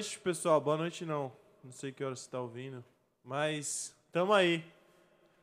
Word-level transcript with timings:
noite, 0.00 0.18
pessoal. 0.20 0.58
Boa 0.62 0.78
noite, 0.78 1.04
não. 1.04 1.30
Não 1.62 1.70
sei 1.72 1.92
que 1.92 2.02
hora 2.02 2.16
você 2.16 2.22
está 2.22 2.40
ouvindo. 2.40 2.82
Mas 3.22 3.94
tamo 4.10 4.32
aí. 4.32 4.64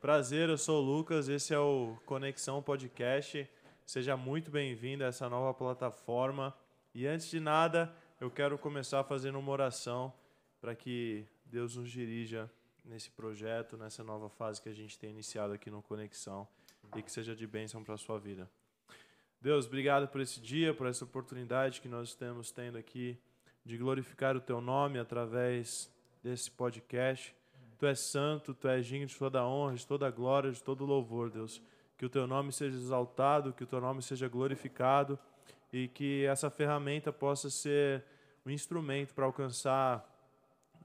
Prazer, 0.00 0.48
eu 0.48 0.58
sou 0.58 0.82
o 0.82 0.84
Lucas. 0.84 1.28
Esse 1.28 1.54
é 1.54 1.58
o 1.60 1.96
Conexão 2.04 2.60
Podcast. 2.60 3.48
Seja 3.86 4.16
muito 4.16 4.50
bem-vindo 4.50 5.04
a 5.04 5.06
essa 5.06 5.28
nova 5.28 5.54
plataforma. 5.54 6.52
E 6.92 7.06
antes 7.06 7.30
de 7.30 7.38
nada, 7.38 7.94
eu 8.20 8.32
quero 8.32 8.58
começar 8.58 9.04
fazendo 9.04 9.38
uma 9.38 9.52
oração 9.52 10.12
para 10.60 10.74
que 10.74 11.24
Deus 11.44 11.76
nos 11.76 11.88
dirija 11.88 12.50
nesse 12.84 13.12
projeto, 13.12 13.76
nessa 13.76 14.02
nova 14.02 14.28
fase 14.28 14.60
que 14.60 14.68
a 14.68 14.74
gente 14.74 14.98
tem 14.98 15.10
iniciado 15.10 15.52
aqui 15.52 15.70
no 15.70 15.80
Conexão 15.82 16.48
e 16.96 17.02
que 17.02 17.12
seja 17.12 17.36
de 17.36 17.46
bênção 17.46 17.84
para 17.84 17.94
a 17.94 17.98
sua 17.98 18.18
vida. 18.18 18.50
Deus, 19.40 19.66
obrigado 19.66 20.08
por 20.08 20.20
esse 20.20 20.40
dia, 20.40 20.74
por 20.74 20.88
essa 20.88 21.04
oportunidade 21.04 21.80
que 21.80 21.86
nós 21.86 22.08
estamos 22.08 22.50
tendo 22.50 22.76
aqui 22.76 23.16
de 23.68 23.76
glorificar 23.76 24.34
o 24.34 24.40
teu 24.40 24.62
nome 24.62 24.98
através 24.98 25.92
desse 26.22 26.50
podcast. 26.50 27.36
Tu 27.78 27.84
és 27.84 28.00
santo, 28.00 28.54
tu 28.54 28.66
és 28.66 28.86
digno 28.86 29.06
de 29.06 29.14
toda 29.14 29.46
honra, 29.46 29.74
de 29.74 29.86
toda 29.86 30.10
glória, 30.10 30.50
de 30.50 30.62
todo 30.62 30.86
louvor, 30.86 31.30
Deus. 31.30 31.60
Que 31.98 32.06
o 32.06 32.08
teu 32.08 32.26
nome 32.26 32.50
seja 32.50 32.78
exaltado, 32.78 33.52
que 33.52 33.62
o 33.62 33.66
teu 33.66 33.78
nome 33.78 34.00
seja 34.00 34.26
glorificado 34.26 35.18
e 35.70 35.86
que 35.86 36.24
essa 36.24 36.48
ferramenta 36.48 37.12
possa 37.12 37.50
ser 37.50 38.02
um 38.46 38.50
instrumento 38.50 39.12
para 39.12 39.26
alcançar 39.26 40.02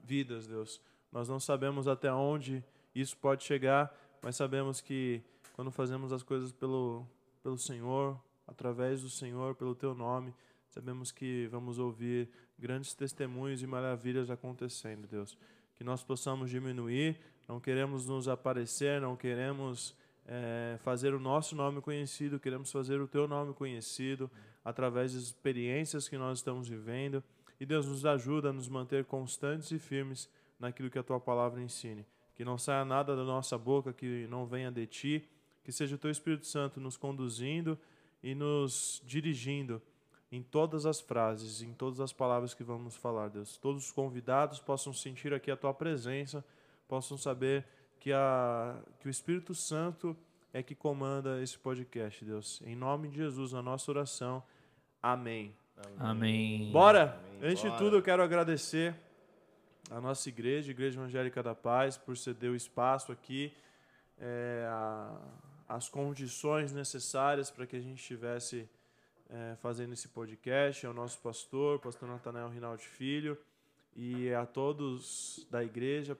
vidas, 0.04 0.46
Deus. 0.46 0.78
Nós 1.10 1.26
não 1.26 1.40
sabemos 1.40 1.88
até 1.88 2.12
onde 2.12 2.62
isso 2.94 3.16
pode 3.16 3.44
chegar, 3.44 3.98
mas 4.20 4.36
sabemos 4.36 4.82
que 4.82 5.22
quando 5.54 5.70
fazemos 5.70 6.12
as 6.12 6.22
coisas 6.22 6.52
pelo, 6.52 7.06
pelo 7.42 7.56
Senhor, 7.56 8.20
através 8.46 9.00
do 9.00 9.08
Senhor, 9.08 9.54
pelo 9.54 9.74
teu 9.74 9.94
nome, 9.94 10.34
sabemos 10.74 11.12
que 11.12 11.46
vamos 11.52 11.78
ouvir 11.78 12.28
grandes 12.58 12.94
testemunhos 12.94 13.62
e 13.62 13.66
maravilhas 13.66 14.28
acontecendo, 14.28 15.06
Deus. 15.06 15.38
Que 15.76 15.84
nós 15.84 16.02
possamos 16.02 16.50
diminuir, 16.50 17.16
não 17.46 17.60
queremos 17.60 18.06
nos 18.06 18.26
aparecer, 18.26 19.00
não 19.00 19.14
queremos 19.14 19.96
é, 20.26 20.76
fazer 20.82 21.14
o 21.14 21.20
nosso 21.20 21.54
nome 21.54 21.80
conhecido, 21.80 22.40
queremos 22.40 22.72
fazer 22.72 23.00
o 23.00 23.06
teu 23.06 23.28
nome 23.28 23.54
conhecido 23.54 24.28
através 24.64 25.14
das 25.14 25.22
experiências 25.22 26.08
que 26.08 26.18
nós 26.18 26.38
estamos 26.38 26.68
vivendo. 26.68 27.22
E 27.60 27.64
Deus 27.64 27.86
nos 27.86 28.04
ajuda 28.04 28.50
a 28.50 28.52
nos 28.52 28.68
manter 28.68 29.04
constantes 29.04 29.70
e 29.70 29.78
firmes 29.78 30.28
naquilo 30.58 30.90
que 30.90 30.98
a 30.98 31.04
tua 31.04 31.20
palavra 31.20 31.62
ensine. 31.62 32.04
Que 32.34 32.44
não 32.44 32.58
saia 32.58 32.84
nada 32.84 33.14
da 33.14 33.22
nossa 33.22 33.56
boca 33.56 33.92
que 33.92 34.26
não 34.28 34.44
venha 34.44 34.72
de 34.72 34.88
ti, 34.88 35.30
que 35.62 35.70
seja 35.70 35.94
o 35.94 35.98
teu 35.98 36.10
Espírito 36.10 36.48
Santo 36.48 36.80
nos 36.80 36.96
conduzindo 36.96 37.78
e 38.20 38.34
nos 38.34 39.00
dirigindo 39.06 39.80
em 40.36 40.42
todas 40.42 40.84
as 40.86 41.00
frases, 41.00 41.62
em 41.62 41.72
todas 41.72 42.00
as 42.00 42.12
palavras 42.12 42.54
que 42.54 42.64
vamos 42.64 42.96
falar, 42.96 43.28
Deus. 43.28 43.56
Todos 43.56 43.84
os 43.86 43.92
convidados 43.92 44.58
possam 44.58 44.92
sentir 44.92 45.32
aqui 45.32 45.50
a 45.50 45.56
tua 45.56 45.72
presença, 45.72 46.44
possam 46.88 47.16
saber 47.16 47.64
que, 48.00 48.12
a, 48.12 48.76
que 49.00 49.06
o 49.06 49.10
Espírito 49.10 49.54
Santo 49.54 50.16
é 50.52 50.62
que 50.62 50.74
comanda 50.74 51.42
esse 51.42 51.58
podcast, 51.58 52.24
Deus. 52.24 52.60
Em 52.64 52.74
nome 52.76 53.08
de 53.08 53.16
Jesus, 53.16 53.54
a 53.54 53.62
nossa 53.62 53.90
oração. 53.90 54.42
Amém. 55.02 55.54
Amém. 55.98 56.70
Bora! 56.72 57.18
Amém. 57.36 57.50
Antes 57.50 57.62
de 57.62 57.68
Bora. 57.68 57.78
tudo, 57.78 57.96
eu 57.96 58.02
quero 58.02 58.22
agradecer 58.22 58.94
a 59.90 60.00
nossa 60.00 60.28
igreja, 60.28 60.70
Igreja 60.70 60.98
Evangélica 60.98 61.42
da 61.42 61.54
Paz, 61.54 61.96
por 61.96 62.16
ceder 62.16 62.50
o 62.50 62.56
espaço 62.56 63.12
aqui, 63.12 63.52
é, 64.18 64.64
a- 64.68 65.20
as 65.68 65.88
condições 65.88 66.72
necessárias 66.72 67.50
para 67.50 67.66
que 67.66 67.76
a 67.76 67.80
gente 67.80 67.98
estivesse 68.00 68.68
é, 69.34 69.56
fazendo 69.56 69.92
esse 69.92 70.06
podcast, 70.08 70.86
ao 70.86 70.94
nosso 70.94 71.18
pastor, 71.18 71.80
pastor 71.80 72.08
Natanael 72.08 72.48
Rinaldi 72.48 72.84
Filho, 72.84 73.36
e 73.96 74.32
a 74.32 74.46
todos 74.46 75.44
da 75.50 75.62
igreja. 75.64 76.16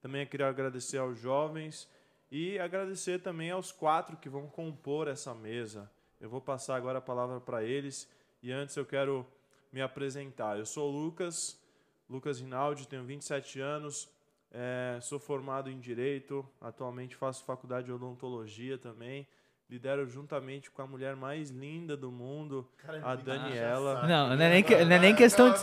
Também 0.00 0.26
queria 0.26 0.48
agradecer 0.48 0.96
aos 0.96 1.18
jovens 1.18 1.88
e 2.30 2.58
agradecer 2.58 3.20
também 3.20 3.50
aos 3.50 3.70
quatro 3.70 4.16
que 4.16 4.30
vão 4.30 4.48
compor 4.48 5.08
essa 5.08 5.34
mesa. 5.34 5.90
Eu 6.18 6.30
vou 6.30 6.40
passar 6.40 6.76
agora 6.76 6.98
a 6.98 7.02
palavra 7.02 7.38
para 7.38 7.62
eles 7.62 8.08
e 8.42 8.50
antes 8.50 8.76
eu 8.76 8.86
quero 8.86 9.26
me 9.70 9.82
apresentar. 9.82 10.58
Eu 10.58 10.64
sou 10.64 10.90
o 10.90 11.04
Lucas, 11.04 11.60
Lucas 12.08 12.40
Rinaldi, 12.40 12.88
tenho 12.88 13.04
27 13.04 13.60
anos, 13.60 14.08
eh, 14.50 14.98
sou 15.02 15.18
formado 15.18 15.70
em 15.70 15.78
Direito, 15.78 16.46
atualmente 16.60 17.14
faço 17.14 17.44
faculdade 17.44 17.86
de 17.86 17.92
Odontologia 17.92 18.78
também. 18.78 19.26
Lidero 19.72 20.06
juntamente 20.06 20.70
com 20.70 20.82
a 20.82 20.86
mulher 20.86 21.16
mais 21.16 21.48
linda 21.48 21.96
do 21.96 22.12
mundo, 22.12 22.68
a 23.02 23.14
Daniela. 23.14 24.06
Não, 24.06 24.36
não 24.36 24.44
é 24.44 24.50
nem, 24.50 24.62
que- 24.62 24.84
não 24.84 24.92
é 24.96 24.98
nem 24.98 25.14
questão 25.14 25.50
de. 25.50 25.58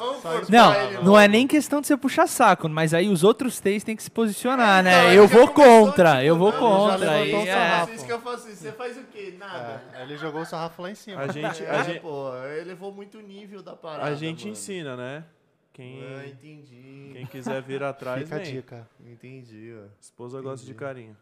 Não, 0.51 1.03
não 1.03 1.19
é 1.19 1.27
nem 1.27 1.45
questão 1.45 1.79
de 1.79 1.85
você 1.85 1.95
puxar 1.95 2.25
saco, 2.25 2.67
mas 2.67 2.91
aí 2.95 3.07
os 3.07 3.23
outros 3.23 3.59
três 3.59 3.83
têm 3.83 3.95
que 3.95 4.01
se 4.01 4.09
posicionar, 4.09 4.79
Então, 4.83 4.91
né? 4.91 5.07
ele 5.09 5.19
Eu 5.19 5.27
vou 5.27 5.47
começou, 5.47 5.85
contra, 5.85 6.25
eu 6.25 6.35
vou 6.35 6.51
contra. 6.51 7.11
aí 7.11 7.31
é. 7.35 7.93
Isso 7.93 8.03
que 8.03 8.11
eu 8.11 8.19
faço, 8.19 8.49
você 8.49 8.71
faz 8.71 8.97
o 8.97 9.03
quê? 9.03 9.35
Nada. 9.37 9.83
É, 9.93 10.01
ele 10.01 10.17
jogou 10.17 10.41
o 10.41 10.45
sarrafo 10.45 10.81
lá 10.81 10.89
em 10.89 10.95
cima. 10.95 11.21
A 11.21 11.27
gente, 11.27 11.63
É, 11.63 11.69
a 11.69 11.83
gente, 11.83 11.99
pô, 11.99 12.33
elevou 12.59 12.91
muito 12.91 13.19
o 13.19 13.21
nível 13.21 13.61
da 13.61 13.75
parada. 13.75 14.09
a 14.09 14.15
gente 14.15 14.39
mano. 14.39 14.51
ensina, 14.53 14.95
né? 14.97 15.23
Quem, 15.71 16.03
Ah, 16.03 16.25
entendi. 16.25 17.11
quem 17.13 17.25
quiser 17.27 17.61
vir 17.61 17.83
atrás, 17.83 18.23
Fica 18.23 18.37
a 18.37 18.39
vem. 18.39 18.53
dica. 18.55 18.89
Entendi, 19.05 19.71
ó. 19.79 19.85
Esposa 20.01 20.41
gosta 20.41 20.65
de 20.65 20.71
Entendi. 20.71 20.83
carinho. 20.83 21.17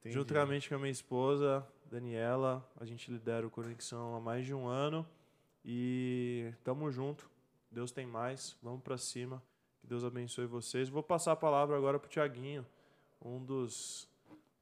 Entendi. 0.00 0.14
Juntamente 0.14 0.68
com 0.68 0.76
a 0.76 0.78
minha 0.78 0.90
esposa, 0.90 1.66
Daniela, 1.90 2.66
a 2.80 2.84
gente 2.84 3.10
lidera 3.10 3.46
o 3.46 3.50
Conexão 3.50 4.16
há 4.16 4.20
mais 4.20 4.44
de 4.44 4.52
um 4.52 4.66
ano 4.66 5.06
e 5.64 6.52
tamo 6.64 6.90
junto. 6.90 7.28
Deus 7.70 7.90
tem 7.90 8.06
mais, 8.06 8.56
vamos 8.62 8.82
pra 8.82 8.96
cima. 8.96 9.42
Que 9.80 9.86
Deus 9.86 10.04
abençoe 10.04 10.46
vocês. 10.46 10.88
Vou 10.88 11.02
passar 11.02 11.32
a 11.32 11.36
palavra 11.36 11.76
agora 11.76 11.98
pro 11.98 12.08
Tiaguinho, 12.08 12.66
um 13.24 13.42
dos, 13.44 14.08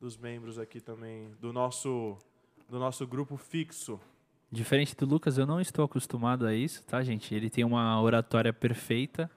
dos 0.00 0.16
membros 0.16 0.58
aqui 0.58 0.80
também 0.80 1.30
do 1.40 1.52
nosso 1.52 2.18
do 2.68 2.78
nosso 2.78 3.06
grupo 3.06 3.36
fixo. 3.36 4.00
Diferente 4.50 4.94
do 4.96 5.06
Lucas, 5.06 5.36
eu 5.36 5.46
não 5.46 5.60
estou 5.60 5.84
acostumado 5.84 6.46
a 6.46 6.54
isso, 6.54 6.82
tá, 6.84 7.02
gente? 7.02 7.34
Ele 7.34 7.50
tem 7.50 7.64
uma 7.64 8.00
oratória 8.00 8.52
perfeita. 8.52 9.30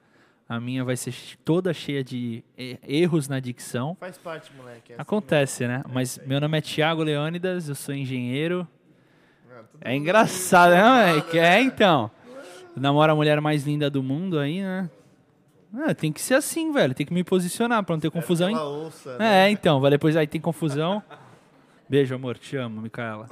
A 0.48 0.58
minha 0.58 0.82
vai 0.82 0.96
ser 0.96 1.14
toda 1.44 1.74
cheia 1.74 2.02
de 2.02 2.42
erros 2.82 3.28
na 3.28 3.38
dicção. 3.38 3.94
Faz 4.00 4.16
parte, 4.16 4.50
moleque. 4.56 4.92
é 4.92 4.94
assim 4.94 5.02
Acontece, 5.02 5.66
né? 5.66 5.82
Mas 5.92 6.18
meu 6.24 6.40
nome 6.40 6.56
é 6.56 6.60
Tiago 6.62 7.02
Leônidas, 7.02 7.68
eu 7.68 7.74
sou 7.74 7.94
engenheiro. 7.94 8.66
É 9.80 9.94
mundo 9.94 9.94
engraçado, 9.94 10.70
né? 10.70 10.78
É, 10.78 11.18
formado, 11.18 11.30
que 11.30 11.38
é 11.38 11.60
então. 11.60 12.10
Eu 12.74 12.80
namoro 12.80 13.12
a 13.12 13.14
mulher 13.14 13.40
mais 13.42 13.66
linda 13.66 13.90
do 13.90 14.02
mundo 14.02 14.38
aí, 14.38 14.62
né? 14.62 14.88
Ah, 15.74 15.94
tem 15.94 16.10
que 16.10 16.20
ser 16.20 16.34
assim, 16.34 16.72
velho. 16.72 16.94
Tem 16.94 17.04
que 17.04 17.12
me 17.12 17.22
posicionar 17.22 17.84
pra 17.84 17.94
não 17.94 18.00
ter 18.00 18.10
confusão. 18.10 18.48
Ela 18.48 18.64
ouça, 18.64 19.18
né? 19.18 19.48
É, 19.48 19.50
então, 19.50 19.80
vai 19.80 19.90
depois 19.90 20.16
aí 20.16 20.26
tem 20.26 20.40
confusão. 20.40 21.02
Beijo, 21.86 22.14
amor, 22.14 22.38
te 22.38 22.56
amo, 22.56 22.80
Micaela. 22.80 23.28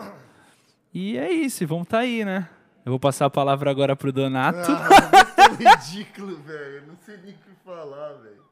E 0.92 1.16
é 1.16 1.30
isso, 1.30 1.66
vamos 1.66 1.88
tá 1.88 2.00
aí, 2.00 2.24
né? 2.26 2.48
Eu 2.86 2.92
vou 2.92 3.00
passar 3.00 3.26
a 3.26 3.30
palavra 3.30 3.68
agora 3.68 3.96
pro 3.96 4.12
Donato. 4.12 4.70
Ah, 4.70 5.48
muito 5.48 5.58
ridículo, 5.90 6.36
velho. 6.42 6.76
Eu 6.76 6.86
Não 6.86 6.96
sei 6.98 7.16
nem 7.16 7.34
o 7.34 7.38
que 7.38 7.50
falar, 7.64 8.12
velho. 8.12 8.44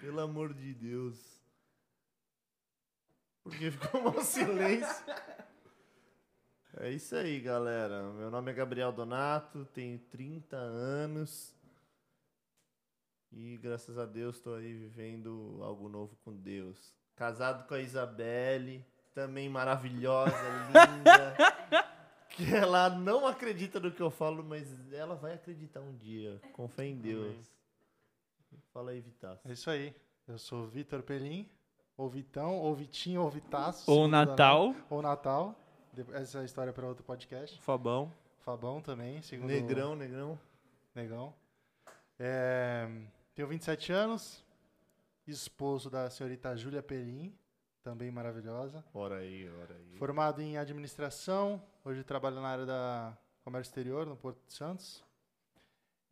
Pelo 0.00 0.20
amor 0.22 0.52
de 0.52 0.74
Deus. 0.74 1.40
Porque 3.44 3.70
ficou 3.70 4.08
um 4.08 4.20
silêncio. 4.24 5.04
É 6.78 6.90
isso 6.90 7.14
aí, 7.14 7.38
galera. 7.38 8.10
Meu 8.10 8.28
nome 8.28 8.50
é 8.50 8.54
Gabriel 8.54 8.90
Donato, 8.90 9.64
tenho 9.66 10.00
30 10.10 10.56
anos. 10.56 11.54
E 13.30 13.56
graças 13.58 13.98
a 13.98 14.04
Deus 14.04 14.34
estou 14.34 14.56
aí 14.56 14.74
vivendo 14.74 15.60
algo 15.62 15.88
novo 15.88 16.16
com 16.24 16.34
Deus. 16.34 16.92
Casado 17.14 17.68
com 17.68 17.74
a 17.74 17.80
Isabelle, 17.80 18.84
também 19.14 19.48
maravilhosa, 19.48 20.34
linda. 20.72 21.36
que 22.38 22.54
ela 22.54 22.88
não 22.88 23.26
acredita 23.26 23.80
no 23.80 23.90
que 23.90 24.00
eu 24.00 24.10
falo, 24.10 24.44
mas 24.44 24.64
ela 24.92 25.16
vai 25.16 25.34
acreditar 25.34 25.80
um 25.80 25.96
dia. 25.96 26.40
Com 26.52 26.68
fé 26.68 26.86
em 26.86 26.96
Deus. 26.96 27.36
Fala 28.72 28.92
aí, 28.92 29.00
Vitas. 29.00 29.44
É 29.44 29.52
isso 29.52 29.68
aí. 29.68 29.92
Eu 30.26 30.38
sou 30.38 30.66
Vitor 30.68 31.02
Pelim, 31.02 31.48
ou 31.96 32.08
Vitão, 32.08 32.56
ou 32.58 32.74
Vitinho, 32.74 33.22
ou 33.22 33.30
Vitaço. 33.30 33.90
Ou 33.90 34.06
Natal. 34.06 34.74
Ou 34.88 35.02
Natal. 35.02 35.54
Essa 36.12 36.38
é 36.38 36.42
a 36.42 36.44
história 36.44 36.72
para 36.72 36.86
outro 36.86 37.02
podcast. 37.02 37.60
Fabão. 37.60 38.12
Fabão 38.38 38.80
também, 38.80 39.20
segundo 39.20 39.48
Negrão, 39.48 39.96
negrão. 39.96 40.38
Negão. 40.94 41.34
É, 42.18 42.88
tenho 43.34 43.48
27 43.48 43.92
anos, 43.92 44.44
esposo 45.26 45.90
da 45.90 46.08
senhorita 46.08 46.56
Júlia 46.56 46.82
Pelim, 46.82 47.36
também 47.88 48.10
maravilhosa. 48.10 48.84
Ora 48.92 49.16
aí, 49.16 49.48
ora 49.62 49.74
aí. 49.74 49.96
Formado 49.98 50.42
em 50.42 50.58
administração, 50.58 51.62
hoje 51.82 52.04
trabalho 52.04 52.36
na 52.36 52.48
área 52.48 52.66
da 52.66 53.16
comércio 53.42 53.70
exterior, 53.70 54.04
no 54.04 54.14
Porto 54.14 54.38
de 54.46 54.52
Santos. 54.52 55.02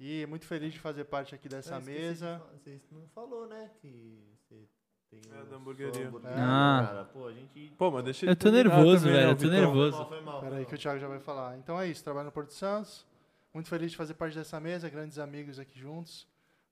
E 0.00 0.24
muito 0.26 0.46
feliz 0.46 0.72
de 0.72 0.78
fazer 0.80 1.04
parte 1.04 1.34
aqui 1.34 1.48
dessa 1.50 1.78
mesa. 1.80 2.40
Você 2.54 2.80
não 2.90 3.06
falou, 3.08 3.46
né? 3.46 3.70
Que 3.82 4.18
você 4.38 4.66
tem 5.10 5.20
É, 5.30 5.42
o- 5.42 5.46
da 5.46 5.56
hamburgueria. 5.56 6.10
Ah. 6.34 6.84
cara. 6.86 7.04
Pô, 7.04 7.26
a 7.26 7.32
gente. 7.32 7.72
Pô, 7.76 7.90
mas 7.90 8.04
deixa 8.04 8.24
Eu 8.24 8.30
ele 8.30 8.36
tô 8.36 8.50
nervoso, 8.50 9.04
também, 9.04 9.12
velho, 9.12 9.26
né, 9.26 9.32
eu 9.32 9.36
tô 9.36 9.46
nervoso. 9.48 9.96
Foi 9.96 10.00
mal, 10.00 10.08
foi 10.08 10.20
mal. 10.22 10.36
Espera 10.38 10.56
aí 10.56 10.64
que 10.66 10.74
o 10.74 10.78
Thiago 10.78 10.98
já 10.98 11.08
vai 11.08 11.20
falar. 11.20 11.58
Então 11.58 11.78
é 11.78 11.86
isso, 11.88 12.02
trabalho 12.02 12.26
no 12.26 12.32
Porto 12.32 12.48
de 12.48 12.54
Santos. 12.54 13.06
Muito 13.52 13.68
feliz 13.68 13.90
de 13.90 13.96
fazer 13.98 14.14
parte 14.14 14.34
dessa 14.34 14.58
mesa, 14.58 14.88
grandes 14.88 15.18
amigos 15.18 15.58
aqui 15.58 15.78
juntos, 15.78 16.26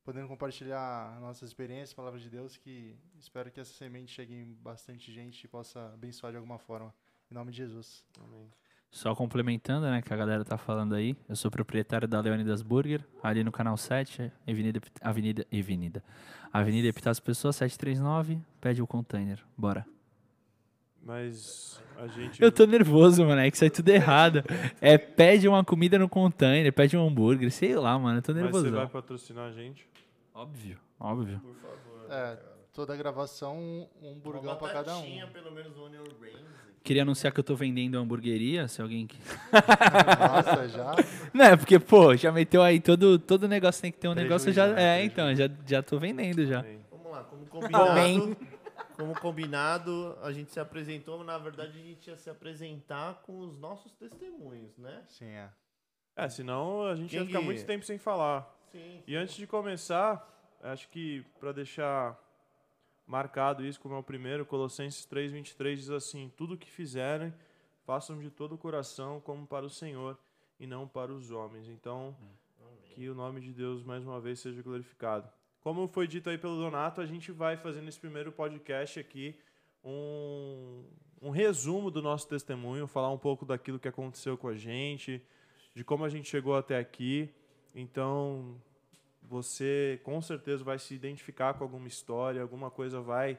podendo 0.04 0.28
compartilhar 0.28 1.18
nossas 1.20 1.48
experiências, 1.48 1.94
palavras 1.94 2.22
de 2.22 2.28
Deus, 2.28 2.56
que 2.58 2.94
espero 3.18 3.50
que 3.50 3.58
essa 3.58 3.72
semente 3.72 4.12
chegue 4.12 4.34
em 4.34 4.52
bastante 4.62 5.10
gente 5.10 5.44
e 5.44 5.48
possa 5.48 5.92
abençoar 5.94 6.30
de 6.30 6.36
alguma 6.36 6.58
forma. 6.58 6.94
Em 7.30 7.34
nome 7.34 7.50
de 7.50 7.56
Jesus. 7.56 8.04
Amém. 8.22 8.50
Só 8.90 9.14
complementando, 9.14 9.86
né, 9.86 10.02
que 10.02 10.12
a 10.12 10.16
galera 10.16 10.44
tá 10.44 10.56
falando 10.56 10.94
aí, 10.94 11.16
eu 11.28 11.34
sou 11.34 11.50
proprietário 11.50 12.06
da 12.06 12.20
Leonidas 12.20 12.62
Burger, 12.62 13.04
ali 13.22 13.42
no 13.42 13.50
canal 13.50 13.76
7, 13.76 14.30
Avenida, 14.46 14.80
Avenida, 15.00 15.46
Avenida, 15.50 16.04
Avenida 16.52 16.86
Epitácio 16.86 17.20
Pessoa, 17.22 17.52
739, 17.52 18.38
pede 18.60 18.80
o 18.80 18.86
container, 18.86 19.42
bora. 19.56 19.84
Mas 21.02 21.82
a 21.98 22.06
gente. 22.06 22.40
Eu 22.40 22.52
tô 22.52 22.66
nervoso, 22.66 23.26
mano, 23.26 23.40
é 23.40 23.50
que 23.50 23.58
sai 23.58 23.68
tudo 23.68 23.88
errado. 23.88 24.44
É, 24.80 24.96
pede 24.96 25.48
uma 25.48 25.64
comida 25.64 25.98
no 25.98 26.08
container, 26.08 26.72
pede 26.72 26.96
um 26.96 27.06
hambúrguer, 27.06 27.50
sei 27.50 27.74
lá, 27.74 27.98
mano, 27.98 28.18
eu 28.18 28.22
tô 28.22 28.32
Mas 28.32 28.42
você 28.42 28.44
nervoso. 28.44 28.70
vai 28.70 28.86
patrocinar 28.86 29.48
a 29.48 29.52
gente? 29.52 29.86
Óbvio, 30.34 30.78
óbvio. 30.98 31.40
Por 31.40 31.54
favor. 31.54 32.12
É, 32.12 32.36
toda 32.72 32.92
a 32.92 32.96
gravação, 32.96 33.88
um, 34.02 34.14
burgão 34.18 34.56
pra 34.56 34.70
cada 34.72 34.96
um. 34.98 35.28
pelo 35.32 35.52
menos 35.52 35.76
onion 35.78 36.02
rings. 36.20 36.42
Queria 36.82 37.00
anunciar 37.02 37.32
que 37.32 37.40
eu 37.40 37.44
tô 37.44 37.54
vendendo 37.56 37.96
hamburgueria, 37.96 38.68
se 38.68 38.82
alguém... 38.82 39.06
que- 39.06 39.16
Nossa, 39.52 40.68
já. 40.68 40.94
Não, 41.32 41.44
é 41.46 41.56
porque, 41.56 41.78
pô, 41.78 42.14
já 42.14 42.30
meteu 42.30 42.62
aí 42.62 42.78
todo, 42.78 43.18
todo 43.18 43.48
negócio 43.48 43.80
tem 43.80 43.90
que 43.90 43.96
ter 43.98 44.08
um 44.08 44.12
negócio, 44.14 44.52
já... 44.52 44.66
Né? 44.66 45.00
É, 45.00 45.04
então, 45.04 45.34
já, 45.34 45.48
já 45.66 45.82
tô 45.82 45.98
vendendo 45.98 46.44
já. 46.44 46.62
Vamos 46.90 47.10
lá, 47.10 47.24
como 47.24 47.46
combinado. 47.46 48.36
Como 48.98 49.18
combinado, 49.18 50.16
a 50.22 50.30
gente 50.30 50.52
se 50.52 50.60
apresentou, 50.60 51.16
mas 51.18 51.26
na 51.26 51.38
verdade 51.38 51.70
a 51.78 51.82
gente 51.82 52.08
ia 52.10 52.16
se 52.16 52.28
apresentar 52.30 53.22
com 53.22 53.40
os 53.40 53.58
nossos 53.58 53.92
testemunhos, 53.94 54.76
né? 54.78 55.02
Sim, 55.08 55.26
é. 55.30 55.48
É, 56.16 56.28
senão 56.28 56.86
a 56.86 56.94
gente 56.94 57.12
ia 57.12 57.20
Quem 57.20 57.26
ficar 57.28 57.38
que- 57.40 57.44
muito 57.44 57.64
tempo 57.64 57.84
sem 57.84 57.98
falar. 57.98 58.53
Sim. 58.74 59.04
E 59.06 59.14
antes 59.14 59.36
de 59.36 59.46
começar, 59.46 60.28
acho 60.60 60.88
que 60.88 61.24
para 61.38 61.52
deixar 61.52 62.20
marcado 63.06 63.64
isso 63.64 63.78
como 63.80 63.94
é 63.94 63.98
o 63.98 64.02
primeiro, 64.02 64.44
Colossenses 64.44 65.06
3:23 65.06 65.76
diz 65.76 65.90
assim: 65.90 66.32
Tudo 66.36 66.54
o 66.54 66.58
que 66.58 66.68
fizerem, 66.68 67.32
façam 67.84 68.18
de 68.18 68.30
todo 68.30 68.56
o 68.56 68.58
coração 68.58 69.20
como 69.20 69.46
para 69.46 69.64
o 69.64 69.70
Senhor 69.70 70.18
e 70.58 70.66
não 70.66 70.88
para 70.88 71.12
os 71.12 71.30
homens. 71.30 71.68
Então, 71.68 72.16
que 72.82 73.08
o 73.08 73.14
nome 73.14 73.40
de 73.40 73.52
Deus 73.52 73.84
mais 73.84 74.04
uma 74.04 74.20
vez 74.20 74.40
seja 74.40 74.60
glorificado. 74.60 75.30
Como 75.60 75.86
foi 75.86 76.08
dito 76.08 76.28
aí 76.28 76.36
pelo 76.36 76.56
Donato, 76.56 77.00
a 77.00 77.06
gente 77.06 77.30
vai 77.30 77.56
fazer 77.56 77.80
nesse 77.80 78.00
primeiro 78.00 78.32
podcast 78.32 78.98
aqui 78.98 79.38
um, 79.84 80.82
um 81.22 81.30
resumo 81.30 81.92
do 81.92 82.02
nosso 82.02 82.26
testemunho, 82.26 82.88
falar 82.88 83.12
um 83.12 83.18
pouco 83.18 83.46
daquilo 83.46 83.78
que 83.78 83.86
aconteceu 83.86 84.36
com 84.36 84.48
a 84.48 84.56
gente, 84.56 85.22
de 85.76 85.84
como 85.84 86.04
a 86.04 86.08
gente 86.08 86.28
chegou 86.28 86.56
até 86.56 86.76
aqui. 86.76 87.32
Então, 87.74 88.56
você 89.22 90.00
com 90.04 90.20
certeza 90.20 90.62
vai 90.62 90.78
se 90.78 90.94
identificar 90.94 91.54
com 91.54 91.64
alguma 91.64 91.88
história, 91.88 92.40
alguma 92.40 92.70
coisa 92.70 93.00
vai 93.00 93.38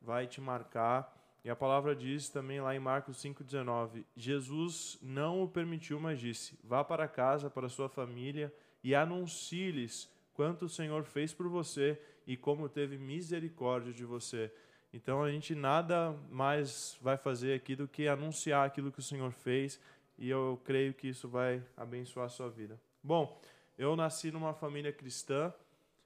vai 0.00 0.26
te 0.26 0.40
marcar. 0.40 1.14
E 1.44 1.50
a 1.50 1.56
palavra 1.56 1.94
diz 1.94 2.28
também 2.28 2.60
lá 2.60 2.74
em 2.74 2.78
Marcos 2.78 3.18
5:19, 3.18 4.04
Jesus 4.16 4.98
não 5.02 5.42
o 5.42 5.48
permitiu, 5.48 6.00
mas 6.00 6.18
disse: 6.18 6.58
"Vá 6.64 6.82
para 6.82 7.06
casa, 7.06 7.50
para 7.50 7.68
sua 7.68 7.88
família 7.88 8.52
e 8.82 8.94
anuncie-lhes 8.94 10.10
quanto 10.34 10.64
o 10.64 10.68
Senhor 10.68 11.04
fez 11.04 11.32
por 11.32 11.48
você 11.48 12.00
e 12.26 12.36
como 12.36 12.68
teve 12.68 12.98
misericórdia 12.98 13.92
de 13.92 14.04
você." 14.04 14.52
Então 14.92 15.22
a 15.22 15.30
gente 15.30 15.54
nada 15.54 16.16
mais 16.30 16.98
vai 17.02 17.16
fazer 17.16 17.54
aqui 17.54 17.76
do 17.76 17.86
que 17.86 18.08
anunciar 18.08 18.66
aquilo 18.66 18.90
que 18.90 19.00
o 19.00 19.02
Senhor 19.02 19.30
fez, 19.32 19.78
e 20.16 20.28
eu 20.28 20.60
creio 20.64 20.94
que 20.94 21.08
isso 21.08 21.28
vai 21.28 21.62
abençoar 21.76 22.26
a 22.26 22.30
sua 22.30 22.48
vida. 22.48 22.80
Bom, 23.02 23.40
eu 23.78 23.94
nasci 23.94 24.32
numa 24.32 24.52
família 24.52 24.92
cristã. 24.92 25.54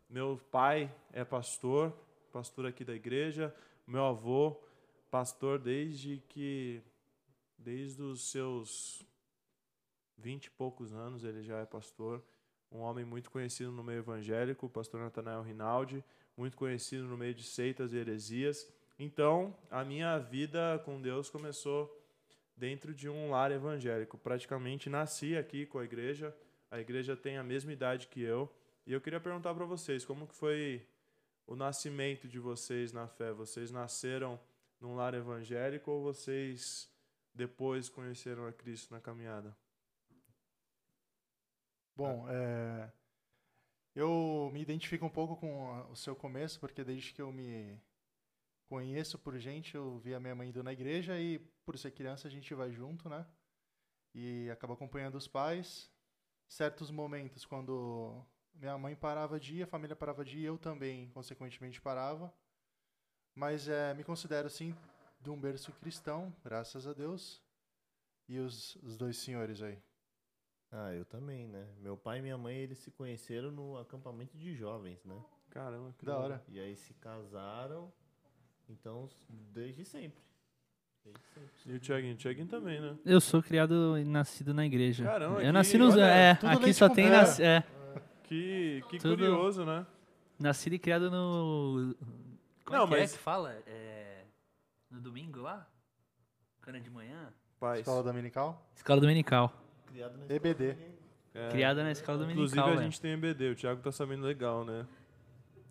Meu 0.09 0.39
pai 0.51 0.95
é 1.11 1.25
pastor, 1.25 1.91
pastor 2.31 2.67
aqui 2.67 2.85
da 2.85 2.95
igreja. 2.95 3.53
Meu 3.87 4.05
avô, 4.05 4.61
pastor 5.11 5.59
desde 5.59 6.23
que 6.29 6.83
desde 7.57 8.03
os 8.03 8.31
seus 8.31 9.03
vinte 10.19 10.47
e 10.47 10.51
poucos 10.51 10.93
anos 10.93 11.25
ele 11.25 11.43
já 11.43 11.61
é 11.61 11.65
pastor. 11.65 12.23
Um 12.71 12.81
homem 12.81 13.05
muito 13.05 13.31
conhecido 13.31 13.73
no 13.73 13.83
meio 13.83 14.01
evangélico, 14.01 14.67
o 14.67 14.71
pastor 14.71 15.01
Natanael 15.01 15.43
Rinaldi, 15.43 16.05
muito 16.37 16.57
conhecido 16.57 17.05
no 17.05 17.17
meio 17.17 17.35
de 17.35 17.43
seitas 17.43 17.93
e 17.93 17.97
heresias. 17.97 18.71
Então, 18.99 19.57
a 19.71 19.83
minha 19.83 20.19
vida 20.19 20.81
com 20.85 21.01
Deus 21.01 21.31
começou 21.31 21.99
dentro 22.57 22.95
de 22.95 23.09
um 23.09 23.31
lar 23.31 23.51
evangélico. 23.51 24.17
Praticamente 24.19 24.89
nasci 24.91 25.37
aqui 25.37 25.67
com 25.67 25.79
a 25.79 25.85
igreja. 25.85 26.35
A 26.73 26.81
igreja 26.81 27.15
tem 27.15 27.37
a 27.37 27.43
mesma 27.45 27.71
idade 27.71 28.09
que 28.09 28.23
eu. 28.23 28.51
E 28.87 28.95
eu 28.95 29.01
queria 29.03 29.21
perguntar 29.21 29.55
para 29.55 29.67
vocês, 29.67 30.07
como 30.07 30.27
que 30.27 30.35
foi 30.35 30.89
o 31.47 31.55
nascimento 31.55 32.27
de 32.27 32.39
vocês 32.39 32.95
na 32.95 33.07
fé? 33.07 33.31
Vocês 33.31 33.71
nasceram 33.71 34.41
num 34.81 34.95
lar 34.95 35.13
evangélico 35.13 35.91
ou 35.91 36.03
vocês 36.03 36.91
depois 37.35 37.91
conheceram 37.91 38.47
a 38.47 38.53
Cristo 38.55 38.91
na 38.91 39.03
caminhada? 39.03 39.55
Bom, 41.95 42.27
é, 42.31 42.91
eu 43.95 44.49
me 44.51 44.63
identifico 44.63 45.05
um 45.05 45.11
pouco 45.11 45.37
com 45.37 45.91
o 45.91 45.95
seu 45.95 46.17
começo, 46.17 46.59
porque 46.59 46.83
desde 46.83 47.13
que 47.13 47.21
eu 47.21 47.31
me 47.31 47.79
conheço 48.67 49.19
por 49.19 49.39
gente, 49.39 49.75
eu 49.75 49.99
vi 49.99 50.15
a 50.15 50.21
minha 50.21 50.35
mãe 50.35 50.49
indo 50.49 50.63
na 50.63 50.73
igreja 50.73 51.21
e, 51.21 51.39
por 51.67 51.77
ser 51.77 51.91
criança, 51.91 52.29
a 52.29 52.31
gente 52.31 52.55
vai 52.55 52.73
junto, 52.73 53.11
né? 53.11 53.27
E 54.15 54.49
acaba 54.51 54.73
acompanhando 54.73 55.17
os 55.17 55.29
pais. 55.29 55.93
Certos 56.53 56.91
momentos, 56.91 57.47
quando 57.47 58.23
minha 58.53 58.77
mãe 58.77 58.95
parava 58.95 59.41
de 59.41 59.57
ir, 59.57 59.63
a 59.63 59.67
família 59.67 59.97
parava 59.97 60.23
de 60.23 60.37
ir, 60.37 60.45
eu 60.45 60.59
também, 60.59 61.09
consequentemente, 61.09 61.81
parava. 61.81 62.31
Mas 63.35 63.69
é, 63.69 63.95
me 63.95 64.05
considero, 64.05 64.51
sim, 64.51 64.77
de 65.19 65.31
um 65.31 65.41
berço 65.41 65.73
cristão, 65.73 66.31
graças 66.45 66.87
a 66.87 66.93
Deus. 66.93 67.43
E 68.29 68.39
os, 68.39 68.77
os 68.83 68.99
dois 68.99 69.17
senhores 69.17 69.63
aí? 69.63 69.83
Ah, 70.71 70.93
eu 70.93 71.07
também, 71.07 71.49
né? 71.49 71.67
Meu 71.79 71.97
pai 71.97 72.19
e 72.19 72.23
minha 72.23 72.37
mãe, 72.37 72.57
eles 72.57 72.81
se 72.81 72.91
conheceram 72.91 73.51
no 73.51 73.79
acampamento 73.79 74.37
de 74.37 74.55
jovens, 74.55 75.03
né? 75.07 75.25
Caramba, 75.49 75.95
que 75.97 76.05
Da 76.05 76.19
hora. 76.19 76.45
E 76.49 76.61
aí 76.61 76.77
se 76.77 76.93
casaram, 76.93 77.91
então, 78.69 79.09
desde 79.27 79.87
sempre. 79.87 80.23
E 81.67 81.75
o 81.75 81.81
Thiaguinho? 81.81 82.15
O 82.15 82.17
Thiaguinho 82.17 82.47
também, 82.49 82.81
né? 82.81 82.97
Eu 83.05 83.21
sou 83.21 83.43
criado 83.43 83.97
e 83.99 84.05
nascido 84.05 84.53
na 84.53 84.67
igreja. 84.67 85.05
Caramba, 85.05 85.37
eu 85.39 85.47
que- 85.47 85.53
nasci 85.53 85.79
nos. 85.79 85.95
olha, 85.95 86.05
É, 86.07 86.35
tudo 86.35 86.51
aqui 86.51 86.65
leite 86.65 86.77
só 86.77 86.89
com 86.89 86.95
tem. 86.95 87.05
pera. 87.07 87.17
Nas, 87.19 87.41
é, 87.41 87.65
Que, 88.25 88.83
que 88.89 88.99
Tudo- 88.99 89.17
curioso, 89.19 89.65
né? 89.65 89.87
nascido 90.39 90.73
e 90.73 90.79
criado 90.79 91.11
no. 91.11 91.95
Como 92.65 92.79
Não, 92.79 92.85
é 92.85 92.89
que 92.89 92.95
é 92.95 93.01
mas- 93.01 93.13
que 93.13 93.19
fala? 93.19 93.53
É, 93.67 94.23
no 94.91 95.01
domingo 95.01 95.41
lá? 95.41 95.67
Cana 96.63 96.81
de 96.81 96.91
manhã? 96.91 97.29
Paz. 97.61 97.81
Escola 97.81 98.03
dominical? 98.03 98.67
Escola 98.75 99.01
dominical. 99.01 99.53
Criado 99.87 100.17
na 100.19 100.35
EBD. 100.35 100.77
É, 101.35 101.49
Criada 101.51 101.83
na 101.85 101.93
escola 101.93 102.19
dominical. 102.19 102.45
Inclusive 102.45 102.61
a 102.61 102.75
velho. 102.75 102.83
gente 102.83 103.01
tem 103.01 103.13
EBD, 103.13 103.51
o 103.51 103.55
Thiago 103.55 103.81
tá 103.83 103.93
sabendo 103.93 104.25
legal, 104.25 104.65
né? 104.65 104.85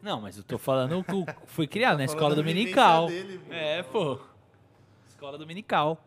Não, 0.01 0.21
mas 0.21 0.37
eu 0.37 0.43
tô 0.43 0.57
falando 0.57 1.03
que 1.03 1.11
eu 1.11 1.25
fui 1.47 1.67
criado 1.67 1.97
na 1.99 2.07
Falando 2.07 2.09
escola 2.15 2.35
dominical. 2.35 3.07
É, 3.49 3.83
pô. 3.83 4.19
Escola 5.21 5.37
dominical. 5.37 6.03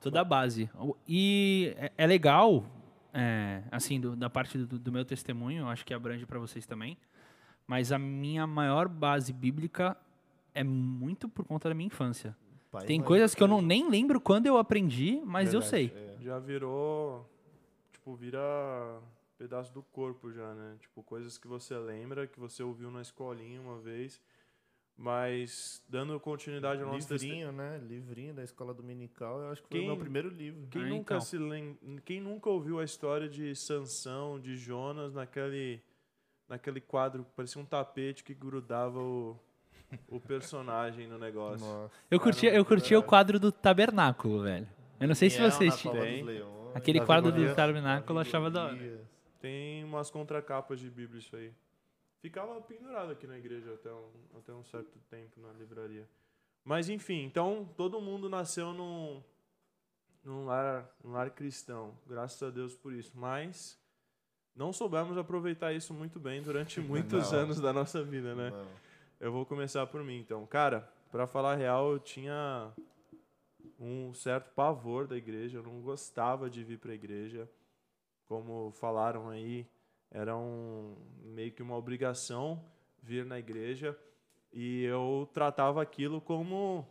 Toda 0.00 0.22
a 0.22 0.24
base. 0.24 0.70
E 1.06 1.74
é, 1.76 1.92
é 1.98 2.06
legal, 2.06 2.64
é, 3.12 3.62
assim, 3.70 4.00
do- 4.00 4.16
da 4.16 4.30
parte 4.30 4.56
do, 4.56 4.78
do 4.78 4.90
meu 4.90 5.04
testemunho, 5.04 5.64
eu 5.64 5.68
acho 5.68 5.84
que 5.84 5.92
abrange 5.92 6.24
para 6.24 6.38
vocês 6.38 6.64
também. 6.64 6.96
Mas 7.66 7.92
a 7.92 7.98
minha 7.98 8.46
maior 8.46 8.88
base 8.88 9.30
bíblica 9.30 9.94
é 10.54 10.64
muito 10.64 11.28
por 11.28 11.44
conta 11.44 11.68
da 11.68 11.74
minha 11.74 11.86
infância. 11.86 12.34
Pai 12.70 12.86
Tem 12.86 12.98
mãe. 12.98 13.06
coisas 13.06 13.34
que 13.34 13.42
eu 13.42 13.46
não, 13.46 13.60
nem 13.60 13.90
lembro 13.90 14.18
quando 14.18 14.46
eu 14.46 14.56
aprendi, 14.56 15.20
mas 15.22 15.52
eu 15.52 15.60
Verdade, 15.60 15.92
sei. 15.92 16.16
É. 16.18 16.22
Já 16.22 16.38
virou. 16.38 17.28
Tipo, 17.92 18.14
vira 18.14 18.40
pedaço 19.36 19.70
do 19.70 19.82
corpo 19.82 20.32
já, 20.32 20.54
né? 20.54 20.76
Tipo, 20.80 21.02
coisas 21.02 21.36
que 21.36 21.46
você 21.46 21.76
lembra, 21.76 22.26
que 22.26 22.40
você 22.40 22.62
ouviu 22.62 22.90
na 22.90 23.02
escolinha 23.02 23.60
uma 23.60 23.78
vez. 23.80 24.18
Mas, 24.96 25.82
dando 25.88 26.18
continuidade 26.20 26.80
ao 26.82 26.92
nosso. 26.92 27.12
Livrinho, 27.12 27.50
né? 27.50 27.80
Livrinho 27.82 28.32
da 28.32 28.44
escola 28.44 28.72
dominical, 28.72 29.40
eu 29.40 29.50
acho 29.50 29.62
que 29.62 29.68
foi 29.68 29.78
Quem- 29.80 29.88
o 29.88 29.92
meu 29.92 30.00
primeiro 30.00 30.28
livro. 30.28 30.68
Quem 30.70 30.82
Ah, 30.82 30.86
nunca 30.86 31.14
então. 31.14 31.20
se 31.20 31.36
lem... 31.36 31.76
Quem 32.04 32.20
nunca 32.20 32.48
ouviu 32.48 32.78
a 32.78 32.84
história 32.84 33.28
de 33.28 33.54
Sansão, 33.56 34.38
de 34.38 34.56
Jonas 34.56 35.12
naquele 35.12 35.82
naquele 36.48 36.80
quadro 36.80 37.24
parecia 37.34 37.60
um 37.60 37.64
tapete 37.64 38.22
que 38.22 38.34
grudava 38.34 38.98
o, 39.00 39.34
o 40.08 40.20
personagem 40.20 41.08
no 41.08 41.18
negócio. 41.18 41.66
Nossa. 41.66 41.94
Eu 42.10 42.20
curtia, 42.20 42.54
eu 42.54 42.64
curtia 42.64 42.98
o 42.98 43.02
quadro 43.02 43.40
do 43.40 43.50
tabernáculo, 43.50 44.42
velho. 44.42 44.68
Eu 45.00 45.08
não 45.08 45.14
sei 45.14 45.30
se 45.30 45.40
vocês 45.40 45.76
tinham. 45.80 45.96
Aquele 46.74 47.00
quadro 47.00 47.32
do 47.32 47.54
tabernáculo 47.54 48.18
eu 48.18 48.20
achava 48.22 48.50
da 48.50 48.66
hora. 48.66 49.00
Tem 49.40 49.82
umas 49.84 50.10
contracapas 50.10 50.78
de 50.78 50.88
Bíblia 50.88 51.18
isso 51.18 51.34
aí. 51.34 51.52
Ficava 52.24 52.58
pendurado 52.62 53.12
aqui 53.12 53.26
na 53.26 53.36
igreja 53.36 53.74
até 53.74 53.92
um, 53.92 54.10
até 54.38 54.50
um 54.50 54.64
certo 54.64 54.98
tempo 55.10 55.38
na 55.42 55.52
livraria. 55.52 56.08
Mas 56.64 56.88
enfim, 56.88 57.22
então 57.22 57.68
todo 57.76 58.00
mundo 58.00 58.30
nasceu 58.30 58.72
num, 58.72 59.22
num, 60.24 60.46
lar, 60.46 60.90
num 61.04 61.12
lar 61.12 61.28
cristão. 61.28 61.94
Graças 62.06 62.42
a 62.42 62.48
Deus 62.48 62.74
por 62.74 62.94
isso. 62.94 63.12
Mas 63.14 63.78
não 64.56 64.72
soubemos 64.72 65.18
aproveitar 65.18 65.74
isso 65.74 65.92
muito 65.92 66.18
bem 66.18 66.40
durante 66.40 66.80
muitos 66.80 67.30
Não. 67.30 67.40
anos 67.40 67.60
da 67.60 67.74
nossa 67.74 68.02
vida, 68.02 68.34
né? 68.34 68.48
Não. 68.48 68.68
Eu 69.20 69.30
vou 69.30 69.44
começar 69.44 69.86
por 69.86 70.02
mim, 70.02 70.18
então. 70.18 70.46
Cara, 70.46 70.90
pra 71.12 71.26
falar 71.26 71.52
a 71.52 71.56
real, 71.56 71.92
eu 71.92 71.98
tinha 71.98 72.72
um 73.78 74.14
certo 74.14 74.50
pavor 74.54 75.06
da 75.06 75.14
igreja. 75.14 75.58
Eu 75.58 75.62
não 75.62 75.82
gostava 75.82 76.48
de 76.48 76.64
vir 76.64 76.78
pra 76.78 76.94
igreja. 76.94 77.46
Como 78.24 78.70
falaram 78.70 79.28
aí, 79.28 79.66
era 80.14 80.36
um, 80.36 80.94
meio 81.24 81.50
que 81.50 81.60
uma 81.60 81.76
obrigação 81.76 82.64
vir 83.02 83.26
na 83.26 83.38
igreja. 83.38 83.98
E 84.52 84.84
eu 84.84 85.28
tratava 85.34 85.82
aquilo 85.82 86.20
como 86.20 86.86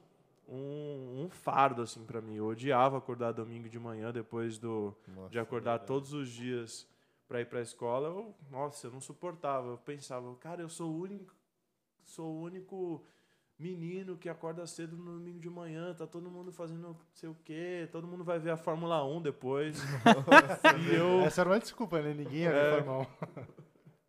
um, 0.47 1.23
um 1.23 1.29
fardo, 1.29 1.81
assim, 1.81 2.03
pra 2.05 2.21
mim. 2.21 2.35
Eu 2.35 2.47
odiava 2.47 2.97
acordar 2.97 3.31
domingo 3.31 3.69
de 3.69 3.79
manhã 3.79 4.11
depois 4.11 4.57
do, 4.59 4.93
Nossa, 5.07 5.29
de 5.29 5.39
acordar 5.39 5.71
verdade. 5.77 5.87
todos 5.87 6.11
os 6.11 6.27
dias 6.27 6.85
para 7.25 7.39
ir 7.39 7.45
para 7.45 7.59
a 7.59 7.63
escola, 7.63 8.09
eu, 8.09 8.35
nossa, 8.51 8.87
eu 8.87 8.91
não 8.91 8.99
suportava. 8.99 9.69
Eu 9.69 9.77
pensava, 9.77 10.35
cara, 10.35 10.61
eu 10.61 10.67
sou 10.67 10.91
o 10.91 10.99
único, 10.99 11.33
sou 12.03 12.27
o 12.27 12.41
único 12.41 13.05
menino 13.57 14.17
que 14.17 14.27
acorda 14.27 14.65
cedo 14.67 14.98
no 14.98 15.13
domingo 15.13 15.39
de 15.39 15.50
manhã, 15.50 15.93
tá 15.93 16.05
todo 16.07 16.29
mundo 16.29 16.51
fazendo 16.51 16.81
não 16.81 16.98
sei 17.13 17.29
o 17.29 17.36
quê, 17.45 17.88
todo 17.91 18.07
mundo 18.07 18.24
vai 18.24 18.39
ver 18.39 18.51
a 18.51 18.57
Fórmula 18.57 19.03
1 19.05 19.22
depois. 19.22 19.77
e 20.89 20.95
eu, 20.95 21.22
Essa 21.22 21.41
era 21.41 21.50
uma 21.50 21.60
desculpa, 21.60 22.01
né? 22.01 22.13
Ninguém 22.13 22.41
ia 22.41 22.50
É. 22.50 22.72
ver 22.72 22.83
formal. 22.83 23.07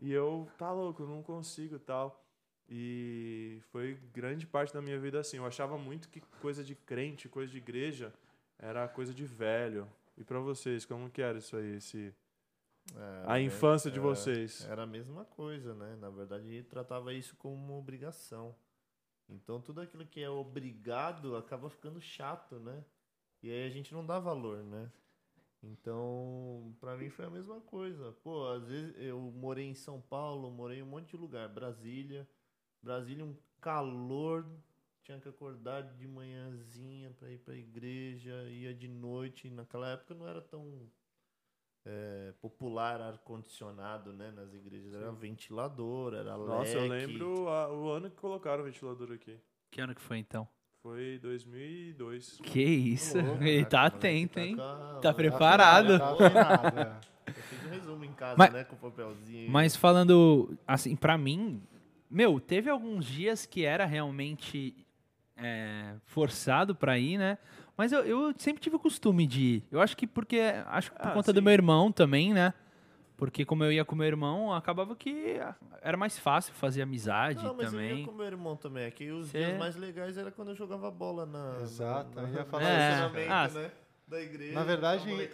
e 0.00 0.10
eu, 0.12 0.48
tá 0.58 0.72
louco, 0.72 1.04
não 1.04 1.22
consigo 1.22 1.78
tal. 1.78 2.20
E 2.68 3.60
foi 3.70 3.98
grande 4.12 4.46
parte 4.46 4.72
da 4.72 4.80
minha 4.80 4.98
vida 4.98 5.20
assim. 5.20 5.36
Eu 5.36 5.46
achava 5.46 5.76
muito 5.76 6.08
que 6.08 6.20
coisa 6.40 6.64
de 6.64 6.74
crente, 6.74 7.28
coisa 7.28 7.52
de 7.52 7.58
igreja, 7.58 8.12
era 8.58 8.88
coisa 8.88 9.12
de 9.12 9.24
velho. 9.24 9.86
E 10.16 10.24
para 10.24 10.38
vocês, 10.40 10.86
como 10.86 11.10
que 11.10 11.20
era 11.20 11.38
isso 11.38 11.56
aí, 11.56 11.76
esse, 11.76 12.14
É, 12.96 13.24
a 13.26 13.40
infância 13.40 13.90
de 13.90 13.98
é, 13.98 14.02
vocês? 14.02 14.66
Era 14.68 14.84
a 14.84 14.86
mesma 14.86 15.24
coisa, 15.26 15.74
né? 15.74 15.96
Na 16.00 16.08
verdade, 16.08 16.62
tratava 16.64 17.12
isso 17.12 17.36
como 17.36 17.54
uma 17.54 17.74
obrigação. 17.74 18.54
Então, 19.28 19.60
tudo 19.60 19.80
aquilo 19.80 20.06
que 20.06 20.20
é 20.20 20.28
obrigado 20.28 21.36
acaba 21.36 21.70
ficando 21.70 22.00
chato, 22.00 22.58
né? 22.58 22.84
E 23.42 23.50
aí 23.50 23.66
a 23.66 23.70
gente 23.70 23.92
não 23.92 24.04
dá 24.04 24.18
valor, 24.18 24.62
né? 24.62 24.90
Então, 25.62 26.76
pra 26.80 26.96
mim 26.96 27.08
foi 27.08 27.24
a 27.24 27.30
mesma 27.30 27.60
coisa. 27.62 28.12
Pô, 28.22 28.46
às 28.48 28.68
vezes 28.68 28.94
eu 28.98 29.20
morei 29.20 29.66
em 29.66 29.74
São 29.74 30.00
Paulo, 30.00 30.50
morei 30.50 30.78
em 30.80 30.82
um 30.82 30.86
monte 30.86 31.10
de 31.10 31.16
lugar, 31.16 31.48
Brasília. 31.48 32.28
Brasília, 32.82 33.24
um 33.24 33.36
calor, 33.60 34.46
tinha 35.02 35.18
que 35.18 35.28
acordar 35.28 35.82
de 35.94 36.06
manhãzinha 36.06 37.10
pra 37.12 37.30
ir 37.30 37.38
pra 37.38 37.54
igreja, 37.54 38.44
ia 38.50 38.74
de 38.74 38.88
noite. 38.88 39.50
Naquela 39.50 39.88
época 39.88 40.14
não 40.14 40.28
era 40.28 40.42
tão 40.42 40.90
é, 41.86 42.32
popular 42.40 43.00
ar-condicionado, 43.00 44.12
né? 44.12 44.32
Nas 44.34 44.52
igrejas 44.54 44.94
era 44.94 45.10
ventilador, 45.12 46.14
era 46.14 46.36
Nossa, 46.36 46.72
eu 46.78 46.88
lembro 46.88 47.48
a- 47.48 47.72
o 47.72 47.90
ano 47.90 48.10
que 48.10 48.16
colocaram 48.16 48.62
o 48.62 48.66
ventilador 48.66 49.12
aqui. 49.12 49.36
Que 49.70 49.80
ano 49.80 49.94
que 49.94 50.00
foi 50.00 50.18
então? 50.18 50.48
Foi 50.82 51.18
2002. 51.22 52.40
Que 52.42 52.62
isso? 52.62 53.16
Ele 53.40 53.64
tá 53.64 53.84
atento, 53.86 54.34
tá 54.34 54.40
hein? 54.40 54.56
Tá 55.00 55.12
preparado. 55.14 55.98
Tá 55.98 56.12
afinado, 56.12 56.78
é. 56.78 57.00
Eu 57.26 57.34
fiz 57.34 57.64
um 57.64 57.70
resumo 57.70 58.04
em 58.04 58.12
casa, 58.12 58.36
Mas- 58.38 58.52
né? 58.52 58.64
Com 58.64 58.76
papelzinho. 58.76 59.50
Mas 59.50 59.74
falando, 59.76 60.56
assim, 60.66 60.94
pra 60.94 61.16
mim, 61.16 61.62
meu, 62.10 62.38
teve 62.38 62.68
alguns 62.70 63.06
dias 63.06 63.46
que 63.46 63.64
era 63.64 63.84
realmente 63.86 64.76
é, 65.36 65.96
forçado 66.04 66.74
pra 66.74 66.98
ir, 66.98 67.18
né? 67.18 67.38
Mas 67.76 67.92
eu, 67.92 68.00
eu 68.04 68.34
sempre 68.38 68.62
tive 68.62 68.76
o 68.76 68.78
costume 68.78 69.26
de 69.26 69.40
ir. 69.42 69.64
Eu 69.70 69.80
acho 69.80 69.96
que 69.96 70.06
porque, 70.06 70.38
acho 70.66 70.92
que 70.92 70.98
por 70.98 71.08
Ah, 71.08 71.12
conta 71.12 71.32
do 71.32 71.38
sim. 71.40 71.44
meu 71.44 71.52
irmão 71.52 71.90
também, 71.90 72.32
né? 72.32 72.54
Porque 73.16 73.44
como 73.44 73.62
eu 73.64 73.70
ia 73.72 73.84
com 73.84 73.94
meu 73.94 74.06
irmão, 74.06 74.52
acabava 74.52 74.94
que 74.96 75.38
era 75.80 75.96
mais 75.96 76.18
fácil 76.18 76.52
fazer 76.54 76.82
amizade 76.82 77.44
Não, 77.44 77.54
mas 77.54 77.66
eu 77.66 77.78
também. 77.78 78.00
ia 78.00 78.04
com 78.06 78.12
meu 78.12 78.26
irmão 78.26 78.56
também. 78.56 78.86
Aqui 78.86 79.10
os 79.10 79.28
Cê- 79.28 79.38
dias 79.44 79.58
mais 79.58 79.76
legais 79.76 80.16
era 80.18 80.30
quando 80.32 80.48
eu 80.48 80.54
jogava 80.56 80.90
bola 80.90 81.24
na. 81.24 81.60
Exato, 81.62 82.14
na, 82.14 82.22
eu 82.22 82.28
ia 82.28 82.38
na, 82.40 82.44
falar 82.44 82.64
estacionamento, 82.78 83.28
cara. 83.28 83.52
né? 83.52 83.70
Da 84.06 84.20
igreja. 84.20 84.54
Na 84.54 84.64
verdade-. 84.64 85.30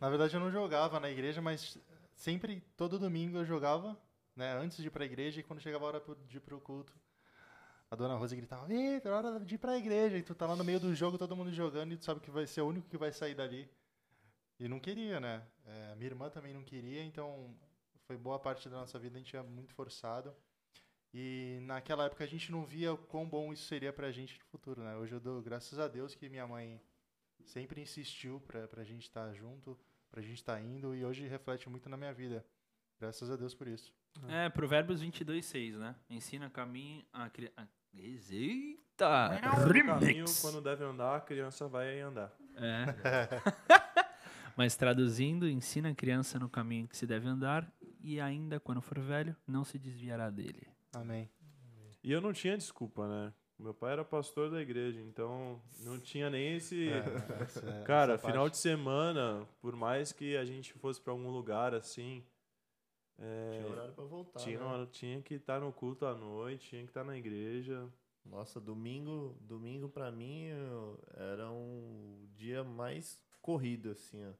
Na 0.00 0.08
verdade, 0.08 0.34
eu 0.34 0.40
não 0.40 0.50
jogava 0.50 0.98
na 0.98 1.10
igreja, 1.10 1.40
mas 1.42 1.78
sempre, 2.14 2.62
todo 2.76 2.98
domingo 2.98 3.36
eu 3.38 3.44
jogava, 3.44 3.96
né? 4.34 4.56
Antes 4.58 4.78
de 4.78 4.86
ir 4.86 4.90
pra 4.90 5.04
igreja 5.04 5.40
e 5.40 5.42
quando 5.42 5.60
chegava 5.60 5.84
a 5.84 5.88
hora 5.88 6.02
de 6.28 6.38
ir 6.38 6.40
pro 6.40 6.58
culto, 6.58 6.92
a 7.94 7.96
dona 7.96 8.16
Rosa 8.16 8.36
gritava, 8.36 8.66
Vitor, 8.66 9.12
é 9.12 9.14
hora 9.14 9.40
de 9.40 9.54
ir 9.54 9.58
pra 9.58 9.78
igreja. 9.78 10.18
E 10.18 10.22
tu 10.22 10.34
tá 10.34 10.46
lá 10.46 10.56
no 10.56 10.64
meio 10.64 10.80
do 10.80 10.94
jogo, 10.94 11.16
todo 11.16 11.34
mundo 11.36 11.52
jogando, 11.52 11.92
e 11.92 11.96
tu 11.96 12.04
sabe 12.04 12.20
que 12.20 12.30
vai 12.30 12.46
ser 12.46 12.60
o 12.60 12.66
único 12.66 12.88
que 12.88 12.98
vai 12.98 13.12
sair 13.12 13.34
dali. 13.34 13.68
E 14.58 14.68
não 14.68 14.78
queria, 14.78 15.20
né? 15.20 15.46
É, 15.64 15.94
minha 15.94 16.10
irmã 16.10 16.28
também 16.28 16.52
não 16.52 16.62
queria, 16.62 17.02
então 17.02 17.54
foi 18.06 18.16
boa 18.16 18.38
parte 18.38 18.68
da 18.68 18.76
nossa 18.76 18.98
vida, 18.98 19.16
a 19.16 19.18
gente 19.18 19.32
ia 19.32 19.42
muito 19.42 19.72
forçado. 19.72 20.34
E 21.12 21.60
naquela 21.62 22.06
época 22.06 22.24
a 22.24 22.26
gente 22.26 22.50
não 22.50 22.64
via 22.64 22.96
quão 22.96 23.28
bom 23.28 23.52
isso 23.52 23.64
seria 23.64 23.92
pra 23.92 24.10
gente 24.10 24.38
no 24.38 24.44
futuro, 24.46 24.82
né? 24.82 24.96
Hoje 24.96 25.14
eu 25.14 25.20
dou 25.20 25.40
graças 25.40 25.78
a 25.78 25.86
Deus 25.86 26.14
que 26.14 26.28
minha 26.28 26.46
mãe 26.46 26.80
sempre 27.44 27.80
insistiu 27.80 28.40
pra, 28.40 28.66
pra 28.66 28.82
gente 28.82 29.02
estar 29.02 29.32
junto, 29.32 29.78
pra 30.10 30.20
gente 30.20 30.38
estar 30.38 30.60
indo, 30.60 30.94
e 30.94 31.04
hoje 31.04 31.26
reflete 31.26 31.68
muito 31.68 31.88
na 31.88 31.96
minha 31.96 32.12
vida. 32.12 32.44
Graças 32.98 33.30
a 33.30 33.36
Deus 33.36 33.54
por 33.54 33.68
isso. 33.68 33.92
É, 34.28 34.48
Provérbios 34.48 35.00
22, 35.00 35.44
6, 35.44 35.76
né? 35.76 35.94
Ensina 36.08 36.48
caminho 36.48 37.04
a 37.12 37.28
criança. 37.28 37.83
Eita! 37.96 39.28
No 39.34 39.40
caminho, 39.40 39.98
Remix! 40.00 40.40
quando 40.40 40.60
deve 40.60 40.84
andar, 40.84 41.16
a 41.16 41.20
criança 41.20 41.66
vai 41.68 42.00
andar. 42.00 42.32
É. 42.56 42.84
Mas 44.56 44.76
traduzindo, 44.76 45.48
ensina 45.48 45.90
a 45.90 45.94
criança 45.94 46.38
no 46.38 46.48
caminho 46.48 46.86
que 46.86 46.96
se 46.96 47.06
deve 47.06 47.26
andar 47.28 47.70
e 48.00 48.20
ainda 48.20 48.60
quando 48.60 48.80
for 48.80 48.98
velho, 49.00 49.34
não 49.46 49.64
se 49.64 49.78
desviará 49.78 50.30
dele. 50.30 50.68
Amém. 50.94 51.28
E 52.02 52.12
eu 52.12 52.20
não 52.20 52.32
tinha 52.32 52.56
desculpa, 52.56 53.08
né? 53.08 53.32
Meu 53.58 53.72
pai 53.72 53.92
era 53.92 54.04
pastor 54.04 54.50
da 54.50 54.60
igreja, 54.60 55.00
então 55.00 55.60
não 55.80 55.98
tinha 55.98 56.28
nem 56.28 56.56
esse. 56.56 56.88
Essa- 57.40 57.68
é, 57.68 57.82
Cara, 57.84 58.14
essa 58.14 58.26
final 58.26 58.44
parte. 58.44 58.52
de 58.54 58.58
semana, 58.58 59.46
por 59.60 59.74
mais 59.74 60.12
que 60.12 60.36
a 60.36 60.44
gente 60.44 60.72
fosse 60.74 61.00
pra 61.00 61.12
algum 61.12 61.30
lugar 61.30 61.72
assim, 61.74 62.24
é, 63.18 63.50
Tinha 63.52 63.66
horário 63.72 63.92
pra 63.94 64.04
voltar. 64.04 64.40
tinha, 64.40 64.58
né? 64.58 64.64
hora- 64.64 64.86
tinha 64.86 65.22
que 65.22 65.34
estar 65.34 65.60
no 65.60 65.72
culto 65.72 66.04
à 66.06 66.14
noite, 66.14 66.68
tinha 66.70 66.82
que 66.82 66.90
estar 66.90 67.04
na 67.04 67.16
igreja. 67.16 67.88
Nossa, 68.24 68.58
domingo, 68.60 69.36
domingo 69.40 69.88
para 69.88 70.10
mim 70.10 70.46
era 71.14 71.50
um 71.50 72.26
dia 72.34 72.64
mais 72.64 73.20
corrido 73.42 73.90
assim, 73.90 74.24
ó. 74.26 74.32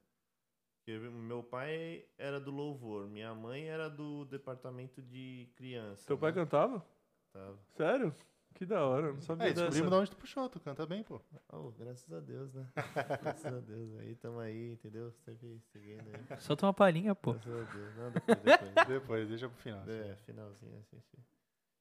Porque 0.79 0.99
meu 0.99 1.43
pai 1.43 2.05
era 2.19 2.39
do 2.41 2.51
louvor, 2.51 3.07
minha 3.09 3.35
mãe 3.35 3.69
era 3.69 3.89
do 3.89 4.25
departamento 4.27 5.01
de 5.03 5.49
criança. 5.55 6.07
Teu 6.07 6.17
pai 6.19 6.31
né? 6.31 6.37
cantava? 6.37 6.85
Tava. 7.33 7.59
Sério? 7.77 8.15
Que 8.55 8.65
da 8.65 8.85
hora, 8.87 9.09
eu 9.09 9.15
não 9.15 9.21
sabia 9.21 9.47
É, 9.47 9.49
dessa. 9.49 9.63
descobrimos 9.63 9.91
de 9.91 9.97
onde 9.97 10.11
tu 10.13 10.17
puxou, 10.17 10.49
tu 10.49 10.61
canta 10.61 10.87
bem, 10.87 11.03
pô. 11.03 11.21
Oh, 11.53 11.71
graças 11.73 12.11
a 12.13 12.21
Deus, 12.21 12.55
né? 12.55 12.69
graças 13.23 13.53
a 13.53 13.61
Deus. 13.61 13.95
Aí 13.99 14.15
tamo 14.15 14.39
aí, 14.39 14.73
entendeu? 14.73 15.11
Sempre 15.25 15.61
seguindo 15.73 16.05
aí. 16.31 16.41
Solta 16.41 16.67
uma 16.67 16.73
palhinha, 16.73 17.15
pô. 17.15 17.33
Graças 17.33 17.53
a 17.53 17.73
Deus. 17.73 17.97
Não, 17.97 18.11
depois, 18.13 18.39
depois. 18.43 18.87
Depois, 18.89 19.29
deixa 19.29 19.49
pro 19.49 19.59
final. 19.59 19.83
É, 19.89 20.15
finalzinho 20.25 20.79
assim, 20.79 21.01
sim. 21.01 21.19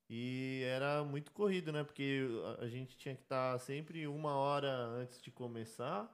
E 0.09 0.63
era 0.65 1.03
muito 1.03 1.31
corrido, 1.31 1.71
né? 1.71 1.83
Porque 1.83 2.27
a, 2.59 2.63
a 2.63 2.67
gente 2.67 2.97
tinha 2.97 3.15
que 3.15 3.21
estar 3.21 3.57
sempre 3.59 4.07
uma 4.07 4.33
hora 4.35 4.69
antes 4.71 5.21
de 5.21 5.29
começar 5.31 6.11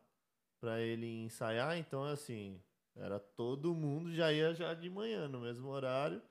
pra 0.59 0.79
ele 0.81 1.07
ensaiar. 1.23 1.77
Então, 1.77 2.03
assim, 2.03 2.61
era 2.95 3.17
todo 3.17 3.73
mundo 3.73 4.13
já 4.13 4.31
ia 4.31 4.53
já 4.53 4.73
de 4.73 4.89
manhã, 4.89 5.27
no 5.29 5.39
mesmo 5.39 5.69
horário. 5.69 6.21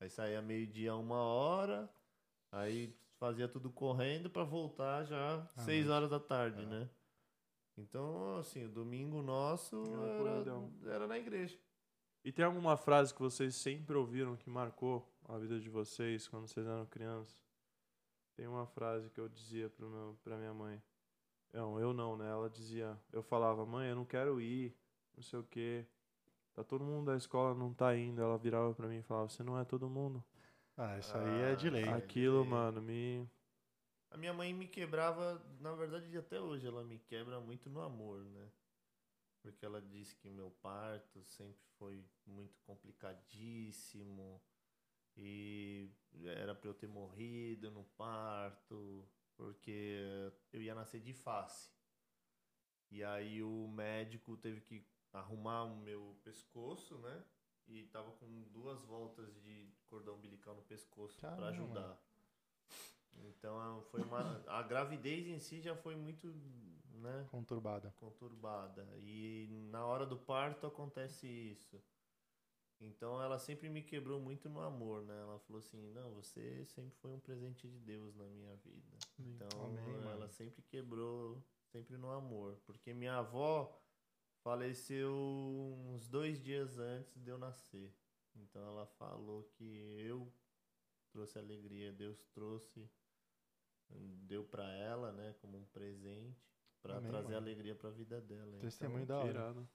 Aí 0.00 0.08
saía 0.08 0.40
meio-dia, 0.42 0.94
uma 0.94 1.18
hora. 1.22 1.88
Aí 2.50 2.94
fazia 3.24 3.48
tudo 3.48 3.70
correndo 3.70 4.28
pra 4.28 4.44
voltar 4.44 5.04
já 5.04 5.48
À 5.56 5.62
seis 5.62 5.88
horas 5.88 6.10
da 6.10 6.20
tarde, 6.20 6.62
É. 6.62 6.66
né? 6.66 6.90
Então, 7.76 8.36
assim, 8.36 8.66
o 8.66 8.68
domingo 8.68 9.22
nosso 9.22 9.82
Era 10.84 10.94
era, 10.94 11.06
na 11.06 11.18
igreja. 11.18 11.58
E 12.22 12.30
tem 12.30 12.44
alguma 12.44 12.76
frase 12.76 13.14
que 13.14 13.20
vocês 13.20 13.54
sempre 13.56 13.96
ouviram 13.96 14.36
que 14.36 14.48
marcou 14.50 15.10
a 15.26 15.38
vida 15.38 15.58
de 15.58 15.70
vocês 15.70 16.28
quando 16.28 16.46
vocês 16.46 16.66
eram 16.66 16.84
crianças? 16.86 17.36
Tem 18.36 18.46
uma 18.46 18.66
frase 18.66 19.08
que 19.10 19.18
eu 19.18 19.28
dizia 19.28 19.70
pro 19.70 19.88
meu, 19.88 20.18
pra 20.22 20.36
minha 20.36 20.52
mãe. 20.52 20.82
Não, 21.52 21.80
eu 21.80 21.94
não, 21.94 22.16
né? 22.16 22.28
Ela 22.28 22.50
dizia, 22.50 22.98
eu 23.10 23.22
falava, 23.22 23.64
mãe, 23.64 23.88
eu 23.88 23.96
não 23.96 24.04
quero 24.04 24.40
ir, 24.40 24.76
não 25.16 25.22
sei 25.22 25.38
o 25.38 25.44
quê. 25.44 25.86
Tá 26.52 26.62
todo 26.62 26.84
mundo 26.84 27.06
da 27.06 27.16
escola 27.16 27.54
não 27.54 27.72
tá 27.72 27.96
indo. 27.96 28.20
Ela 28.20 28.36
virava 28.36 28.74
pra 28.74 28.86
mim 28.86 28.98
e 28.98 29.02
falava, 29.02 29.28
você 29.28 29.42
não 29.42 29.58
é 29.58 29.64
todo 29.64 29.88
mundo. 29.88 30.22
Ah, 30.76 30.98
isso 30.98 31.16
aí 31.16 31.52
é 31.52 31.56
de 31.56 31.70
lei. 31.70 31.84
Ah, 31.84 31.96
Aquilo, 31.96 32.44
mano, 32.44 32.82
me. 32.82 33.28
A 34.10 34.16
minha 34.16 34.32
mãe 34.32 34.52
me 34.52 34.68
quebrava, 34.68 35.42
na 35.60 35.72
verdade 35.74 36.16
até 36.16 36.40
hoje 36.40 36.66
ela 36.66 36.84
me 36.84 36.98
quebra 36.98 37.40
muito 37.40 37.68
no 37.68 37.80
amor, 37.80 38.24
né? 38.24 38.48
Porque 39.42 39.64
ela 39.66 39.80
disse 39.82 40.14
que 40.16 40.30
meu 40.30 40.50
parto 40.62 41.22
sempre 41.24 41.62
foi 41.78 42.04
muito 42.26 42.58
complicadíssimo 42.64 44.40
e 45.16 45.90
era 46.24 46.54
pra 46.54 46.70
eu 46.70 46.74
ter 46.74 46.88
morrido 46.88 47.70
no 47.70 47.84
parto, 47.96 49.06
porque 49.36 50.32
eu 50.52 50.62
ia 50.62 50.74
nascer 50.74 51.00
de 51.00 51.12
face. 51.12 51.70
E 52.90 53.02
aí 53.02 53.42
o 53.42 53.66
médico 53.68 54.36
teve 54.36 54.60
que 54.60 54.86
arrumar 55.12 55.64
o 55.64 55.76
meu 55.76 56.16
pescoço, 56.22 56.96
né? 56.98 57.24
E 57.68 57.84
tava 57.86 58.10
com 58.12 58.26
duas 58.52 58.82
voltas 58.82 59.34
de 59.42 59.68
cordão 59.86 60.14
umbilical 60.14 60.54
no 60.54 60.62
pescoço 60.62 61.20
Caramba. 61.20 61.48
ajudar. 61.48 61.98
Então 63.22 63.82
foi 63.90 64.02
uma. 64.02 64.42
A 64.46 64.62
gravidez 64.62 65.26
em 65.26 65.38
si 65.38 65.60
já 65.60 65.76
foi 65.76 65.94
muito, 65.96 66.26
né? 66.94 67.26
Conturbada. 67.30 67.94
conturbada. 67.98 68.86
E 68.98 69.48
na 69.70 69.84
hora 69.84 70.04
do 70.04 70.16
parto 70.16 70.66
acontece 70.66 71.26
isso. 71.26 71.80
Então 72.80 73.22
ela 73.22 73.38
sempre 73.38 73.68
me 73.68 73.82
quebrou 73.82 74.20
muito 74.20 74.48
no 74.48 74.60
amor, 74.60 75.02
né? 75.04 75.18
Ela 75.20 75.38
falou 75.38 75.60
assim: 75.60 75.90
"Não, 75.92 76.10
você 76.12 76.64
sempre 76.66 76.94
foi 76.98 77.12
um 77.12 77.20
presente 77.20 77.68
de 77.68 77.78
Deus 77.78 78.14
na 78.16 78.24
minha 78.26 78.54
vida". 78.56 78.96
Então 79.18 79.64
Amém, 79.64 79.94
ela 80.02 80.16
mano. 80.16 80.28
sempre 80.28 80.62
quebrou, 80.62 81.42
sempre 81.70 81.96
no 81.96 82.10
amor, 82.10 82.58
porque 82.66 82.92
minha 82.92 83.16
avó 83.18 83.72
faleceu 84.44 85.10
uns 85.88 86.06
dois 86.06 86.40
dias 86.40 86.78
antes 86.78 87.18
de 87.18 87.30
eu 87.30 87.38
nascer. 87.38 87.90
Então 88.36 88.62
ela 88.62 88.86
falou 88.98 89.42
que 89.56 89.96
eu 89.98 90.30
trouxe 91.10 91.38
alegria, 91.38 91.92
Deus 91.92 92.22
trouxe, 92.34 92.86
deu 93.88 94.44
pra 94.44 94.70
ela, 94.72 95.12
né, 95.12 95.34
como 95.40 95.56
um 95.56 95.64
presente, 95.72 96.36
pra 96.82 96.96
Amém, 96.96 97.10
trazer 97.10 97.28
mano. 97.28 97.38
alegria 97.38 97.74
pra 97.74 97.90
vida 97.90 98.20
dela. 98.20 98.58
Testemunho 98.60 99.04
Então, 99.04 99.16
da 99.16 99.22
hora. 99.22 99.30
Irado. 99.30 99.68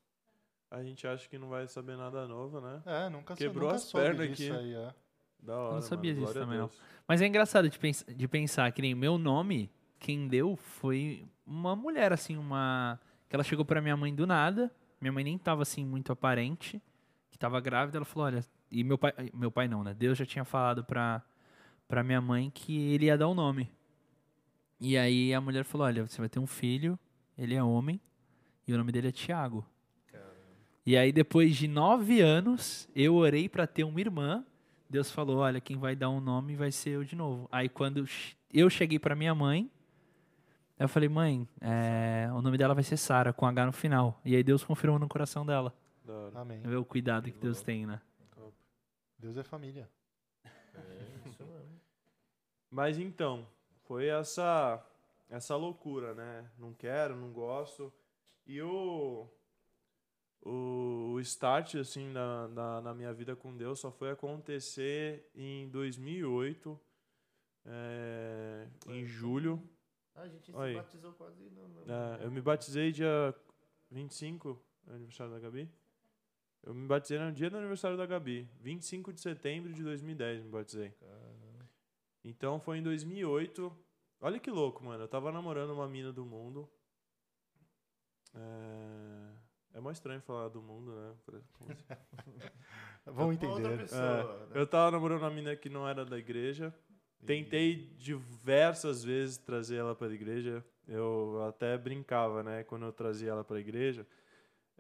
A 0.69 0.83
gente 0.83 1.07
acha 1.07 1.27
que 1.27 1.39
não 1.39 1.49
vai 1.49 1.67
saber 1.67 1.97
nada 1.97 2.27
novo, 2.27 2.61
né? 2.61 2.83
É, 2.85 3.09
nunca 3.09 3.35
Quebrou 3.35 3.69
nunca 3.69 3.77
as 3.77 3.83
soube 3.83 4.05
pernas 4.05 4.31
aqui. 4.31 4.51
Aí, 4.51 4.73
é. 4.75 4.93
Da 5.39 5.57
hora. 5.57 5.75
não 5.75 5.81
sabia 5.81 6.13
mano. 6.13 6.25
disso 6.25 6.33
Glória 6.33 6.41
a 6.41 6.45
também, 6.45 6.59
não. 6.59 6.69
Mas 7.07 7.21
é 7.21 7.25
engraçado 7.25 7.67
de, 7.67 7.79
pens 7.79 8.05
de 8.07 8.27
pensar 8.27 8.71
que 8.71 8.81
nem 8.81 8.93
meu 8.93 9.17
nome, 9.17 9.71
quem 9.97 10.27
deu 10.27 10.55
foi 10.55 11.25
uma 11.43 11.75
mulher, 11.75 12.13
assim, 12.13 12.38
uma. 12.38 12.99
Que 13.29 13.36
ela 13.36 13.43
chegou 13.43 13.63
pra 13.63 13.81
minha 13.81 13.95
mãe 13.95 14.13
do 14.13 14.27
nada. 14.27 14.71
Minha 15.00 15.13
mãe 15.13 15.24
nem 15.24 15.38
tava 15.38 15.62
assim 15.62 15.86
muito 15.86 16.12
aparente. 16.12 16.81
Que 17.29 17.38
tava 17.38 17.62
grávida. 17.62 18.00
Ela 18.00 18.05
falou: 18.05 18.25
olha. 18.25 18.43
E 18.71 18.83
meu 18.83 18.98
pai. 18.98 19.13
Meu 19.33 19.51
pai 19.51 19.67
não, 19.67 19.83
né? 19.83 19.93
Deus 19.93 20.17
já 20.17 20.25
tinha 20.25 20.43
falado 20.43 20.83
pra, 20.83 21.24
pra 21.88 22.03
minha 22.03 22.19
mãe 22.19 22.50
que 22.50 22.77
ele 22.91 23.05
ia 23.05 23.17
dar 23.17 23.27
o 23.27 23.33
nome. 23.33 23.71
E 24.79 24.98
aí 24.98 25.33
a 25.33 25.39
mulher 25.39 25.63
falou: 25.63 25.88
olha, 25.88 26.07
você 26.07 26.19
vai 26.19 26.29
ter 26.29 26.39
um 26.39 26.48
filho, 26.48 26.98
ele 27.38 27.55
é 27.55 27.63
homem, 27.63 28.01
e 28.67 28.74
o 28.74 28.77
nome 28.77 28.91
dele 28.91 29.09
é 29.09 29.12
Tiago. 29.12 29.65
E 30.86 30.98
aí, 30.98 31.12
depois 31.12 31.55
de 31.55 31.67
nove 31.67 32.19
anos, 32.19 32.89
eu 32.95 33.13
orei 33.13 33.48
pra 33.48 33.67
ter 33.67 33.83
uma 33.83 34.00
irmã. 34.00 34.43
Deus 34.89 35.12
falou: 35.12 35.38
Olha, 35.38 35.62
quem 35.62 35.77
vai 35.77 35.95
dar 35.95 36.09
um 36.09 36.19
nome 36.19 36.55
vai 36.55 36.71
ser 36.71 36.91
eu 36.91 37.03
de 37.03 37.15
novo. 37.15 37.48
Aí, 37.51 37.69
quando 37.69 38.07
eu 38.51 38.69
cheguei 38.71 38.98
pra 38.98 39.15
minha 39.15 39.36
mãe, 39.36 39.69
eu 40.79 40.89
falei: 40.89 41.09
Mãe, 41.09 41.48
é, 41.62 42.29
o 42.33 42.41
nome 42.41 42.57
dela 42.57 42.74
vai 42.74 42.83
ser 42.83 42.98
Sara, 42.98 43.33
com 43.33 43.45
H 43.45 43.65
no 43.65 43.74
final. 43.74 44.19
E 44.24 44.36
aí, 44.36 44.43
Deus 44.43 44.63
confirmou 44.63 44.98
no 44.98 45.07
coração 45.07 45.45
dela. 45.45 45.74
Amém. 46.33 46.62
Vê 46.62 46.75
o 46.75 46.86
cuidado 46.86 47.31
que 47.31 47.38
Deus 47.38 47.62
tem, 47.62 47.86
né? 47.86 48.01
Top. 48.31 48.53
Deus 49.17 49.38
é 49.38 49.43
família. 49.43 49.89
É, 50.43 51.29
isso 51.29 51.43
mesmo. 51.43 51.79
Mas 52.71 52.98
então, 52.98 53.45
foi 53.83 54.07
essa 54.07 54.83
essa 55.29 55.55
loucura, 55.55 56.13
né? 56.13 56.50
Não 56.57 56.74
quero, 56.74 57.15
não 57.15 57.31
gosto. 57.31 57.93
E 58.48 58.62
o 58.62 59.27
o 60.41 61.13
o 61.13 61.19
start 61.19 61.75
assim 61.75 62.09
na, 62.09 62.48
na, 62.48 62.81
na 62.81 62.93
minha 62.93 63.13
vida 63.13 63.36
com 63.36 63.55
Deus 63.55 63.79
só 63.79 63.91
foi 63.91 64.12
acontecer 64.12 65.29
em 65.36 65.67
2008, 65.69 66.79
é, 67.65 68.67
em 68.88 69.05
julho. 69.05 69.62
Ah, 70.19 70.23
a 70.23 70.27
gente 70.27 70.51
Aí. 70.57 70.73
se 70.73 70.77
batizou 70.81 71.13
quase 71.13 71.49
no, 71.49 71.67
no- 71.69 71.91
É, 71.91 72.25
eu 72.25 72.31
me 72.31 72.41
batizei 72.41 72.91
dia 72.91 73.33
25, 73.89 74.62
é 74.88 74.93
aniversário 74.93 75.32
da 75.32 75.39
Gabi. 75.39 75.69
Eu 76.62 76.73
me 76.73 76.86
batizei 76.86 77.17
no 77.17 77.32
dia 77.32 77.49
do 77.49 77.58
aniversário 77.58 77.95
da 77.97 78.05
Gabi, 78.05 78.49
25 78.60 79.13
de 79.13 79.21
setembro 79.21 79.71
de 79.71 79.82
2010 79.82 80.43
me 80.43 80.49
batizei. 80.49 80.93
Então 82.21 82.60
foi 82.60 82.79
em 82.79 82.84
2008. 82.84 83.73
Olha 84.19 84.39
que 84.39 84.51
louco, 84.51 84.84
mano. 84.84 85.05
Eu 85.05 85.08
tava 85.08 85.32
namorando 85.32 85.69
uma 85.71 85.88
mina 85.88 86.12
do 86.12 86.25
mundo. 86.25 86.69
É, 88.36 89.77
é 89.77 89.79
mó 89.79 89.89
estranho 89.89 90.21
falar 90.21 90.49
do 90.49 90.62
mundo, 90.62 90.91
né? 90.93 91.15
Outra 93.08 93.34
entender. 93.34 93.77
pessoa, 93.77 94.47
né? 94.47 94.51
Eu 94.62 94.67
tava 94.67 94.91
namorando 94.91 95.19
uma 95.21 95.32
mina 95.32 95.55
que 95.55 95.69
não 95.69 95.88
era 95.88 96.03
da 96.05 96.17
igreja. 96.17 96.73
Tentei 97.25 97.75
diversas 97.97 99.03
vezes 99.03 99.38
trazer 99.38 99.77
ela 99.77 99.93
para 99.95 100.08
a 100.08 100.13
igreja. 100.13 100.63
Eu 100.88 101.43
até 101.47 101.77
brincava, 101.77 102.41
né? 102.41 102.63
Quando 102.63 102.86
eu 102.86 102.91
trazia 102.93 103.29
ela 103.32 103.43
para 103.43 103.58
a 103.58 103.60
igreja. 103.60 104.08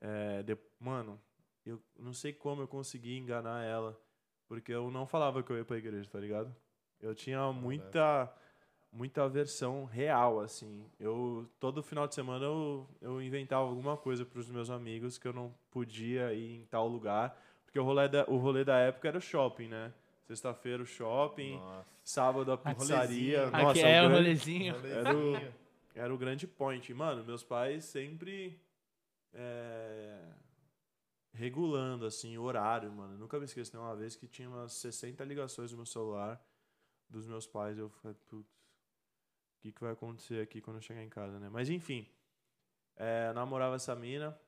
É, 0.01 0.41
de- 0.43 0.57
mano, 0.79 1.19
eu 1.65 1.81
não 1.97 2.13
sei 2.13 2.33
como 2.33 2.61
eu 2.61 2.67
consegui 2.67 3.17
enganar 3.17 3.63
ela. 3.63 3.99
Porque 4.47 4.71
eu 4.71 4.89
não 4.89 5.05
falava 5.05 5.43
que 5.43 5.51
eu 5.51 5.57
ia 5.57 5.65
para 5.65 5.75
a 5.75 5.79
igreja, 5.79 6.09
tá 6.09 6.19
ligado? 6.19 6.55
Eu 6.99 7.13
tinha 7.13 7.51
muita 7.51 8.33
muita 8.91 9.23
aversão 9.23 9.85
real, 9.85 10.39
assim. 10.39 10.89
Eu 10.99 11.47
todo 11.59 11.83
final 11.83 12.07
de 12.07 12.15
semana 12.15 12.45
eu, 12.45 12.89
eu 12.99 13.21
inventava 13.21 13.67
alguma 13.67 13.95
coisa 13.95 14.25
para 14.25 14.39
os 14.39 14.49
meus 14.49 14.69
amigos 14.71 15.17
que 15.19 15.27
eu 15.27 15.33
não 15.33 15.53
podia 15.69 16.33
ir 16.33 16.61
em 16.61 16.65
tal 16.65 16.87
lugar, 16.87 17.39
porque 17.65 17.79
o 17.79 17.83
rolê 17.83 18.07
da, 18.09 18.25
o 18.27 18.37
rolê 18.37 18.63
da 18.65 18.77
época 18.79 19.07
era 19.07 19.17
o 19.19 19.21
shopping, 19.21 19.67
né? 19.67 19.93
Sexta-feira 20.29 20.83
o 20.83 20.85
shopping, 20.85 21.55
Nossa. 21.57 21.87
sábado 22.03 22.51
a 22.51 22.57
pizzaria. 22.57 23.45
rolezinho. 23.47 23.51
Nossa, 23.51 23.69
Aqui 23.71 23.79
é 23.81 23.99
o 24.03 24.09
grande- 24.09 24.13
rolezinho. 24.13 24.75
Era 24.85 25.17
o, 25.17 25.53
era 25.95 26.13
o 26.13 26.17
grande 26.19 26.45
point. 26.45 26.93
Mano, 26.93 27.23
meus 27.25 27.43
pais 27.43 27.83
sempre 27.85 28.61
é, 29.33 30.23
regulando, 31.33 32.05
assim, 32.05 32.37
o 32.37 32.43
horário, 32.43 32.91
mano. 32.91 33.15
Eu 33.15 33.17
Nunca 33.17 33.39
me 33.39 33.45
esqueço 33.45 33.71
de 33.71 33.77
uma 33.77 33.95
vez 33.95 34.15
que 34.15 34.27
tinha 34.27 34.47
umas 34.47 34.73
60 34.73 35.23
ligações 35.23 35.71
no 35.71 35.77
meu 35.77 35.85
celular 35.87 36.39
dos 37.09 37.25
meus 37.25 37.47
pais. 37.47 37.75
Eu 37.79 37.89
falei, 37.89 38.15
putz, 38.27 38.47
o 39.57 39.61
que, 39.61 39.71
que 39.71 39.81
vai 39.81 39.93
acontecer 39.93 40.43
aqui 40.43 40.61
quando 40.61 40.77
eu 40.77 40.81
chegar 40.83 41.01
em 41.01 41.09
casa, 41.09 41.39
né? 41.39 41.49
Mas 41.49 41.71
enfim, 41.71 42.07
é, 42.95 43.29
eu 43.29 43.33
namorava 43.33 43.75
essa 43.77 43.95
mina. 43.95 44.39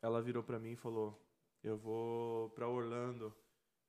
Ela 0.00 0.22
virou 0.22 0.44
pra 0.44 0.60
mim 0.60 0.70
e 0.74 0.76
falou: 0.76 1.20
Eu 1.64 1.76
vou 1.76 2.50
pra 2.50 2.68
Orlando. 2.68 3.34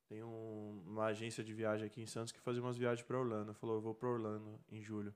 Tem 0.08 0.22
um- 0.22 0.82
uma 0.86 1.06
agência 1.06 1.42
de 1.42 1.52
viagem 1.52 1.86
aqui 1.86 2.00
em 2.00 2.06
Santos 2.06 2.32
que 2.32 2.40
fazia 2.40 2.62
umas 2.62 2.76
viagens 2.76 3.06
pra 3.06 3.18
Orlando. 3.18 3.52
Falou: 3.54 3.76
Eu 3.76 3.80
vou 3.80 3.94
pra 3.94 4.08
Orlando 4.08 4.60
em 4.68 4.80
julho. 4.82 5.14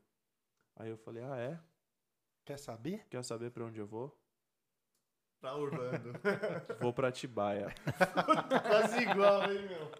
Aí 0.76 0.88
eu 0.90 0.96
falei: 0.96 1.22
Ah, 1.22 1.36
é? 1.36 1.60
Quer 2.44 2.58
saber? 2.58 3.06
Quer 3.08 3.22
saber 3.22 3.50
pra 3.50 3.64
onde 3.64 3.78
eu 3.78 3.86
vou? 3.86 4.16
Pra 5.40 5.54
Orlando. 5.56 6.12
Vou 6.80 6.92
pra 6.92 7.08
Atibaia. 7.08 7.68
Quase 8.68 9.02
igual, 9.02 9.50
hein, 9.50 9.62
meu? 9.68 9.90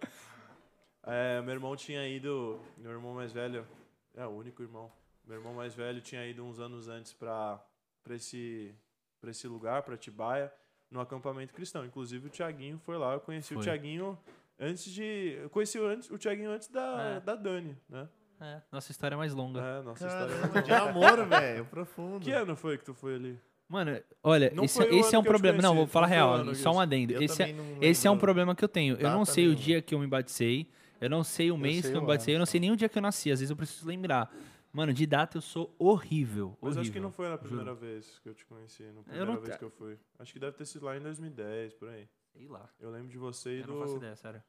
É, 1.03 1.41
meu 1.41 1.53
irmão 1.55 1.75
tinha 1.75 2.07
ido. 2.07 2.59
Meu 2.77 2.91
irmão 2.91 3.15
mais 3.15 3.31
velho. 3.31 3.65
É, 4.13 4.23
o 4.25 4.29
único 4.29 4.61
irmão. 4.61 4.91
Meu 5.25 5.37
irmão 5.37 5.53
mais 5.53 5.73
velho 5.73 5.99
tinha 6.01 6.25
ido 6.27 6.43
uns 6.43 6.59
anos 6.59 6.87
antes 6.87 7.13
pra, 7.13 7.59
pra, 8.03 8.15
esse, 8.15 8.75
pra 9.19 9.31
esse 9.31 9.47
lugar, 9.47 9.81
pra 9.81 9.95
Atibaia, 9.95 10.53
no 10.91 10.99
acampamento 10.99 11.53
cristão. 11.55 11.83
Inclusive 11.85 12.27
o 12.27 12.29
Tiaguinho 12.29 12.77
foi 12.79 12.97
lá. 12.97 13.13
Eu 13.13 13.19
conheci 13.21 13.53
o 13.53 13.57
Foi. 13.57 13.63
Tiaguinho 13.63 14.19
antes 14.61 14.91
de. 14.91 15.37
Eu 15.41 15.49
conheci 15.49 15.77
o, 15.79 15.85
antes, 15.85 16.09
o 16.09 16.17
Tiaguinho 16.17 16.51
antes 16.51 16.67
da, 16.69 17.01
É. 17.01 17.19
da 17.19 17.35
Dani, 17.35 17.77
né? 17.89 18.07
É, 18.39 18.61
nossa 18.71 18.91
história 18.91 19.13
é 19.15 19.17
mais 19.17 19.33
longa. 19.33 19.59
É, 19.59 19.81
nossa 19.83 20.07
história. 20.07 20.35
Caramba, 20.35 20.61
de 20.63 20.73
amor, 20.73 21.27
velho. 21.27 21.65
Profundo. 21.65 22.23
Que 22.23 22.31
ano 22.31 22.55
foi 22.55 22.77
que 22.77 22.83
tu 22.85 22.93
foi 22.93 23.15
ali? 23.15 23.39
Mano, 23.67 24.01
olha, 24.21 24.51
Não 24.53 24.65
esse, 24.65 24.83
esse 24.83 25.15
é 25.15 25.17
um 25.17 25.21
eu 25.21 25.25
problema. 25.25 25.61
Não, 25.61 25.75
vou 25.75 25.87
falar 25.87 26.07
não 26.07 26.13
real, 26.13 26.33
ano, 26.33 26.55
só 26.55 26.73
um 26.73 26.79
adendo. 26.79 27.13
Eu 27.13 27.21
Esse 27.21 27.41
é, 27.41 27.55
esse 27.79 28.05
é 28.05 28.11
um 28.11 28.17
problema 28.17 28.53
que 28.53 28.63
eu 28.65 28.67
tenho. 28.67 28.95
Eu 28.95 29.09
não 29.11 29.23
sei 29.23 29.47
o 29.47 29.55
dia 29.55 29.81
que 29.81 29.95
eu 29.95 29.99
me 29.99 30.07
batizei, 30.07 30.69
eu 30.99 31.09
não 31.09 31.23
sei 31.23 31.51
o 31.51 31.57
mês 31.57 31.83
sei 31.83 31.91
que 31.91 31.97
eu 31.97 32.01
me 32.01 32.07
batizei, 32.07 32.35
eu 32.35 32.39
não 32.39 32.45
sei 32.45 32.59
nem 32.59 32.71
o 32.71 32.75
dia 32.75 32.89
que 32.89 32.97
eu 32.97 33.01
nasci. 33.01 33.31
Às 33.31 33.39
vezes 33.39 33.49
eu 33.49 33.55
preciso 33.55 33.87
lembrar. 33.87 34.29
Mano, 34.73 34.91
de 34.93 35.05
data 35.05 35.37
eu 35.37 35.41
sou 35.41 35.73
horrível. 35.77 36.57
Mas 36.61 36.75
horrível. 36.75 36.81
acho 36.81 36.91
que 36.91 36.99
não 36.99 37.11
foi 37.11 37.25
na 37.29 37.35
juro. 37.35 37.47
primeira 37.47 37.73
vez 37.73 38.19
que 38.19 38.27
eu 38.27 38.33
te 38.33 38.45
conheci, 38.45 38.83
na 38.83 39.03
primeira 39.03 39.25
não 39.25 39.39
vez 39.39 39.55
que 39.55 39.63
eu 39.63 39.69
fui. 39.69 39.97
Acho 40.19 40.33
que 40.33 40.39
deve 40.39 40.57
ter 40.57 40.65
sido 40.65 40.85
lá 40.85 40.97
em 40.97 41.01
2010, 41.01 41.73
por 41.75 41.89
aí. 41.89 42.07
Sei 42.33 42.47
lá. 42.47 42.69
Eu 42.79 42.89
lembro 42.89 43.09
de 43.09 43.17
você 43.17 43.57
e 43.57 43.61
Eu 43.61 43.67
não 43.67 43.79
faço 43.79 43.93
do, 43.93 43.97
ideia, 43.97 44.15
sério. 44.15 44.43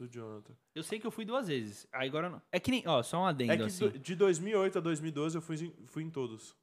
Do 0.00 0.08
Jonathan. 0.12 0.52
Eu 0.74 0.82
sei 0.82 0.98
que 0.98 1.06
eu 1.06 1.10
fui 1.10 1.24
duas 1.24 1.48
vezes. 1.48 1.86
Aí 1.92 2.08
agora 2.08 2.30
não. 2.30 2.40
É 2.50 2.58
que 2.58 2.70
nem. 2.70 2.82
Ó, 2.86 3.02
só 3.02 3.20
um 3.20 3.26
adendo 3.26 3.52
É 3.52 3.56
que 3.56 3.62
assim. 3.64 3.88
do- 3.88 3.98
de 3.98 4.14
2008 4.14 4.78
a 4.78 4.80
2012 4.80 5.36
eu 5.36 5.42
fui 5.42 5.56
em, 5.56 5.72
fui 5.86 6.02
em 6.02 6.10
todos. 6.10 6.56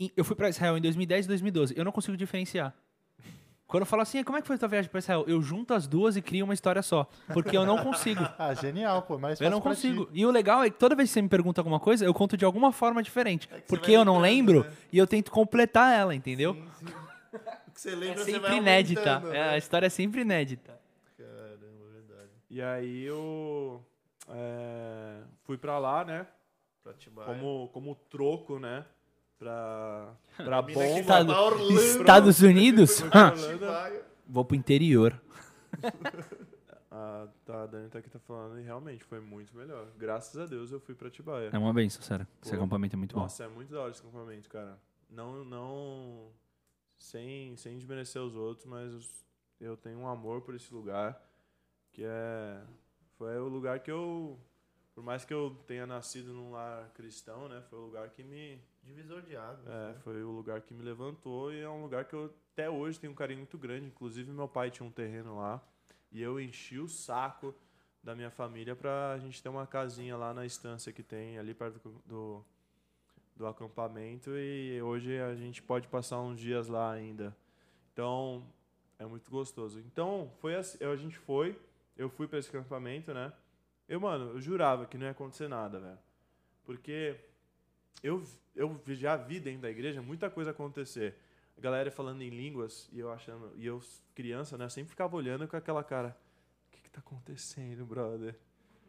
E 0.00 0.12
Eu 0.16 0.24
fui 0.24 0.34
pra 0.34 0.48
Israel 0.48 0.76
em 0.76 0.80
2010 0.80 1.26
e 1.26 1.28
2012. 1.28 1.74
Eu 1.76 1.84
não 1.84 1.92
consigo 1.92 2.16
diferenciar. 2.16 2.74
Quando 3.66 3.82
eu 3.82 3.86
falo 3.86 4.02
assim, 4.02 4.22
como 4.24 4.36
é 4.38 4.40
que 4.40 4.46
foi 4.46 4.56
a 4.56 4.58
tua 4.58 4.68
viagem 4.68 4.90
pra 4.90 4.98
Israel? 4.98 5.24
Eu 5.26 5.40
junto 5.42 5.72
as 5.74 5.86
duas 5.86 6.16
e 6.16 6.22
crio 6.22 6.44
uma 6.44 6.54
história 6.54 6.82
só. 6.82 7.08
Porque 7.32 7.56
eu 7.56 7.64
não 7.66 7.78
consigo. 7.78 8.20
Ah, 8.38 8.54
genial, 8.54 9.02
pô. 9.02 9.18
Mas 9.18 9.40
Eu 9.40 9.50
não 9.50 9.60
consigo. 9.60 10.08
E 10.12 10.24
o 10.26 10.30
legal 10.30 10.62
é 10.64 10.70
que 10.70 10.78
toda 10.78 10.94
vez 10.94 11.08
que 11.10 11.14
você 11.14 11.22
me 11.22 11.28
pergunta 11.28 11.60
alguma 11.60 11.78
coisa, 11.80 12.04
eu 12.04 12.12
conto 12.14 12.36
de 12.36 12.44
alguma 12.44 12.72
forma 12.72 13.02
diferente. 13.02 13.48
É 13.50 13.60
que 13.60 13.60
você 13.60 13.66
porque 13.76 13.92
eu 13.92 14.04
não 14.04 14.18
lembro 14.18 14.64
né? 14.64 14.72
e 14.92 14.98
eu 14.98 15.06
tento 15.06 15.30
completar 15.30 15.94
ela, 15.98 16.14
entendeu? 16.14 16.54
Sim, 16.54 16.68
sim. 16.78 16.94
O 17.66 17.70
que 17.74 17.80
você 17.80 17.90
É 17.90 17.94
lembra, 17.96 18.18
você 18.24 18.30
sempre 18.30 18.48
vai 18.48 18.56
inédita. 18.58 19.14
aumentando, 19.16 19.34
É, 19.34 19.42
a 19.42 19.46
né? 19.52 19.58
história 19.58 19.86
é 19.86 19.90
sempre 19.90 20.20
inédita. 20.20 20.78
E 22.54 22.62
aí 22.62 23.02
eu 23.02 23.84
é, 24.28 25.22
fui 25.42 25.58
pra 25.58 25.76
lá, 25.80 26.04
né? 26.04 26.24
Pra 26.84 26.92
Atibaia. 26.92 27.26
Como, 27.26 27.68
como 27.72 27.96
troco, 28.08 28.60
né? 28.60 28.86
Pra, 29.36 30.14
pra 30.38 30.62
bomba. 30.62 30.86
Estado- 30.86 31.32
Orlando. 31.32 31.80
Estados 31.80 32.40
Unidos? 32.42 33.02
Atibaia. 33.12 34.04
Vou 34.28 34.44
pro 34.44 34.54
interior. 34.54 35.20
a, 36.92 37.26
tá, 37.44 37.64
a 37.64 37.66
Dani 37.66 37.88
tá 37.88 37.98
aqui 37.98 38.08
tá 38.08 38.20
falando 38.20 38.60
e 38.60 38.62
realmente 38.62 39.02
foi 39.02 39.18
muito 39.18 39.56
melhor. 39.56 39.88
Graças 39.98 40.40
a 40.40 40.46
Deus 40.46 40.70
eu 40.70 40.78
fui 40.78 40.94
pra 40.94 41.08
Atibaia. 41.08 41.50
É 41.52 41.58
uma 41.58 41.74
benção, 41.74 42.02
sério. 42.02 42.24
Esse 42.40 42.52
Pô, 42.52 42.56
acampamento 42.56 42.94
é 42.94 42.98
muito 42.98 43.16
bom. 43.16 43.22
Nossa, 43.22 43.42
é 43.42 43.48
muito 43.48 43.72
da 43.72 43.80
hora 43.80 43.90
esse 43.90 44.00
acampamento, 44.00 44.48
cara. 44.48 44.78
Não, 45.10 45.44
não. 45.44 46.28
Sem, 46.98 47.56
sem 47.56 47.76
desmerecer 47.76 48.22
os 48.22 48.36
outros, 48.36 48.64
mas 48.64 48.92
eu 49.60 49.76
tenho 49.76 49.98
um 49.98 50.06
amor 50.06 50.42
por 50.42 50.54
esse 50.54 50.72
lugar. 50.72 51.20
Que 51.94 52.04
é. 52.04 52.60
Foi 53.16 53.38
o 53.38 53.48
lugar 53.48 53.80
que 53.80 53.90
eu. 53.90 54.38
Por 54.94 55.02
mais 55.02 55.24
que 55.24 55.32
eu 55.32 55.56
tenha 55.66 55.86
nascido 55.86 56.32
num 56.32 56.50
lar 56.50 56.90
cristão, 56.90 57.48
né? 57.48 57.62
Foi 57.70 57.78
o 57.78 57.82
lugar 57.82 58.10
que 58.10 58.22
me. 58.22 58.60
Divisor 58.82 59.22
de 59.22 59.34
águas. 59.34 59.66
É, 59.66 59.92
né? 59.92 60.00
foi 60.04 60.22
o 60.22 60.30
lugar 60.30 60.60
que 60.60 60.74
me 60.74 60.82
levantou 60.82 61.50
e 61.50 61.60
é 61.60 61.68
um 61.68 61.80
lugar 61.80 62.04
que 62.04 62.14
eu 62.14 62.34
até 62.52 62.68
hoje 62.68 63.00
tenho 63.00 63.12
um 63.12 63.16
carinho 63.16 63.38
muito 63.38 63.56
grande. 63.56 63.86
Inclusive, 63.86 64.30
meu 64.30 64.46
pai 64.46 64.70
tinha 64.70 64.86
um 64.86 64.90
terreno 64.90 65.38
lá 65.38 65.62
e 66.12 66.20
eu 66.20 66.38
enchi 66.38 66.78
o 66.78 66.86
saco 66.86 67.54
da 68.02 68.14
minha 68.14 68.30
família 68.30 68.76
pra 68.76 69.16
gente 69.18 69.42
ter 69.42 69.48
uma 69.48 69.66
casinha 69.66 70.16
lá 70.16 70.34
na 70.34 70.44
estância 70.44 70.92
que 70.92 71.02
tem 71.02 71.38
ali 71.38 71.54
perto 71.54 71.78
do, 71.78 72.02
do, 72.04 72.44
do 73.34 73.46
acampamento 73.46 74.30
e 74.36 74.82
hoje 74.82 75.18
a 75.18 75.34
gente 75.34 75.62
pode 75.62 75.88
passar 75.88 76.20
uns 76.20 76.38
dias 76.38 76.68
lá 76.68 76.92
ainda. 76.92 77.34
Então, 77.92 78.46
é 78.98 79.06
muito 79.06 79.30
gostoso. 79.30 79.80
Então, 79.80 80.30
foi 80.40 80.54
assim, 80.54 80.84
a 80.84 80.94
gente 80.96 81.16
foi, 81.16 81.58
eu 81.96 82.08
fui 82.08 82.26
pra 82.26 82.38
esse 82.38 82.48
acampamento, 82.48 83.12
né? 83.12 83.32
Eu, 83.88 84.00
mano, 84.00 84.30
eu 84.30 84.40
jurava 84.40 84.86
que 84.86 84.96
não 84.96 85.06
ia 85.06 85.12
acontecer 85.12 85.48
nada, 85.48 85.78
velho. 85.78 85.98
Porque 86.64 87.16
eu, 88.02 88.22
eu 88.54 88.80
já 88.88 89.16
vi 89.16 89.38
dentro 89.38 89.62
da 89.62 89.70
igreja 89.70 90.00
muita 90.02 90.30
coisa 90.30 90.50
acontecer. 90.50 91.16
A 91.56 91.60
galera 91.60 91.90
falando 91.90 92.22
em 92.22 92.30
línguas 92.30 92.88
e 92.92 92.98
eu 92.98 93.12
achando. 93.12 93.52
E 93.56 93.66
eu, 93.66 93.80
criança, 94.14 94.56
né? 94.56 94.68
Sempre 94.68 94.90
ficava 94.90 95.14
olhando 95.16 95.46
com 95.46 95.56
aquela 95.56 95.84
cara. 95.84 96.16
O 96.68 96.70
que, 96.72 96.82
que 96.82 96.90
tá 96.90 97.00
acontecendo, 97.00 97.84
brother? 97.84 98.34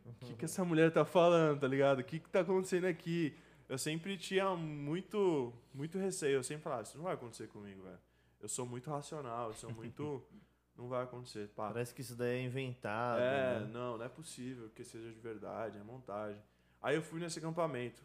O 0.06 0.14
que, 0.14 0.34
que 0.36 0.46
essa 0.46 0.64
mulher 0.64 0.92
tá 0.92 1.04
falando, 1.04 1.60
tá 1.60 1.68
ligado? 1.68 2.00
O 2.00 2.04
que, 2.04 2.20
que 2.20 2.30
tá 2.30 2.42
acontecendo 2.42 2.86
aqui? 2.86 3.36
Eu 3.68 3.78
sempre 3.78 4.18
tinha 4.18 4.56
muito, 4.56 5.52
muito 5.74 5.98
receio. 5.98 6.36
Eu 6.36 6.44
sempre 6.44 6.64
falava, 6.64 6.84
isso 6.84 6.98
não 6.98 7.06
vai 7.06 7.16
acontecer 7.16 7.48
comigo, 7.48 7.84
velho. 7.84 8.00
Eu 8.40 8.48
sou 8.48 8.66
muito 8.66 8.90
racional, 8.90 9.50
eu 9.50 9.56
sou 9.56 9.72
muito. 9.72 10.24
não 10.78 10.88
vai 10.88 11.04
acontecer. 11.04 11.48
Pá. 11.50 11.68
Parece 11.68 11.94
que 11.94 12.02
isso 12.02 12.16
daí 12.16 12.40
é 12.40 12.44
inventado. 12.44 13.20
É, 13.20 13.60
né? 13.60 13.70
não, 13.72 13.98
não 13.98 14.06
é 14.06 14.10
possível 14.10 14.70
que 14.70 14.84
seja 14.84 15.12
de 15.12 15.20
verdade, 15.20 15.78
é 15.78 15.84
montagem. 15.84 16.42
Aí 16.82 16.96
eu 16.96 17.02
fui 17.02 17.20
nesse 17.20 17.40
acampamento. 17.40 18.04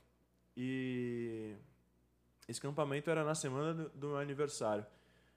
E 0.56 1.54
esse 2.48 2.58
acampamento 2.58 3.10
era 3.10 3.24
na 3.24 3.34
semana 3.34 3.74
do, 3.74 3.88
do 3.90 4.06
meu 4.08 4.18
aniversário. 4.18 4.84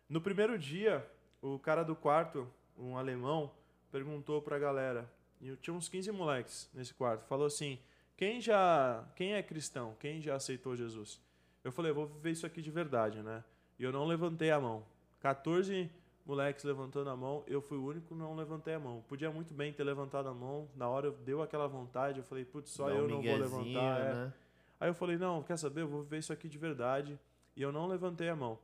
No 0.08 0.22
primeiro 0.22 0.58
dia, 0.58 1.06
o 1.42 1.58
cara 1.60 1.84
do 1.84 1.96
quarto, 1.96 2.48
um 2.78 2.98
alemão, 2.98 3.52
perguntou 3.92 4.42
pra 4.42 4.58
galera, 4.58 5.10
e 5.40 5.48
eu 5.48 5.58
tinha 5.58 5.74
uns 5.74 5.88
15 5.88 6.12
moleques 6.12 6.70
nesse 6.74 6.94
quarto, 6.94 7.26
falou 7.26 7.46
assim: 7.46 7.80
"Quem 8.16 8.42
já, 8.42 9.06
quem 9.16 9.34
é 9.34 9.44
cristão? 9.44 9.96
Quem 10.00 10.22
já 10.22 10.36
aceitou 10.36 10.76
Jesus?" 10.76 11.22
Eu 11.64 11.72
falei: 11.72 11.92
"Eu 11.92 11.96
vou 11.96 12.08
viver 12.08 12.32
isso 12.32 12.46
aqui 12.46 12.62
de 12.62 12.72
verdade, 12.72 13.22
né?" 13.22 13.44
E 13.78 13.84
eu 13.84 13.92
não 13.92 14.06
levantei 14.06 14.52
a 14.52 14.60
mão. 14.60 14.86
14 15.20 15.90
moleques 16.26 16.64
levantando 16.64 17.10
a 17.10 17.16
mão, 17.16 17.44
eu 17.48 17.62
fui 17.62 17.78
o 17.78 17.86
único 17.86 18.08
que 18.08 18.14
não 18.14 18.36
levantei 18.36 18.74
a 18.74 18.80
mão. 18.80 19.04
Podia 19.08 19.30
muito 19.32 19.54
bem 19.54 19.74
ter 19.74 19.84
levantado 19.84 20.30
a 20.30 20.34
mão, 20.34 20.68
na 20.76 20.88
hora 20.88 21.12
deu 21.12 21.42
aquela 21.42 21.68
vontade, 21.68 22.20
eu 22.20 22.24
falei, 22.24 22.46
putz, 22.46 22.72
só 22.72 22.86
um 22.86 22.90
eu 22.90 23.08
não 23.08 23.22
vou 23.22 23.36
levantar. 23.36 24.00
é. 24.00 24.14
Né? 24.14 24.34
Aí 24.80 24.90
eu 24.90 24.94
falei, 24.94 25.18
não, 25.18 25.42
quer 25.44 25.58
saber, 25.58 25.82
eu 25.82 25.88
vou 25.88 26.04
ver 26.04 26.20
isso 26.20 26.34
aqui 26.34 26.50
de 26.50 26.58
verdade. 26.58 27.20
E 27.56 27.62
eu 27.62 27.72
não 27.72 27.88
levantei 27.88 28.30
a 28.30 28.36
mão. 28.36 28.58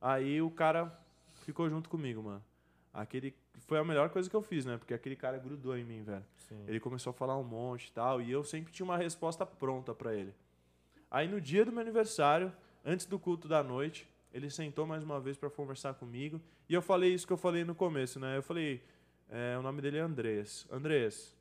Aí 0.00 0.40
o 0.40 0.50
cara 0.50 0.90
ficou 1.44 1.68
junto 1.68 1.88
comigo, 1.88 2.22
mano. 2.22 2.42
Aquele 2.92 3.34
foi 3.66 3.78
a 3.78 3.84
melhor 3.84 4.08
coisa 4.10 4.28
que 4.28 4.34
eu 4.34 4.42
fiz, 4.42 4.64
né? 4.64 4.76
Porque 4.78 4.94
aquele 4.94 5.14
cara 5.14 5.38
grudou 5.38 5.76
em 5.76 5.84
mim, 5.84 6.02
velho. 6.02 6.24
Sim. 6.48 6.64
Ele 6.66 6.80
começou 6.80 7.10
a 7.10 7.14
falar 7.14 7.36
um 7.36 7.44
monte 7.44 7.88
e 7.88 7.92
tal, 7.92 8.20
e 8.20 8.30
eu 8.30 8.42
sempre 8.42 8.72
tinha 8.72 8.84
uma 8.84 8.96
resposta 8.96 9.44
pronta 9.44 9.94
pra 9.94 10.14
ele. 10.14 10.34
Aí 11.10 11.28
no 11.28 11.40
dia 11.40 11.64
do 11.64 11.70
meu 11.72 11.80
aniversário, 11.80 12.52
antes 12.84 13.06
do 13.06 13.18
culto 13.18 13.46
da 13.46 13.62
noite, 13.62 14.08
ele 14.32 14.50
sentou 14.50 14.86
mais 14.86 15.02
uma 15.02 15.20
vez 15.20 15.36
pra 15.36 15.50
conversar 15.50 15.94
comigo, 15.94 16.40
e 16.68 16.74
eu 16.74 16.82
falei 16.82 17.12
isso 17.12 17.26
que 17.26 17.32
eu 17.32 17.36
falei 17.36 17.64
no 17.64 17.74
começo, 17.74 18.18
né? 18.20 18.36
Eu 18.36 18.42
falei, 18.42 18.82
é, 19.28 19.56
o 19.58 19.62
nome 19.62 19.80
dele 19.82 19.98
é 19.98 20.00
Andreas. 20.00 20.66
Andreas, 20.70 21.36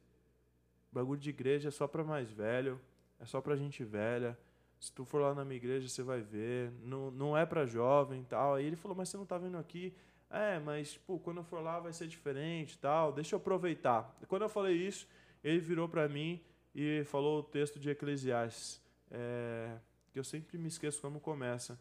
bagulho 0.92 1.20
de 1.20 1.30
igreja 1.30 1.70
é 1.70 1.72
só 1.72 1.88
pra 1.88 2.04
mais 2.04 2.32
velho, 2.32 2.80
é 3.20 3.26
só 3.26 3.42
pra 3.42 3.56
gente 3.56 3.84
velha. 3.84 4.38
Se 4.80 4.94
tu 4.94 5.04
for 5.04 5.20
lá 5.20 5.36
na 5.36 5.44
minha 5.44 5.58
igreja, 5.58 5.90
você 5.90 6.02
vai 6.02 6.22
ver. 6.22 6.72
Não, 6.84 7.12
não 7.12 7.38
é 7.38 7.46
pra 7.46 7.66
jovem 7.66 8.22
e 8.22 8.24
tal. 8.24 8.56
Aí 8.56 8.66
ele 8.66 8.78
falou, 8.78 8.96
mas 8.96 9.10
você 9.10 9.18
não 9.18 9.26
tá 9.26 9.38
vindo 9.38 9.58
aqui. 9.58 9.94
É, 10.30 10.58
mas, 10.60 10.96
pô, 10.96 11.20
quando 11.20 11.38
eu 11.38 11.44
for 11.44 11.60
lá 11.62 11.80
vai 11.80 11.92
ser 11.92 12.08
diferente 12.08 12.78
tal. 12.78 13.12
Deixa 13.12 13.36
eu 13.36 13.40
aproveitar. 13.40 14.18
Quando 14.28 14.44
eu 14.44 14.50
falei 14.50 14.76
isso, 14.76 15.06
ele 15.44 15.60
virou 15.60 15.90
pra 15.90 16.08
mim 16.08 16.42
e 16.74 17.04
falou 17.06 17.40
o 17.40 17.44
texto 17.44 17.78
de 17.78 17.90
Eclesiastes. 17.90 18.82
É, 19.12 19.76
que 20.14 20.20
eu 20.20 20.24
sempre 20.24 20.58
me 20.58 20.70
esqueço 20.70 21.02
como 21.02 21.20
começa. 21.20 21.78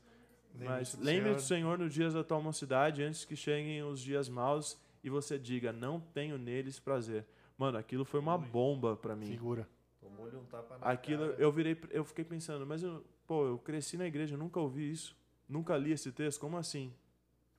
Mas 0.55 0.95
Lembre-se 0.99 1.37
do 1.37 1.43
Senhor. 1.43 1.79
Nos 1.79 1.93
dias 1.93 2.15
da 2.15 2.25
tua 2.25 2.41
mocidade, 2.41 3.03
antes 3.03 3.25
que 3.25 3.37
cheguem 3.37 3.83
os 3.83 4.01
dias 4.01 4.29
maus 4.29 4.79
e 5.03 5.11
você 5.11 5.39
diga, 5.39 5.73
não 5.73 6.01
tenho 6.01 6.37
neles 6.37 6.79
prazer. 6.79 7.25
Mano, 7.57 7.79
aquilo 7.79 8.05
foi 8.05 8.21
uma 8.21 8.37
bomba 8.39 8.97
pra 8.97 9.17
mim. 9.17 9.27
Segura. 9.27 9.69
Tomou-lhe 10.01 10.37
um 10.37 10.45
tapa 10.45 10.79
na 10.79 10.87
Aquilo, 10.87 11.31
cara. 11.31 11.43
eu 11.43 11.53
virei, 11.53 11.81
eu 11.91 12.05
fiquei 12.05 12.25
pensando, 12.25 12.67
mas 12.67 12.83
eu, 12.83 13.05
pô, 13.27 13.47
eu 13.47 13.59
cresci 13.59 13.97
na 13.97 14.07
igreja, 14.07 14.35
eu 14.35 14.39
nunca 14.39 14.61
ouvi 14.61 14.91
isso, 14.91 15.17
nunca 15.49 15.77
li 15.77 15.93
esse 15.93 16.13
texto, 16.13 16.41
como 16.41 16.57
assim? 16.57 16.93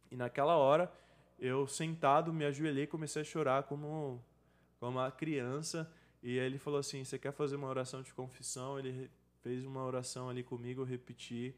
E 0.10 0.15
naquela 0.15 0.56
hora, 0.56 0.91
eu 1.38 1.67
sentado, 1.67 2.34
me 2.34 2.45
ajoelhei 2.45 2.84
e 2.84 2.88
comecei 2.88 3.21
a 3.21 3.25
chorar 3.25 3.63
como, 3.63 4.23
como 4.80 4.97
uma 4.97 5.12
criança. 5.12 5.91
E 6.23 6.39
aí 6.39 6.45
ele 6.45 6.58
falou 6.58 6.80
assim: 6.80 7.04
Você 7.04 7.17
quer 7.19 7.32
fazer 7.32 7.56
uma 7.56 7.67
oração 7.67 8.02
de 8.02 8.13
confissão? 8.13 8.80
Ele 8.80 9.10
fez 9.41 9.65
uma 9.65 9.84
oração 9.84 10.30
ali 10.30 10.43
comigo, 10.43 10.82
eu 10.82 10.86
repeti. 10.86 11.56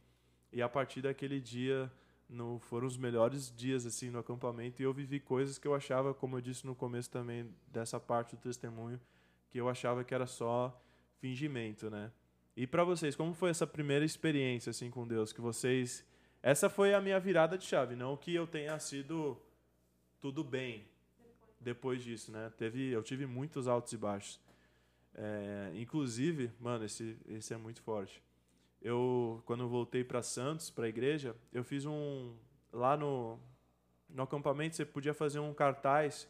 E 0.51 0.61
a 0.61 0.69
partir 0.69 1.01
daquele 1.01 1.39
dia, 1.39 1.91
no, 2.27 2.59
foram 2.59 2.87
os 2.87 2.97
melhores 2.97 3.53
dias 3.55 3.85
assim 3.85 4.09
no 4.09 4.19
acampamento. 4.19 4.81
E 4.81 4.85
eu 4.85 4.93
vivi 4.93 5.19
coisas 5.19 5.57
que 5.57 5.67
eu 5.67 5.75
achava, 5.75 6.13
como 6.13 6.37
eu 6.37 6.41
disse 6.41 6.65
no 6.65 6.75
começo 6.75 7.09
também 7.09 7.53
dessa 7.67 7.99
parte 7.99 8.35
do 8.35 8.41
testemunho, 8.41 8.99
que 9.49 9.59
eu 9.59 9.69
achava 9.69 10.03
que 10.03 10.13
era 10.13 10.25
só 10.25 10.81
fingimento, 11.19 11.89
né? 11.89 12.11
E 12.55 12.65
pra 12.67 12.83
vocês, 12.83 13.15
como 13.15 13.33
foi 13.33 13.49
essa 13.49 13.67
primeira 13.67 14.03
experiência 14.03 14.69
assim 14.69 14.89
com 14.89 15.07
Deus? 15.07 15.31
Que 15.31 15.41
vocês, 15.41 16.05
essa 16.41 16.69
foi 16.69 16.93
a 16.93 17.01
minha 17.01 17.19
virada 17.19 17.57
de 17.57 17.65
chave, 17.65 17.95
não 17.95 18.17
que 18.17 18.33
eu 18.33 18.47
tenha 18.47 18.77
sido 18.79 19.37
tudo 20.19 20.43
bem 20.43 20.85
depois 21.59 22.03
disso, 22.03 22.31
né? 22.31 22.51
Teve, 22.57 22.89
eu 22.89 23.03
tive 23.03 23.25
muitos 23.25 23.67
altos 23.67 23.93
e 23.93 23.97
baixos. 23.97 24.39
É, 25.13 25.71
inclusive, 25.75 26.51
mano, 26.59 26.85
esse, 26.85 27.17
esse 27.27 27.53
é 27.53 27.57
muito 27.57 27.81
forte. 27.81 28.21
Eu, 28.81 29.41
quando 29.45 29.67
voltei 29.67 30.03
para 30.03 30.23
Santos, 30.23 30.69
para 30.69 30.85
a 30.85 30.89
igreja, 30.89 31.35
eu 31.53 31.63
fiz 31.63 31.85
um 31.85 32.33
lá 32.71 32.97
no 32.97 33.39
no 34.13 34.23
acampamento 34.23 34.75
você 34.75 34.85
podia 34.85 35.13
fazer 35.13 35.39
um 35.39 35.53
cartaz 35.53 36.27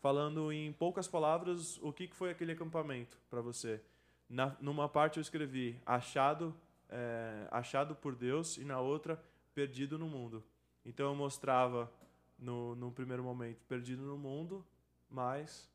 falando 0.00 0.52
em 0.52 0.72
poucas 0.72 1.06
palavras 1.06 1.78
o 1.82 1.92
que, 1.92 2.08
que 2.08 2.16
foi 2.16 2.30
aquele 2.30 2.52
acampamento 2.52 3.18
para 3.28 3.40
você. 3.40 3.80
Na, 4.28 4.56
numa 4.60 4.88
parte 4.88 5.18
eu 5.18 5.20
escrevi 5.20 5.80
achado, 5.84 6.54
é, 6.88 7.46
achado 7.50 7.94
por 7.94 8.14
Deus 8.14 8.56
e 8.56 8.64
na 8.64 8.80
outra 8.80 9.22
perdido 9.54 9.98
no 9.98 10.06
mundo. 10.06 10.44
Então 10.84 11.06
eu 11.06 11.14
mostrava 11.14 11.90
no, 12.38 12.74
no 12.76 12.92
primeiro 12.92 13.22
momento 13.22 13.64
perdido 13.66 14.02
no 14.02 14.16
mundo, 14.16 14.64
mas 15.10 15.68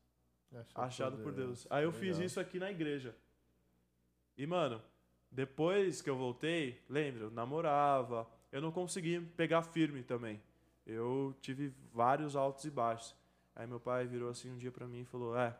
achado 0.74 1.18
por 1.18 1.32
Deus. 1.32 1.66
Aí 1.70 1.84
eu 1.84 1.92
fiz 1.92 2.16
Legal. 2.16 2.22
isso 2.24 2.40
aqui 2.40 2.58
na 2.58 2.70
igreja. 2.70 3.14
E 4.36 4.46
mano, 4.46 4.80
depois 5.34 6.00
que 6.00 6.08
eu 6.08 6.16
voltei, 6.16 6.80
lembra, 6.88 7.24
eu 7.24 7.30
namorava, 7.30 8.26
eu 8.52 8.62
não 8.62 8.70
consegui 8.70 9.20
pegar 9.36 9.62
firme 9.62 10.02
também. 10.02 10.40
Eu 10.86 11.34
tive 11.40 11.74
vários 11.92 12.36
altos 12.36 12.64
e 12.64 12.70
baixos. 12.70 13.14
Aí 13.56 13.66
meu 13.66 13.80
pai 13.80 14.06
virou 14.06 14.30
assim 14.30 14.50
um 14.50 14.56
dia 14.56 14.70
pra 14.70 14.86
mim 14.86 15.00
e 15.00 15.04
falou: 15.04 15.36
"É, 15.36 15.56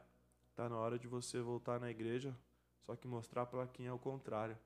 tá 0.54 0.68
na 0.68 0.76
hora 0.76 0.98
de 0.98 1.08
você 1.08 1.40
voltar 1.40 1.80
na 1.80 1.90
igreja, 1.90 2.34
só 2.82 2.94
que 2.94 3.08
mostrar 3.08 3.42
a 3.42 3.46
plaquinha 3.46 3.90
ao 3.90 3.98
contrário". 3.98 4.56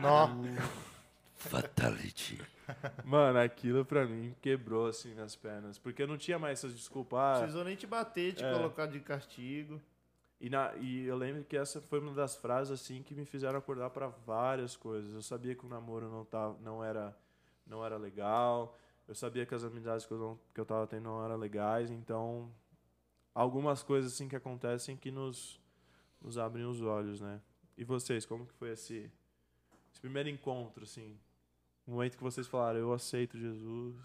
Nó. 0.00 0.28
Fatality. 1.36 2.40
Mano, 3.04 3.38
aquilo 3.38 3.84
pra 3.84 4.04
mim 4.06 4.34
quebrou 4.42 4.86
assim 4.88 5.14
nas 5.14 5.36
pernas, 5.36 5.78
porque 5.78 6.02
eu 6.02 6.06
não 6.08 6.18
tinha 6.18 6.38
mais 6.38 6.58
essas 6.58 6.74
desculpas. 6.74 7.18
Não 7.18 7.26
Ah, 7.26 7.38
precisou 7.38 7.64
nem 7.64 7.76
te 7.76 7.86
bater, 7.86 8.34
te 8.34 8.44
É. 8.44 8.52
colocar 8.52 8.86
de 8.86 8.98
castigo. 9.00 9.80
E, 10.40 10.48
na, 10.48 10.74
e 10.76 11.04
eu 11.04 11.16
lembro 11.16 11.44
que 11.44 11.56
essa 11.56 11.80
foi 11.80 11.98
uma 11.98 12.12
das 12.12 12.36
frases 12.36 12.80
assim 12.80 13.02
que 13.02 13.14
me 13.14 13.24
fizeram 13.24 13.58
acordar 13.58 13.90
para 13.90 14.08
várias 14.08 14.76
coisas. 14.76 15.12
Eu 15.12 15.22
sabia 15.22 15.54
que 15.54 15.66
o 15.66 15.68
namoro 15.68 16.08
não, 16.08 16.24
tava, 16.24 16.56
não, 16.60 16.82
era, 16.82 17.16
não 17.66 17.84
era 17.84 17.96
legal. 17.96 18.78
Eu 19.06 19.14
sabia 19.14 19.44
que 19.44 19.54
as 19.54 19.64
amizades 19.64 20.06
que 20.06 20.12
eu, 20.12 20.18
não, 20.18 20.40
que 20.54 20.60
eu 20.60 20.66
tava 20.66 20.86
tendo 20.86 21.04
não 21.04 21.24
eram 21.24 21.36
legais. 21.36 21.90
Então, 21.90 22.52
algumas 23.34 23.82
coisas 23.82 24.12
assim 24.12 24.28
que 24.28 24.36
acontecem 24.36 24.96
que 24.96 25.10
nos, 25.10 25.60
nos 26.20 26.38
abrem 26.38 26.64
os 26.64 26.80
olhos, 26.82 27.20
né? 27.20 27.40
E 27.76 27.82
vocês, 27.84 28.24
como 28.24 28.46
que 28.46 28.52
foi 28.54 28.70
esse, 28.70 29.10
esse 29.90 30.00
primeiro 30.00 30.28
encontro, 30.28 30.84
assim? 30.84 31.18
O 31.86 31.92
momento 31.92 32.16
que 32.16 32.22
vocês 32.22 32.46
falaram, 32.46 32.78
eu 32.78 32.92
aceito 32.92 33.38
Jesus. 33.38 33.96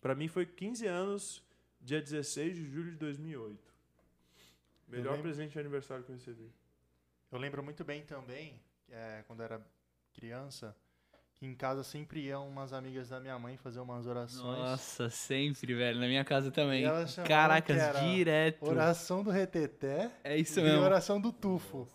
Para 0.00 0.14
mim 0.14 0.28
foi 0.28 0.44
15 0.44 0.86
anos 0.86 1.42
dia 1.80 2.02
16 2.02 2.56
de 2.56 2.68
julho 2.68 2.90
de 2.90 2.98
2008. 2.98 3.75
Melhor 4.88 5.12
lembro. 5.12 5.22
presente 5.22 5.52
de 5.52 5.58
aniversário 5.58 6.04
que 6.04 6.10
eu 6.10 6.16
recebi. 6.16 6.50
Eu 7.30 7.38
lembro 7.38 7.62
muito 7.62 7.84
bem 7.84 8.02
também, 8.02 8.60
é, 8.88 9.24
quando 9.26 9.40
eu 9.40 9.44
era 9.44 9.60
criança, 10.14 10.74
que 11.34 11.44
em 11.44 11.54
casa 11.54 11.82
sempre 11.82 12.20
iam 12.20 12.48
umas 12.48 12.72
amigas 12.72 13.08
da 13.10 13.20
minha 13.20 13.38
mãe 13.38 13.56
fazer 13.56 13.80
umas 13.80 14.06
orações. 14.06 14.58
Nossa, 14.58 15.10
sempre, 15.10 15.74
velho. 15.74 16.00
Na 16.00 16.06
minha 16.06 16.24
casa 16.24 16.50
também. 16.50 16.84
E 16.84 17.22
Caracas, 17.26 17.76
direto. 18.08 18.64
Oração 18.64 19.22
do 19.22 19.30
reteté 19.30 20.10
É 20.24 20.36
isso 20.36 20.60
e 20.60 20.62
mesmo. 20.62 20.80
oração 20.80 21.20
do 21.20 21.32
tufo. 21.32 21.86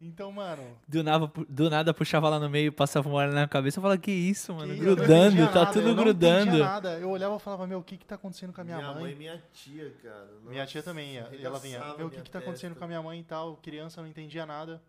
Então, 0.00 0.30
mano, 0.30 0.78
Do 0.86 1.02
nada, 1.02 1.26
do 1.48 1.68
nada 1.68 1.92
puxava 1.92 2.28
lá 2.28 2.38
no 2.38 2.48
meio, 2.48 2.72
passava 2.72 3.08
uma 3.08 3.18
hora 3.18 3.32
na 3.32 3.48
cabeça 3.48 3.80
e 3.80 3.82
falava, 3.82 4.00
que 4.00 4.12
isso, 4.12 4.54
mano? 4.54 4.72
que 4.72 4.78
grudando, 4.78 5.36
tá 5.48 5.54
nada, 5.64 5.72
tudo 5.72 5.88
eu 5.88 5.94
não 5.96 6.04
grudando. 6.04 6.56
nada. 6.58 7.00
Eu 7.00 7.10
olhava 7.10 7.34
e 7.36 7.40
falava, 7.40 7.66
meu, 7.66 7.80
o 7.80 7.82
que 7.82 7.96
que 7.96 8.06
tá 8.06 8.14
acontecendo 8.14 8.52
com 8.52 8.60
a 8.60 8.64
minha, 8.64 8.76
minha 8.76 8.92
mãe? 8.92 9.02
mãe 9.02 9.12
e 9.12 9.16
minha 9.16 9.42
tia, 9.52 9.92
cara. 10.00 10.28
Minha 10.44 10.64
tia 10.66 10.78
Nossa, 10.78 10.90
também 10.90 11.14
ia. 11.14 11.28
E 11.32 11.44
ela 11.44 11.58
vinha, 11.58 11.80
meu, 11.96 12.06
o 12.06 12.10
que 12.10 12.16
minha 12.16 12.22
que 12.22 12.30
tá 12.30 12.38
acontecendo 12.38 12.70
testa. 12.74 12.78
com 12.78 12.84
a 12.84 12.88
minha 12.88 13.02
mãe 13.02 13.18
e 13.18 13.24
tal? 13.24 13.56
Criança 13.56 14.00
não 14.00 14.08
entendia 14.08 14.46
nada. 14.46 14.80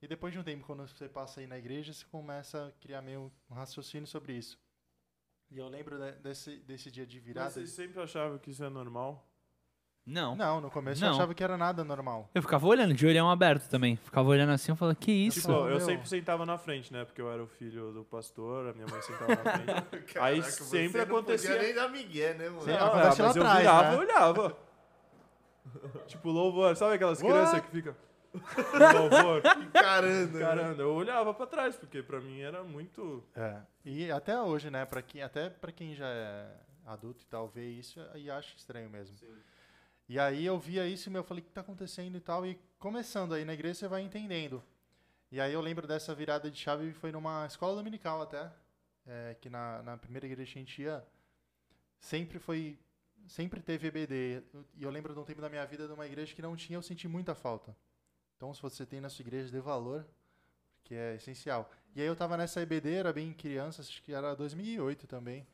E 0.00 0.06
depois 0.06 0.32
de 0.32 0.38
um 0.38 0.42
tempo, 0.44 0.64
quando 0.64 0.86
você 0.86 1.08
passa 1.08 1.40
aí 1.40 1.48
na 1.48 1.58
igreja, 1.58 1.92
você 1.92 2.04
começa 2.12 2.66
a 2.68 2.70
criar 2.80 3.02
meio 3.02 3.32
um 3.50 3.54
raciocínio 3.54 4.06
sobre 4.06 4.34
isso. 4.34 4.56
E 5.50 5.58
eu 5.58 5.66
lembro 5.68 5.98
de- 5.98 6.12
desse, 6.20 6.56
desse 6.58 6.90
dia 6.92 7.04
de 7.06 7.16
Mas 7.16 7.24
virada. 7.26 7.50
vocês 7.50 7.70
sempre 7.70 8.00
achavam 8.00 8.38
que 8.38 8.50
isso 8.52 8.62
é 8.62 8.68
normal? 8.68 9.26
Não. 10.06 10.36
Não, 10.36 10.60
no 10.60 10.70
começo 10.70 11.00
Não. 11.00 11.08
eu 11.08 11.14
achava 11.14 11.32
que 11.34 11.42
era 11.42 11.56
nada 11.56 11.82
normal. 11.82 12.28
Eu 12.34 12.42
ficava 12.42 12.66
olhando, 12.66 12.92
de 12.92 13.06
olhão 13.06 13.30
aberto 13.30 13.68
também. 13.70 13.96
Ficava 13.96 14.28
olhando 14.28 14.52
assim, 14.52 14.70
eu 14.72 14.76
falava, 14.76 14.94
que 14.94 15.10
isso? 15.10 15.40
Tipo, 15.40 15.52
eu 15.52 15.64
meu. 15.64 15.80
sempre 15.80 16.06
sentava 16.08 16.44
na 16.44 16.58
frente, 16.58 16.92
né? 16.92 17.04
Porque 17.06 17.22
eu 17.22 17.32
era 17.32 17.42
o 17.42 17.46
filho 17.46 17.90
do 17.92 18.04
pastor, 18.04 18.68
a 18.68 18.72
minha 18.74 18.86
mãe 18.86 19.00
sentava 19.00 19.34
na 19.34 19.82
frente. 19.90 20.18
Aí 20.20 20.42
você 20.42 20.62
sempre 20.62 20.98
não 20.98 21.04
acontecia- 21.16 21.50
Podia 21.52 21.62
nem 21.62 21.74
dar 21.74 21.88
migué, 21.88 22.34
né, 22.34 22.48
mano? 22.50 22.62
Sim, 22.62 22.72
Não, 22.72 22.86
acontece 22.86 23.20
é, 23.20 23.24
lá 23.24 23.28
mas 23.28 23.36
eu 23.36 23.42
atrás, 23.42 23.58
virava 23.60 23.88
né? 23.88 23.94
e 23.94 23.98
olhava. 23.98 24.56
tipo, 26.06 26.30
louvor. 26.30 26.76
Sabe 26.76 26.94
aquelas 26.94 27.22
What? 27.22 27.32
crianças 27.32 27.60
que 27.60 27.70
ficam... 27.70 27.96
louvor. 29.00 29.42
Caramba. 29.72 30.38
Caramba, 30.38 30.82
eu 30.82 30.92
olhava 30.94 31.32
pra 31.32 31.46
trás, 31.46 31.76
porque 31.76 32.02
pra 32.02 32.20
mim 32.20 32.40
era 32.40 32.62
muito... 32.62 33.24
É. 33.34 33.56
E 33.84 34.10
até 34.10 34.38
hoje, 34.40 34.70
né, 34.70 34.84
pra 34.84 35.00
quem, 35.00 35.22
até 35.22 35.48
pra 35.48 35.72
quem 35.72 35.94
já 35.94 36.06
é 36.08 36.46
adulto 36.86 37.22
e 37.22 37.26
tal, 37.26 37.48
vê 37.48 37.66
isso 37.70 37.98
e 38.14 38.30
acha 38.30 38.54
estranho 38.56 38.90
mesmo. 38.90 39.16
E 40.08 40.18
aí 40.18 40.44
eu 40.44 40.58
via 40.58 40.86
isso 40.86 41.10
e 41.10 41.14
eu 41.14 41.24
falei, 41.24 41.42
o 41.42 41.46
que 41.46 41.52
tá 41.52 41.62
acontecendo 41.62 42.16
e 42.16 42.20
tal? 42.20 42.46
E 42.46 42.58
começando 42.78 43.34
aí 43.34 43.44
na 43.44 43.54
igreja 43.54 43.74
você 43.80 43.88
vai 43.88 44.02
entendendo. 44.02 44.62
E 45.32 45.40
aí 45.40 45.52
eu 45.52 45.60
lembro 45.60 45.86
dessa 45.86 46.14
virada 46.14 46.50
de 46.50 46.58
chave, 46.58 46.92
foi 46.92 47.10
numa 47.10 47.46
escola 47.46 47.74
dominical 47.74 48.22
até, 48.22 48.52
é, 49.06 49.36
que 49.40 49.48
na, 49.48 49.82
na 49.82 49.96
primeira 49.96 50.26
igreja 50.26 50.52
que 50.52 50.58
a 50.58 50.62
gente 50.62 50.82
ia, 50.82 51.04
sempre 51.98 52.38
foi, 52.38 52.78
sempre 53.26 53.60
teve 53.60 53.88
EBD. 53.88 54.42
E 54.76 54.82
eu 54.82 54.90
lembro 54.90 55.14
de 55.14 55.18
um 55.18 55.24
tempo 55.24 55.40
da 55.40 55.48
minha 55.48 55.64
vida 55.64 55.86
de 55.86 55.92
uma 55.92 56.06
igreja 56.06 56.34
que 56.34 56.42
não 56.42 56.54
tinha, 56.54 56.76
eu 56.76 56.82
senti 56.82 57.08
muita 57.08 57.34
falta. 57.34 57.74
Então 58.36 58.52
se 58.52 58.60
você 58.60 58.84
tem 58.84 59.00
na 59.00 59.08
sua 59.08 59.22
igreja, 59.22 59.50
dê 59.50 59.60
valor, 59.60 60.06
que 60.84 60.94
é 60.94 61.16
essencial. 61.16 61.70
E 61.96 62.00
aí 62.00 62.06
eu 62.06 62.14
tava 62.14 62.36
nessa 62.36 62.60
EBD, 62.60 62.92
era 62.92 63.12
bem 63.12 63.32
criança, 63.32 63.80
acho 63.80 64.02
que 64.02 64.12
era 64.12 64.34
2008 64.34 65.06
também. 65.06 65.46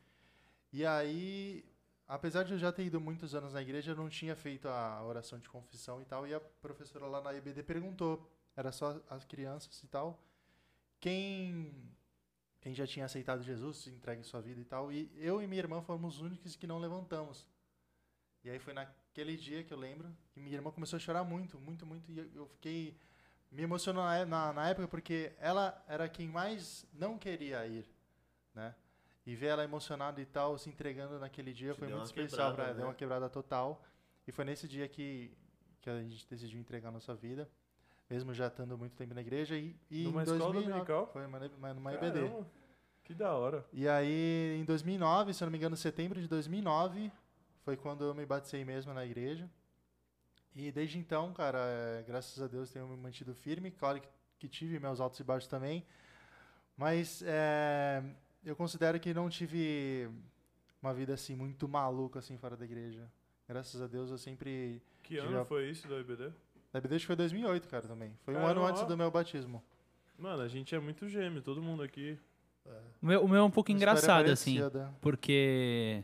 E 0.73 0.85
aí, 0.85 1.65
apesar 2.15 2.43
de 2.43 2.53
eu 2.53 2.57
já 2.59 2.71
ter 2.71 2.83
ido 2.85 2.99
muitos 2.99 3.33
anos 3.33 3.53
na 3.53 3.61
igreja, 3.61 3.91
eu 3.91 3.95
não 3.95 4.09
tinha 4.09 4.35
feito 4.35 4.67
a 4.67 5.03
oração 5.03 5.39
de 5.39 5.49
confissão 5.49 6.01
e 6.01 6.05
tal. 6.05 6.27
E 6.27 6.33
a 6.33 6.39
professora 6.39 7.05
lá 7.07 7.21
na 7.21 7.33
EBD 7.33 7.63
perguntou, 7.63 8.29
era 8.55 8.71
só 8.71 9.01
as 9.09 9.23
crianças 9.25 9.81
e 9.83 9.87
tal, 9.87 10.21
quem 10.99 11.73
quem 12.59 12.75
já 12.75 12.85
tinha 12.85 13.05
aceitado 13.05 13.41
Jesus, 13.41 13.87
entregue 13.87 14.23
sua 14.23 14.39
vida 14.39 14.61
e 14.61 14.65
tal. 14.65 14.91
E 14.91 15.11
eu 15.17 15.41
e 15.41 15.47
minha 15.47 15.59
irmã 15.59 15.81
fomos 15.81 16.17
os 16.17 16.21
únicos 16.21 16.55
que 16.55 16.67
não 16.67 16.77
levantamos. 16.77 17.47
E 18.43 18.49
aí 18.51 18.59
foi 18.59 18.73
naquele 18.73 19.35
dia 19.35 19.63
que 19.63 19.73
eu 19.73 19.77
lembro 19.79 20.15
que 20.31 20.39
minha 20.39 20.55
irmã 20.57 20.71
começou 20.71 20.97
a 20.97 20.99
chorar 20.99 21.23
muito, 21.23 21.59
muito, 21.59 21.85
muito. 21.87 22.11
E 22.11 22.19
eu- 22.35 22.47
fiquei 22.49 22.95
me 23.51 23.63
emocionou 23.63 24.03
na, 24.03 24.25
na, 24.25 24.53
na 24.53 24.69
época 24.69 24.87
porque 24.87 25.33
ela 25.39 25.83
era 25.87 26.07
quem 26.07 26.27
mais 26.27 26.85
não 26.93 27.17
queria 27.17 27.65
ir, 27.67 27.85
né? 28.53 28.75
E 29.25 29.35
ver 29.35 29.47
ela 29.47 29.63
emocionada 29.63 30.19
e 30.19 30.25
tal, 30.25 30.57
se 30.57 30.69
entregando 30.69 31.19
naquele 31.19 31.53
dia 31.53 31.73
Te 31.73 31.79
foi 31.79 31.87
deu 31.87 31.97
muito 31.97 32.07
especial 32.07 32.49
quebrada, 32.49 32.55
para 32.55 32.63
ela, 32.65 32.73
deu 32.73 32.83
né? 32.83 32.89
uma 32.89 32.95
quebrada 32.95 33.29
total. 33.29 33.83
E 34.27 34.31
foi 34.31 34.45
nesse 34.45 34.67
dia 34.67 34.87
que, 34.87 35.31
que 35.79 35.89
a 35.89 36.01
gente 36.01 36.27
decidiu 36.27 36.59
entregar 36.59 36.89
a 36.89 36.91
nossa 36.91 37.13
vida, 37.13 37.49
mesmo 38.09 38.33
já 38.33 38.47
estando 38.47 38.77
muito 38.77 38.95
tempo 38.95 39.13
na 39.13 39.21
igreja. 39.21 39.55
E, 39.55 39.75
e 39.89 40.03
Numa 40.03 40.21
em 40.21 40.23
escola 40.23 40.53
2009 40.53 40.67
dominical? 40.69 41.07
Foi 41.07 41.21
numa, 41.21 41.73
numa-. 41.73 41.91
Caramba, 41.91 42.47
que 43.03 43.13
da 43.13 43.33
hora. 43.33 43.65
E 43.73 43.87
aí, 43.87 44.57
em 44.59 44.65
2009, 44.65 45.33
se 45.33 45.43
eu 45.43 45.45
não 45.45 45.51
me 45.51 45.57
engano, 45.57 45.75
setembro 45.75 46.19
de 46.19 46.27
2009, 46.27 47.11
foi 47.63 47.77
quando 47.77 48.03
eu 48.03 48.15
me 48.15 48.25
batizei 48.25 48.63
mesmo 48.65 48.93
na 48.93 49.05
igreja. 49.05 49.49
E 50.55 50.71
desde 50.71 50.97
então, 50.97 51.33
cara, 51.33 51.59
é, 51.59 52.03
graças 52.03 52.41
a 52.41 52.47
Deus 52.47 52.71
tenho 52.71 52.87
me 52.87 52.97
mantido 52.97 53.33
firme. 53.33 53.71
Claro 53.71 54.01
que, 54.01 54.07
que 54.39 54.49
tive 54.49 54.79
meus 54.79 54.99
altos 54.99 55.19
e 55.19 55.23
baixos 55.23 55.47
também. 55.47 55.85
Mas 56.75 57.21
é, 57.25 58.03
eu 58.43 58.55
considero 58.55 58.99
que 58.99 59.13
não 59.13 59.29
tive 59.29 60.09
uma 60.81 60.93
vida 60.93 61.13
assim 61.13 61.35
muito 61.35 61.67
maluca 61.67 62.19
assim 62.19 62.37
fora 62.37 62.57
da 62.57 62.65
igreja. 62.65 63.09
Graças 63.47 63.81
a 63.81 63.87
Deus 63.87 64.09
eu 64.09 64.17
sempre. 64.17 64.81
Que 65.03 65.17
ano 65.17 65.43
foi 65.45 65.69
isso 65.69 65.87
do 65.87 65.99
IBD? 65.99 66.31
Na 66.73 66.77
EBD 66.77 66.95
acho 66.95 67.03
que 67.03 67.07
foi 67.07 67.15
2008, 67.15 67.67
cara, 67.67 67.87
também. 67.87 68.13
Foi 68.23 68.33
um 68.35 68.45
ano 68.45 68.65
antes 68.65 68.83
do 68.83 68.95
meu 68.95 69.11
batismo. 69.11 69.61
Mano, 70.17 70.41
a 70.41 70.47
gente 70.47 70.73
é 70.73 70.79
muito 70.79 71.07
gêmeo, 71.09 71.41
todo 71.41 71.61
mundo 71.61 71.83
aqui. 71.83 72.17
O 73.01 73.05
meu, 73.05 73.23
o 73.23 73.27
meu 73.27 73.39
é 73.39 73.43
um 73.43 73.51
pouco 73.51 73.71
Uma 73.71 73.75
engraçado, 73.75 74.29
assim. 74.29 74.59
Porque, 75.01 76.03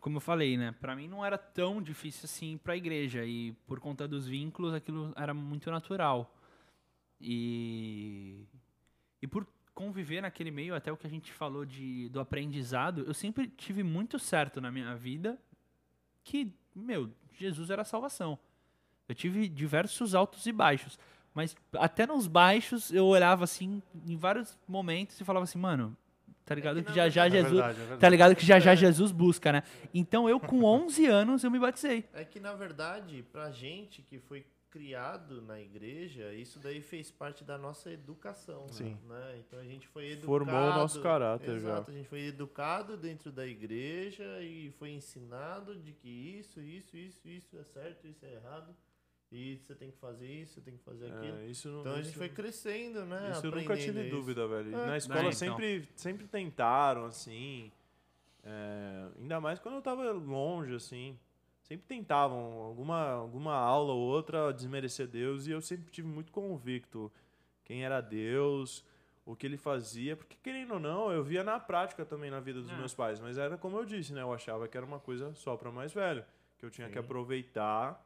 como 0.00 0.16
eu 0.16 0.20
falei, 0.20 0.56
né? 0.56 0.74
Pra 0.80 0.94
mim 0.96 1.08
não 1.08 1.24
era 1.24 1.38
tão 1.38 1.80
difícil 1.80 2.22
assim 2.24 2.54
ir 2.54 2.58
pra 2.58 2.76
igreja. 2.76 3.24
E 3.24 3.52
por 3.66 3.80
conta 3.80 4.06
dos 4.06 4.26
vínculos, 4.26 4.74
aquilo 4.74 5.12
era 5.16 5.32
muito 5.32 5.70
natural. 5.70 6.34
E, 7.20 8.44
e 9.22 9.26
por 9.26 9.46
conviver 9.78 10.20
naquele 10.20 10.50
meio, 10.50 10.74
até 10.74 10.90
o 10.90 10.96
que 10.96 11.06
a 11.06 11.10
gente 11.10 11.32
falou 11.32 11.64
de, 11.64 12.08
do 12.08 12.18
aprendizado, 12.18 13.04
eu 13.06 13.14
sempre 13.14 13.46
tive 13.46 13.84
muito 13.84 14.18
certo 14.18 14.60
na 14.60 14.72
minha 14.72 14.96
vida 14.96 15.38
que, 16.24 16.52
meu, 16.74 17.08
Jesus 17.38 17.70
era 17.70 17.82
a 17.82 17.84
salvação. 17.84 18.36
Eu 19.08 19.14
tive 19.14 19.48
diversos 19.48 20.16
altos 20.16 20.46
e 20.46 20.52
baixos. 20.52 20.98
Mas 21.32 21.56
até 21.74 22.04
nos 22.08 22.26
baixos 22.26 22.92
eu 22.92 23.06
olhava 23.06 23.44
assim, 23.44 23.80
em 24.04 24.16
vários 24.16 24.58
momentos, 24.66 25.20
e 25.20 25.24
falava 25.24 25.44
assim, 25.44 25.60
mano, 25.60 25.96
tá 26.44 26.56
ligado? 26.56 26.82
que 26.82 26.92
já 26.92 27.08
já 27.08 27.26
É 27.28 27.30
Jesus. 27.30 27.52
verdade, 27.52 27.76
é 27.76 27.80
verdade. 27.80 28.00
Tá 28.00 28.08
ligado 28.08 28.34
que 28.34 28.44
já 28.44 28.58
já 28.58 28.74
Jesus 28.74 29.12
busca, 29.12 29.52
né? 29.52 29.62
Então 29.94 30.28
eu 30.28 30.40
com 30.40 30.64
11 30.66 31.06
anos 31.06 31.44
eu 31.44 31.52
me 31.52 31.58
batizei. 31.60 32.04
É 32.12 32.24
que, 32.24 32.40
na 32.40 32.52
verdade, 32.52 33.24
pra 33.30 33.52
gente 33.52 34.02
que 34.02 34.18
foi 34.18 34.44
criado 34.70 35.42
na 35.42 35.60
igreja, 35.60 36.32
isso 36.32 36.58
daí 36.58 36.80
fez 36.80 37.10
parte 37.10 37.44
da 37.44 37.58
nossa 37.58 37.90
educação. 37.90 38.68
Sim. 38.68 38.96
Né? 39.08 39.38
Então 39.40 39.58
a 39.58 39.64
gente 39.64 39.86
foi 39.88 40.12
educado. 40.12 40.26
Formou 40.26 40.60
o 40.60 40.74
nosso 40.74 41.00
caráter 41.00 41.56
Exato, 41.56 41.90
a 41.90 41.94
gente 41.94 42.08
foi 42.08 42.26
educado 42.26 42.96
dentro 42.96 43.32
da 43.32 43.46
igreja 43.46 44.40
e 44.42 44.70
foi 44.72 44.90
ensinado 44.90 45.74
de 45.76 45.92
que 45.92 46.08
isso, 46.08 46.60
isso, 46.60 46.96
isso, 46.96 47.28
isso 47.28 47.58
é 47.58 47.64
certo, 47.64 48.06
isso 48.06 48.24
é 48.24 48.34
errado. 48.34 48.74
E 49.30 49.58
você 49.58 49.74
tem 49.74 49.90
que 49.90 49.98
fazer 49.98 50.26
isso, 50.26 50.54
você 50.54 50.60
tem 50.62 50.76
que 50.76 50.82
fazer 50.82 51.06
aquilo. 51.12 51.38
É, 51.38 51.46
isso 51.46 51.68
não, 51.68 51.80
Então 51.80 51.94
a 51.94 52.02
gente 52.02 52.16
foi 52.16 52.30
crescendo, 52.30 53.04
né? 53.04 53.30
Isso 53.32 53.46
eu 53.46 53.50
nunca 53.50 53.76
tive 53.76 54.00
isso. 54.06 54.10
dúvida, 54.10 54.48
velho. 54.48 54.74
É. 54.74 54.86
Na 54.86 54.96
escola 54.96 55.20
então. 55.20 55.32
sempre, 55.32 55.88
sempre 55.94 56.26
tentaram, 56.26 57.04
assim. 57.04 57.70
é, 58.42 59.08
ainda 59.18 59.38
mais 59.38 59.58
quando 59.58 59.74
eu 59.74 59.82
tava 59.82 60.10
longe, 60.12 60.74
assim. 60.74 61.18
Sempre 61.68 61.86
tentavam 61.86 62.62
alguma, 62.62 63.10
alguma 63.10 63.54
aula 63.54 63.92
ou 63.92 64.00
outra 64.00 64.52
desmerecer 64.52 65.06
Deus 65.06 65.46
e 65.46 65.50
eu 65.50 65.60
sempre 65.60 65.90
tive 65.90 66.08
muito 66.08 66.32
convicto 66.32 67.12
quem 67.62 67.84
era 67.84 68.00
Deus, 68.00 68.82
o 69.26 69.36
que 69.36 69.46
ele 69.46 69.58
fazia, 69.58 70.16
porque 70.16 70.36
querendo 70.42 70.72
ou 70.74 70.80
não, 70.80 71.12
eu 71.12 71.22
via 71.22 71.44
na 71.44 71.60
prática 71.60 72.06
também 72.06 72.30
na 72.30 72.40
vida 72.40 72.62
dos 72.62 72.70
É. 72.70 72.76
meus 72.76 72.94
pais, 72.94 73.20
mas 73.20 73.36
era 73.36 73.58
como 73.58 73.76
eu 73.76 73.84
disse, 73.84 74.14
né? 74.14 74.22
Eu 74.22 74.32
achava 74.32 74.66
que 74.66 74.76
era 74.78 74.86
uma 74.86 74.98
coisa 74.98 75.34
só 75.34 75.54
para 75.58 75.70
mais 75.70 75.92
velho, 75.92 76.24
que 76.56 76.64
eu 76.64 76.70
tinha 76.70 76.86
que 76.88 76.94
Sim. 76.94 77.00
aproveitar 77.00 78.02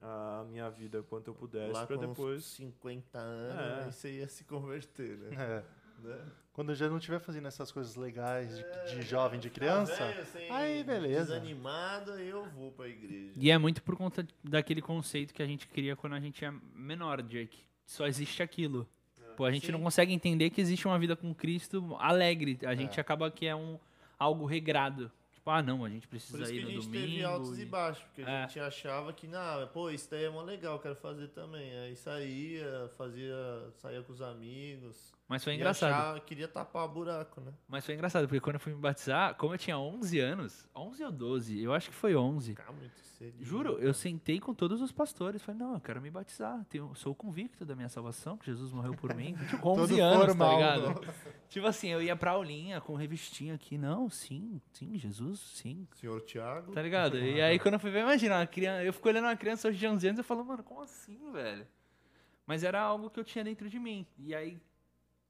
a 0.00 0.44
minha 0.48 0.70
vida 0.70 1.02
quanto 1.02 1.28
eu 1.28 1.34
pudesse 1.34 1.86
para 1.86 1.96
depois. 1.96 2.38
uns 2.38 2.44
50 2.56 3.18
anos, 3.18 3.86
É. 3.86 3.90
você 3.92 4.10
ia 4.20 4.28
se 4.28 4.44
converter, 4.44 5.18
né? 5.18 5.36
É. 5.38 5.83
Né? 6.08 6.18
Quando 6.52 6.68
eu 6.70 6.74
já 6.76 6.88
não 6.88 6.98
estiver 6.98 7.18
fazendo 7.18 7.48
essas 7.48 7.72
coisas 7.72 7.96
legais 7.96 8.56
de, 8.56 8.62
É, 8.64 8.84
de 8.94 9.02
jovem, 9.02 9.40
de 9.40 9.48
ficar 9.48 9.60
criança, 9.60 9.96
velho, 10.06 10.26
sem- 10.26 10.50
aí 10.50 10.84
beleza. 10.84 11.34
Desanimado, 11.40 12.12
aí 12.12 12.28
eu 12.28 12.44
vou 12.50 12.70
pra 12.70 12.86
igreja. 12.88 13.32
E 13.36 13.50
é 13.50 13.58
muito 13.58 13.82
por 13.82 13.96
conta 13.96 14.26
daquele 14.42 14.80
conceito 14.80 15.34
que 15.34 15.42
a 15.42 15.46
gente 15.46 15.66
cria 15.66 15.96
quando 15.96 16.12
a 16.14 16.20
gente 16.20 16.44
é 16.44 16.52
menor, 16.74 17.22
Jake. 17.22 17.58
Só 17.84 18.06
existe 18.06 18.42
aquilo. 18.42 18.88
Pô, 19.36 19.44
a 19.44 19.50
gente 19.50 19.66
Sim. 19.66 19.72
não 19.72 19.80
consegue 19.82 20.12
entender 20.12 20.48
que 20.50 20.60
existe 20.60 20.86
uma 20.86 20.96
vida 20.98 21.16
com 21.16 21.34
Cristo 21.34 21.96
alegre. 21.98 22.56
A 22.64 22.74
gente 22.76 22.98
É. 22.98 23.00
acaba 23.00 23.28
que 23.32 23.46
é 23.46 23.56
um 23.56 23.80
algo 24.16 24.46
regrado. 24.46 25.10
Tipo, 25.32 25.50
ah, 25.50 25.60
não, 25.60 25.84
a 25.84 25.88
gente 25.90 26.06
Por 26.06 26.10
precisa 26.10 26.40
isso 26.44 26.52
ir 26.52 26.56
que 26.58 26.62
a 26.62 26.64
no 26.66 26.70
gente 26.70 26.84
domingo. 26.86 27.06
teve 27.06 27.24
altos 27.24 27.58
e 27.58 27.64
baixos, 27.66 28.02
porque 28.04 28.22
a 28.22 28.30
É. 28.30 28.42
gente 28.46 28.60
achava 28.60 29.12
que, 29.12 29.26
não, 29.26 29.66
pô, 29.68 29.90
isso 29.90 30.08
daí 30.08 30.24
é 30.24 30.30
mó 30.30 30.40
legal, 30.40 30.78
quero 30.78 30.94
fazer 30.94 31.28
também. 31.28 31.76
Aí 31.80 31.96
saía, 31.96 32.88
fazia, 32.96 33.34
saía 33.74 34.02
com 34.02 34.12
os 34.12 34.22
amigos. 34.22 35.12
Mas 35.26 35.42
foi 35.42 35.54
e 35.54 35.56
engraçado. 35.56 35.90
achava- 35.92 36.20
queria 36.20 36.46
tapar 36.46 36.86
buraco, 36.86 37.40
né? 37.40 37.52
Mas 37.66 37.84
foi 37.86 37.94
engraçado, 37.94 38.26
porque 38.28 38.40
quando 38.40 38.54
eu 38.56 38.60
fui 38.60 38.74
me 38.74 38.80
batizar, 38.80 39.34
como 39.36 39.54
eu 39.54 39.58
tinha 39.58 39.78
11 39.78 40.20
anos, 40.20 40.68
11 40.76 41.02
ou 41.02 41.10
12, 41.10 41.62
eu 41.62 41.72
acho 41.72 41.88
que 41.88 41.94
foi 41.96 42.14
11. 42.14 42.54
Ficar 42.54 42.70
muito 42.72 42.98
cedo. 43.00 43.42
Juro, 43.42 43.78
eu 43.78 43.94
sentei 43.94 44.38
com 44.38 44.52
todos 44.52 44.82
os 44.82 44.92
pastores, 44.92 45.40
falei, 45.42 45.58
não, 45.62 45.74
eu 45.74 45.80
quero 45.80 46.00
me 46.02 46.10
batizar, 46.10 46.62
tenho, 46.68 46.94
sou 46.94 47.14
convicto 47.14 47.64
da 47.64 47.74
minha 47.74 47.88
salvação, 47.88 48.36
que 48.36 48.44
Jesus 48.44 48.70
morreu 48.70 48.92
por 48.94 49.14
mim. 49.14 49.34
Com 49.62 49.70
11 49.80 49.94
Todo 49.96 50.02
anos, 50.02 50.26
formal, 50.26 50.50
tá 50.50 50.76
ligado? 50.76 51.14
Tipo 51.48 51.66
assim, 51.68 51.88
eu 51.88 52.02
ia 52.02 52.14
pra 52.14 52.32
aulinha 52.32 52.80
com 52.82 52.94
revistinha 52.94 53.54
aqui, 53.54 53.78
não, 53.78 54.10
sim, 54.10 54.60
sim, 54.72 54.98
Jesus, 54.98 55.40
sim. 55.40 55.88
Senhor 55.94 56.20
Tiago. 56.20 56.70
Tá 56.72 56.82
ligado? 56.82 57.16
E 57.18 57.40
aí 57.40 57.58
quando 57.58 57.74
eu 57.74 57.80
fui 57.80 57.90
ver, 57.90 58.00
imagina, 58.00 58.40
uma 58.40 58.46
criança, 58.46 58.84
eu 58.84 58.92
fico 58.92 59.08
olhando 59.08 59.24
uma 59.24 59.36
criança 59.36 59.68
hoje 59.68 59.78
de 59.78 59.86
11 59.86 60.06
anos 60.06 60.18
e 60.18 60.20
eu 60.20 60.24
falo, 60.24 60.44
mano, 60.44 60.62
como 60.62 60.82
assim, 60.82 61.32
velho? 61.32 61.66
Mas 62.46 62.62
era 62.62 62.78
algo 62.78 63.08
que 63.08 63.18
eu 63.18 63.24
tinha 63.24 63.42
dentro 63.42 63.70
de 63.70 63.78
mim. 63.78 64.06
E 64.18 64.34
aí 64.34 64.60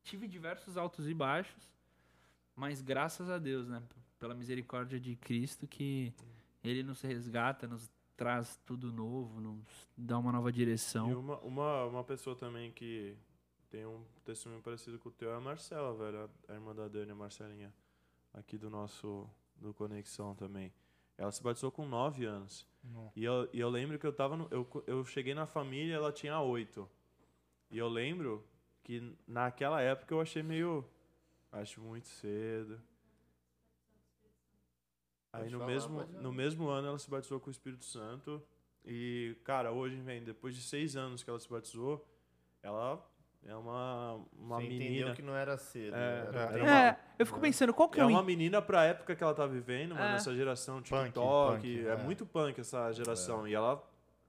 tive 0.05 0.29
diversos 0.29 0.77
altos 0.77 1.09
e 1.09 1.15
baixos, 1.15 1.69
mas 2.55 2.81
graças 2.81 3.29
a 3.29 3.39
Deus, 3.39 3.67
né? 3.67 3.83
Pela 4.19 4.35
misericórdia 4.35 5.01
de 5.01 5.17
Cristo 5.17 5.67
que 5.67 6.13
ele 6.63 6.83
nos 6.83 7.01
resgata, 7.03 7.67
nos 7.67 7.91
traz 8.17 8.61
tudo 8.65 8.93
novo, 8.93 9.41
nos 9.41 9.89
dá 9.97 10.19
uma 10.19 10.31
nova 10.31 10.51
E 10.51 10.53
direção. 10.53 11.19
uma, 11.19 11.39
uma, 11.41 11.85
uma 11.87 12.05
pessoa 12.05 12.37
também 12.37 12.71
que 12.71 13.17
tem 13.71 13.85
um 13.85 14.05
testemunho 14.25 14.63
parecido 14.63 14.99
com 14.99 15.09
o 15.09 15.13
teu 15.13 15.33
é 15.33 15.37
a 15.37 15.41
Marcela, 15.41 15.93
velho. 15.95 16.31
A 16.49 16.53
a 16.53 16.55
irmã 16.55 16.75
da 16.75 16.87
Dani, 16.87 17.11
a 17.11 17.15
Marcelinha. 17.15 17.75
Aqui 18.33 18.57
do 18.57 18.71
nosso 18.71 19.29
do 19.57 19.75
Conexão 19.75 20.35
também. 20.35 20.73
Ela 21.17 21.31
se 21.33 21.43
batizou 21.43 21.71
com 21.71 21.87
9 21.87 22.25
anos. 22.25 22.67
Não. 22.83 23.11
E 23.17 23.25
eu, 23.25 23.49
e 23.53 23.59
eu 23.61 23.69
lembro 23.71 23.99
que 23.99 24.07
eu 24.07 24.13
tava 24.13 24.37
no, 24.37 24.49
eu, 24.51 24.85
eu 24.87 25.05
cheguei 25.05 25.35
na 25.35 25.47
família 25.47 25.95
ela 25.95 26.13
tinha 26.13 26.39
8. 26.41 26.89
E 27.71 27.79
eu 27.79 27.89
lembro 27.89 28.45
que 28.85 29.17
naquela 29.27 29.81
época 29.81 30.15
eu 30.15 30.21
achei 30.21 30.43
meio. 30.43 30.85
Acho 31.51 31.81
muito 31.81 32.07
cedo. 32.07 32.81
Aí 35.33 35.51
no 35.51 35.65
mesmo, 35.67 36.05
no 36.21 36.33
mesmo 36.33 36.69
ano 36.69 36.89
ela 36.89 36.99
se 36.99 37.11
batizou 37.11 37.41
com 37.41 37.49
o 37.49 37.51
Espírito 37.51 37.85
Santo. 37.85 38.41
E, 38.85 39.37
cara, 39.45 39.73
hoje, 39.73 39.97
vem, 40.01 40.23
depois 40.23 40.55
de 40.55 40.63
seis 40.63 40.95
anos 40.97 41.23
que 41.23 41.31
ela 41.31 41.41
se 41.41 41.49
batizou, 41.49 42.07
ela 42.63 43.03
é 43.43 43.55
uma, 43.57 44.21
uma 44.37 44.57
Você 44.61 44.69
menina. 44.69 44.85
entendeu 44.95 45.15
que 45.15 45.23
não 45.23 45.35
era 45.35 45.57
cedo. 45.57 45.97
É, 45.97 46.19
era 46.29 46.41
era 46.53 46.63
uma- 46.63 46.81
É, 46.89 47.01
eu 47.19 47.27
fico 47.27 47.41
pensando, 47.41 47.73
qual 47.75 47.89
que 47.89 47.99
é, 47.99 48.03
É 48.03 48.07
uma 48.07 48.21
in- 48.21 48.25
menina 48.25 48.61
pra 48.63 48.85
época 48.85 49.17
que 49.17 49.25
ela 49.25 49.35
tá 49.35 49.47
vivendo, 49.47 49.95
mano, 49.95 50.13
É. 50.13 50.17
essa 50.17 50.35
geração 50.35 50.83
Punk, 50.83 51.05
TikTok. 51.07 51.57
punk, 51.57 51.87
é, 51.87 51.91
é. 51.91 51.97
muito 51.97 52.27
punk 52.27 52.61
essa 52.61 52.93
geração. 52.93 53.49
E 53.49 53.55
ela 53.55 53.83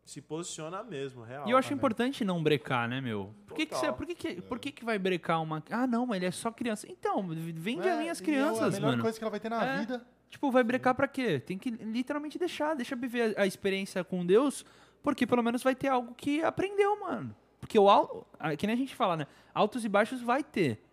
se 0.05 0.21
posiciona 0.21 0.83
mesmo, 0.83 1.23
real. 1.23 1.47
E 1.47 1.51
eu 1.51 1.57
acho 1.57 1.69
também. 1.69 1.77
importante 1.79 2.23
não 2.23 2.41
brecar, 2.41 2.87
né, 2.87 3.01
meu? 3.01 3.33
Por 3.47 3.55
que, 3.55 3.65
que, 3.65 3.75
você, 3.75 3.91
por, 3.91 4.05
que, 4.05 4.15
que, 4.15 4.41
por 4.41 4.59
que, 4.59 4.71
que 4.71 4.85
vai 4.85 4.99
brecar 4.99 5.41
uma. 5.41 5.61
Ah, 5.71 5.87
não, 5.87 6.05
mas 6.05 6.17
ele 6.17 6.27
é 6.27 6.31
só 6.31 6.51
criança. 6.51 6.85
Então, 6.89 7.27
vende 7.27 7.87
É, 7.87 7.91
as 7.91 7.99
minhas 7.99 8.19
e 8.19 8.23
é 8.23 8.25
crianças, 8.25 8.61
A 8.75 8.77
melhor 8.77 8.91
mano. 8.91 9.01
coisa 9.03 9.17
que 9.17 9.23
ela 9.23 9.31
vai 9.31 9.39
ter 9.39 9.49
na 9.49 9.65
É. 9.65 9.79
vida. 9.79 10.05
Tipo, 10.29 10.51
vai 10.51 10.63
brecar 10.63 10.93
pra 10.93 11.07
quê? 11.07 11.39
Tem 11.39 11.57
que 11.57 11.69
literalmente 11.71 12.37
deixar, 12.37 12.75
deixa 12.75 12.95
viver 12.95 13.35
a, 13.37 13.43
a 13.43 13.47
experiência 13.47 14.03
com 14.03 14.25
Deus, 14.25 14.63
porque 15.01 15.25
pelo 15.25 15.41
menos 15.41 15.63
vai 15.63 15.73
ter 15.73 15.87
algo 15.87 16.13
que 16.13 16.41
aprendeu, 16.43 16.99
mano. 16.99 17.35
Porque 17.59 17.79
o 17.79 17.89
al- 17.89 18.27
ah, 18.39 18.55
que 18.55 18.67
nem 18.67 18.75
a 18.75 18.77
gente 18.77 18.93
fala, 18.95 19.17
né? 19.17 19.27
Altos 19.53 19.83
e 19.85 19.89
baixos 19.89 20.21
vai 20.21 20.43
ter. 20.43 20.83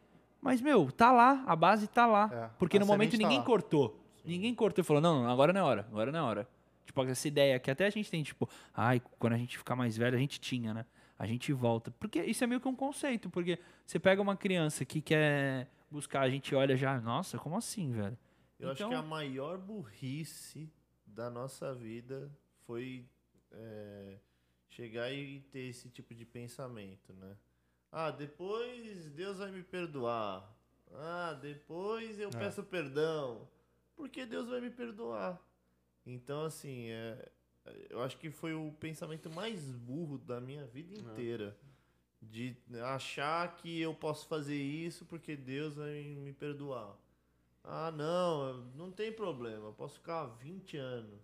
Mas, 0.41 0.61
meu, 0.63 0.91
tá 0.91 1.13
lá, 1.13 1.45
a 1.47 1.55
base 1.55 1.87
tá 1.87 2.07
lá. 2.07 2.31
É, 2.33 2.51
porque 2.59 2.79
no 2.79 2.87
momento 2.87 3.13
tá 3.13 3.19
ninguém 3.19 3.39
lá. 3.39 3.45
cortou. 3.45 4.01
Ninguém 4.25 4.55
cortou 4.55 4.83
e 4.83 4.85
falou, 4.87 5.03
não, 5.03 5.29
agora 5.29 5.53
não 5.53 5.61
é 5.61 5.65
hora, 5.65 5.87
agora 5.91 6.11
não 6.13 6.19
é 6.19 6.23
hora. 6.23 6.49
Tipo, 6.85 7.05
essa 7.05 7.29
ideia 7.29 7.59
que 7.59 7.71
até 7.71 7.87
a 7.87 7.91
gente 7.91 8.11
tem, 8.11 8.23
tipo, 8.23 8.49
ai, 8.75 9.01
quando 9.19 9.35
a 9.35 9.39
gente 9.39 9.57
ficar 9.59 9.77
mais 9.77 9.97
velho, 9.97 10.17
a 10.17 10.21
gente 10.21 10.41
tinha, 10.41 10.75
né? 10.75 10.87
A 11.19 11.27
gente 11.27 11.53
volta. 11.53 11.91
Porque 11.93 12.23
isso 12.25 12.43
é 12.43 12.47
meio 12.47 12.61
que 12.61 12.69
um 12.69 12.75
conceito, 12.75 13.31
porque 13.31 13.59
você 13.87 13.99
pega 13.99 14.21
uma 14.21 14.37
criança 14.37 14.85
que 14.85 15.01
quer 15.01 15.69
buscar, 15.91 16.23
a 16.23 16.31
gente 16.31 16.55
olha 16.55 16.77
já, 16.77 17.01
nossa, 17.01 17.39
como 17.39 17.57
assim, 17.57 17.93
velho? 17.93 18.19
Eu 18.59 18.71
acho 18.71 18.83
Então- 18.83 18.91
que 18.91 18.95
a 18.97 19.03
maior 19.03 19.59
burrice 19.59 20.71
da 21.07 21.29
nossa 21.31 21.75
vida 21.75 22.31
foi 22.67 23.07
é, 23.53 24.19
chegar 24.71 25.13
e 25.13 25.41
ter 25.51 25.69
esse 25.69 25.91
tipo 25.91 26.15
de 26.15 26.25
pensamento, 26.25 27.13
né? 27.13 27.37
Ah, 27.91 28.11
depois 28.11 29.11
Deus 29.11 29.37
vai 29.39 29.51
me 29.51 29.63
perdoar. 29.63 30.51
Ah, 30.95 31.39
depois 31.41 32.19
eu 32.19 32.29
É. 32.31 32.33
peço 32.33 32.63
perdão. 32.63 33.47
Porque 33.95 34.25
Deus 34.25 34.49
vai 34.49 34.61
me 34.63 34.71
perdoar. 34.71 35.39
Então, 36.05 36.45
assim, 36.45 36.89
é, 36.91 37.31
eu 37.91 38.03
acho 38.03 38.17
que 38.19 38.31
foi 38.31 38.55
o 38.55 38.73
pensamento 38.73 39.31
mais 39.31 39.61
burro 39.73 40.19
da 40.19 40.41
minha 40.41 40.67
vida 40.67 40.95
inteira. 40.95 41.57
De 42.21 42.57
achar 42.85 43.57
que 43.57 43.81
eu 43.81 43.93
posso 43.95 44.29
fazer 44.29 44.57
isso 44.57 45.05
porque 45.07 45.37
Deus 45.37 45.75
vai 45.75 46.05
me 46.05 46.33
perdoar. 46.33 46.97
Ah, 47.65 47.91
não, 47.91 48.65
não 48.77 48.91
tem 48.93 49.13
problema. 49.13 49.67
Eu 49.67 49.73
posso 49.73 49.95
ficar 49.95 50.27
20 50.27 50.77
anos 50.77 51.21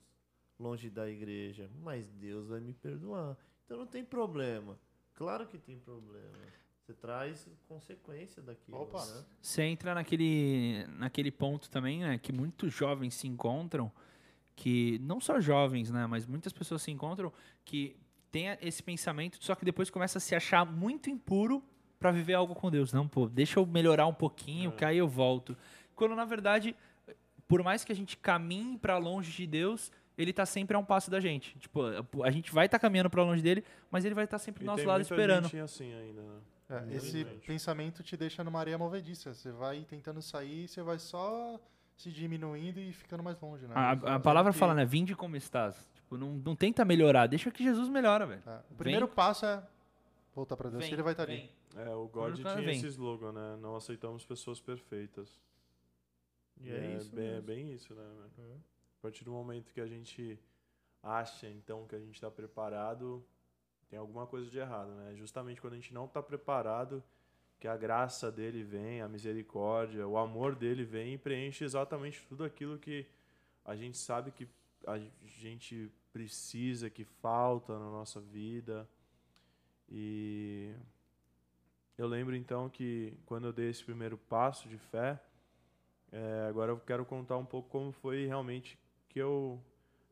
longe 0.59 0.91
da 0.91 1.09
igreja, 1.09 1.71
mas 1.83 2.09
Deus 2.11 2.49
vai 2.49 2.61
me 2.61 2.73
perdoar. 2.73 3.37
Então 3.65 3.79
não 3.79 3.87
tem 3.87 4.05
problema. 4.05 4.79
Claro 5.15 5.47
que 5.47 5.59
tem 5.59 5.79
problema. 5.79 6.37
Você 6.81 6.95
traz 6.95 7.47
consequência 7.67 8.43
daquilo, 8.43 8.81
Opa. 8.81 9.05
né? 9.05 9.25
Você 9.43 9.63
entra 9.63 9.95
naquele, 9.95 10.87
naquele 10.97 11.31
ponto 11.31 11.69
também, 11.69 12.01
né, 12.01 12.19
que 12.19 12.33
muitos 12.33 12.73
jovens 12.73 13.15
se 13.15 13.29
encontram, 13.29 13.93
que 14.59 14.99
não 15.03 15.21
só 15.21 15.41
jovens, 15.41 15.89
né, 15.89 16.05
mas 16.09 16.27
muitas 16.27 16.53
pessoas 16.53 16.83
se 16.83 16.91
encontram 16.91 17.33
que 17.65 17.97
tem 18.31 18.49
esse 18.61 18.83
pensamento, 18.83 19.39
só 19.41 19.55
que 19.55 19.65
depois 19.65 19.89
começa 19.89 20.19
a 20.19 20.21
se 20.21 20.35
achar 20.35 20.67
muito 20.67 21.09
impuro 21.09 21.63
pra 21.99 22.11
viver 22.11 22.35
algo 22.35 22.57
com 22.57 22.69
Deus. 22.69 22.93
Não, 22.93 23.07
pô, 23.07 23.29
deixa 23.29 23.61
eu 23.61 23.65
melhorar 23.67 24.07
um 24.09 24.13
pouquinho, 24.13 24.73
que 24.73 24.85
aí 24.85 24.99
eu 24.99 25.07
volto. 25.07 25.57
Quando 25.95 26.17
na 26.17 26.25
verdade, 26.25 26.75
por 27.47 27.63
mais 27.63 27.85
que 27.85 27.93
a 27.93 27.95
gente 27.95 28.17
caminhe 28.17 28.77
pra 28.77 28.99
longe 28.99 29.31
de 29.31 29.47
Deus, 29.47 29.93
ele 30.17 30.33
tá 30.33 30.45
sempre 30.45 30.77
a 30.77 30.81
um 30.81 30.85
passo 30.85 31.09
da 31.09 31.21
gente. 31.21 31.57
Tipo, 31.61 31.83
a 32.25 32.31
gente 32.33 32.53
vai 32.53 32.67
estar 32.67 32.81
caminhando 32.81 33.09
pra 33.09 33.23
longe 33.23 33.41
dele, 33.41 33.63
mas 33.93 34.05
ele 34.05 34.15
vai 34.15 34.25
estar 34.25 34.41
sempre 34.41 34.65
do 34.65 34.65
E 34.65 34.67
nosso 34.67 34.79
tem 34.79 34.87
lado 34.89 34.99
muita 34.99 35.15
esperando. 35.15 35.45
gente 35.45 35.59
assim 35.61 35.95
ainda, 35.95 36.21
né? 36.21 36.41
É, 36.71 36.97
esse 36.97 37.25
pensamento 37.47 38.03
te 38.03 38.17
deixa 38.17 38.43
numa 38.43 38.59
areia 38.59 38.77
movediça. 38.77 39.33
Você 39.33 39.53
vai 39.53 39.85
tentando 39.85 40.21
sair, 40.21 40.67
você 40.67 40.83
vai 40.83 40.99
só 40.99 41.59
se 41.99 42.11
diminuindo 42.11 42.79
e 42.81 42.93
ficando 42.93 43.23
mais 43.23 43.39
longe, 43.41 43.67
né? 43.67 43.75
A, 43.77 43.91
a 44.15 44.21
palavra 44.21 44.53
que- 44.53 44.59
fala, 44.59 44.73
né? 44.73 44.85
Vinde 44.87 45.15
como 45.15 45.37
estás. 45.37 45.77
Tipo, 45.95 46.17
não, 46.17 46.33
não 46.35 46.57
tenta 46.57 46.85
melhorar, 46.85 47.27
deixa 47.27 47.51
que 47.51 47.63
Jesus 47.63 47.89
melhora, 47.89 48.25
velho. 48.25 48.43
É, 48.47 48.61
O 48.71 48.75
primeiro 48.77 49.07
passo 49.09 49.45
é 49.45 49.63
voltar 50.35 50.57
pra 50.57 50.71
Deus, 50.71 50.87
que 50.87 50.95
ele 50.95 51.03
vai 51.03 51.13
estar 51.13 51.25
ali. 51.25 51.51
É, 51.77 51.95
o 51.95 52.07
God 52.09 52.37
tinha 52.37 52.55
vem. 52.55 52.77
esse 52.77 52.87
slogan, 52.87 53.33
né? 53.33 53.59
Não 53.61 53.77
aceitamos 53.77 54.25
pessoas 54.25 54.61
perfeitas. 54.61 55.29
E 56.61 56.71
é, 56.71 56.97
isso. 56.97 57.15
bem, 57.15 57.29
é 57.29 57.41
bem 57.41 57.73
isso, 57.73 57.93
né? 57.95 58.03
velho? 58.03 58.49
É. 58.51 58.55
A 58.55 59.03
partir 59.03 59.25
do 59.25 59.31
momento 59.33 59.73
que 59.73 59.81
a 59.81 59.87
gente 59.87 60.39
acha, 61.03 61.49
então, 61.49 61.87
que 61.87 61.95
a 61.95 62.01
gente 62.01 62.15
está 62.15 62.31
preparado, 62.31 63.25
tem 63.89 63.99
alguma 63.99 64.27
coisa 64.27 64.49
de 64.51 64.59
errado, 64.59 64.91
né? 64.95 65.15
Justamente 65.17 65.61
quando 65.61 65.75
a 65.75 65.77
gente 65.77 65.93
não 65.93 66.05
está 66.07 66.23
preparado, 66.23 67.03
que 67.59 67.67
a 67.67 67.77
graça 67.77 68.31
dele 68.31 68.63
vem, 68.63 69.01
a 69.01 69.09
misericórdia, 69.09 70.07
o 70.07 70.17
amor 70.17 70.55
dele 70.55 70.85
vem 70.85 71.15
e 71.15 71.19
preenche 71.19 71.65
exatamente 71.65 72.25
tudo 72.29 72.45
aquilo 72.45 72.79
que 72.79 73.07
a 73.65 73.75
gente 73.75 73.99
sabe 73.99 74.31
que 74.31 74.49
a 74.87 74.99
gente 75.27 75.91
precisa, 76.13 76.89
que 76.89 77.05
falta 77.05 77.79
na 77.79 77.91
nossa 77.91 78.21
vida. 78.21 78.89
E 79.91 80.73
eu 81.97 82.07
lembro 82.07 82.37
então 82.37 82.69
que 82.69 83.13
quando 83.27 83.47
eu 83.47 83.53
dei 83.53 83.71
esse 83.71 83.85
primeiro 83.85 84.17
passo 84.17 84.69
de 84.69 84.79
fé, 84.79 85.21
é, 86.13 86.47
agora 86.49 86.73
eu 86.73 86.79
quero 86.79 87.05
contar 87.05 87.37
um 87.37 87.45
pouco 87.45 87.69
como 87.69 87.93
foi 87.93 88.27
realmente 88.27 88.79
que 89.09 89.19
eu 89.19 89.61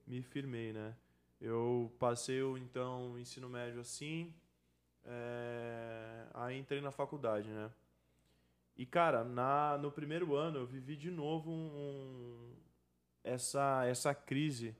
me 0.06 0.22
firmei, 0.22 0.72
né? 0.72 0.94
Eu 1.40 1.92
passei 1.98 2.42
o 2.42 2.56
então 2.58 3.18
ensino 3.18 3.48
médio 3.48 3.80
assim, 3.80 4.32
é, 5.06 6.26
aí 6.34 6.58
entrei 6.58 6.80
na 6.80 6.90
faculdade, 6.90 7.48
né? 7.48 7.70
E 8.76 8.84
cara, 8.84 9.24
na, 9.24 9.78
no 9.78 9.90
primeiro 9.90 10.34
ano 10.34 10.58
eu 10.58 10.66
vivi 10.66 10.96
de 10.96 11.10
novo 11.10 11.50
um, 11.50 11.54
um- 11.54 12.52
essa 13.24 13.84
essa 13.86 14.14
crise, 14.14 14.74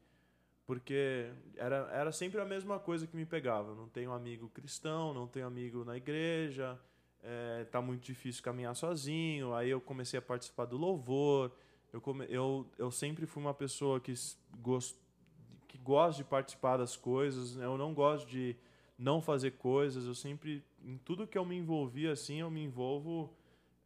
porque 0.67 1.31
era, 1.57 1.89
era 1.93 2.13
sempre 2.13 2.41
a 2.41 2.45
mesma 2.45 2.79
coisa 2.79 3.07
que 3.07 3.17
me 3.17 3.27
pegava. 3.27 3.75
Não 3.75 3.89
tenho 3.89 4.13
amigo 4.13 4.49
cristão, 4.51 5.15
não 5.15 5.27
tenho 5.29 5.47
amigo 5.47 5.85
na 5.85 5.97
igreja, 5.97 6.79
é, 7.23 7.65
tá 7.67 7.81
muito 7.83 8.05
difícil 8.05 8.43
caminhar 8.43 8.75
sozinho. 8.77 9.55
Aí 9.55 9.71
eu 9.71 9.81
comecei 9.81 10.19
a 10.19 10.23
participar 10.23 10.67
do 10.67 10.77
louvor. 10.77 11.53
Eu, 11.93 12.01
come, 12.01 12.27
eu, 12.29 12.67
eu 12.79 12.91
sempre 12.91 13.27
fui 13.27 13.43
uma 13.43 13.55
pessoa 13.55 14.01
que, 14.01 14.15
gost, 14.59 14.97
que 15.69 15.79
gosta 15.79 16.23
de 16.23 16.29
participar 16.29 16.77
das 16.79 16.97
coisas. 16.97 17.57
né? 17.57 17.65
Eu 17.67 17.79
não 17.79 17.95
gosto 17.95 18.29
de 18.29 18.57
não 18.99 19.21
fazer 19.21 19.53
coisas. 19.53 20.07
Eu 20.07 20.15
sempre, 20.15 20.65
em 20.85 20.97
tudo 20.99 21.27
que 21.27 21.37
eu 21.37 21.45
me 21.45 21.57
envolvi 21.57 22.07
assim, 22.07 22.41
eu 22.41 22.51
me 22.51 22.63
envolvo 22.63 23.33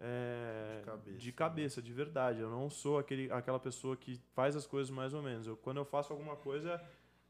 é, 0.01 0.79
De 0.79 0.85
cabeça, 0.85 1.19
de 1.19 1.33
cabeça, 1.33 1.83
de 1.83 1.93
verdade. 1.93 2.41
Eu 2.41 2.51
não 2.51 2.71
sou 2.71 2.99
aquele, 2.99 3.31
aquela 3.31 3.59
pessoa 3.59 3.97
que 3.97 4.19
faz 4.33 4.57
as 4.57 4.67
coisas 4.67 4.91
mais 4.91 5.13
ou 5.13 5.23
menos. 5.23 5.47
Eu, 5.47 5.57
quando 5.57 5.77
eu 5.77 5.85
faço 5.85 6.13
alguma 6.13 6.37
coisa, 6.37 6.83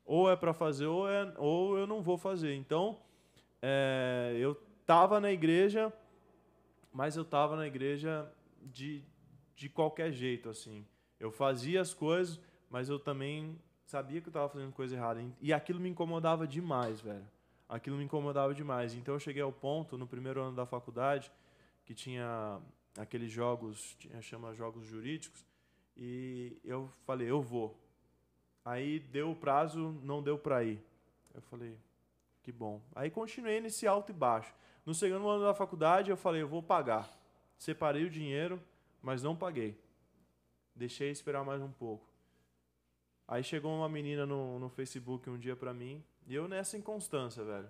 ou 0.05 0.31
é 0.31 0.37
para 0.37 0.53
fazer 0.53 0.87
ou, 0.87 1.09
é, 1.09 1.35
ou 1.37 1.77
eu 1.77 1.87
não 1.87 2.01
vou 2.01 2.17
fazer. 2.17 2.55
Então, 2.55 2.99
é, 3.61 4.37
eu 4.39 4.55
tava 4.87 5.21
na 5.21 5.33
igreja, 5.33 5.93
mas 6.93 7.17
eu 7.17 7.25
tava 7.25 7.57
na 7.57 7.67
igreja 7.67 8.31
de, 8.63 9.03
de 9.57 9.69
qualquer 9.69 10.13
jeito, 10.13 10.49
assim. 10.49 10.87
Eu 11.19 11.33
fazia 11.33 11.81
as 11.81 11.93
coisas, 11.93 12.41
mas 12.71 12.89
eu 12.89 12.99
também 13.01 13.59
sabia 13.85 14.21
que 14.21 14.29
eu 14.29 14.33
tava 14.33 14.49
fazendo 14.49 14.73
coisa 14.73 14.95
errada. 14.95 15.21
E 15.41 15.53
aquilo 15.53 15.81
me 15.81 15.89
incomodava 15.89 16.47
demais, 16.47 17.01
velho. 17.01 17.27
Aquilo 17.71 17.97
me 17.97 18.03
incomodava 18.03 18.53
demais. 18.53 18.95
Então 18.95 19.15
eu 19.15 19.21
cheguei 19.21 19.41
ao 19.41 19.53
ponto, 19.53 19.97
no 19.97 20.05
primeiro 20.05 20.43
ano 20.43 20.57
da 20.57 20.67
faculdade, 20.67 21.31
que 21.87 21.95
tinha 21.95 22.61
aqueles 22.99 23.31
jogos, 23.31 23.95
tinha, 23.97 24.21
chama 24.21 24.53
jogos 24.53 24.85
jurídicos, 24.85 25.47
e 25.97 26.61
eu 26.65 26.91
falei, 27.07 27.31
eu 27.31 27.41
vou. 27.41 27.79
Aí 28.65 28.99
deu 28.99 29.31
o 29.31 29.37
prazo, 29.37 29.97
não 30.03 30.21
deu 30.21 30.37
pra 30.37 30.65
ir. 30.65 30.83
Eu 31.33 31.41
falei, 31.43 31.79
que 32.43 32.51
bom. 32.51 32.83
Aí 32.93 33.09
continuei 33.09 33.61
nesse 33.61 33.87
alto 33.87 34.11
e 34.11 34.13
baixo. 34.13 34.53
No 34.85 34.93
segundo 34.93 35.29
ano 35.29 35.45
da 35.45 35.55
faculdade, 35.55 36.11
eu 36.11 36.17
falei, 36.17 36.43
eu 36.43 36.49
vou 36.49 36.65
pagar. 36.65 37.09
Separei 37.57 38.05
o 38.05 38.11
dinheiro, 38.11 38.61
mas 39.01 39.23
não 39.23 39.37
paguei. 39.37 39.79
Deixei 40.75 41.11
esperar 41.11 41.45
mais 41.45 41.63
um 41.63 41.71
pouco. 41.71 42.05
Aí 43.29 43.45
chegou 43.45 43.73
uma 43.73 43.89
menina 43.89 44.27
no, 44.27 44.59
no 44.59 44.69
Facebook 44.69 45.31
um 45.31 45.39
dia 45.39 45.55
pra 45.55 45.73
mim, 45.73 46.03
e 46.31 46.35
eu 46.37 46.47
nessa 46.47 46.79
inconstância, 46.79 47.43
velho. 47.43 47.69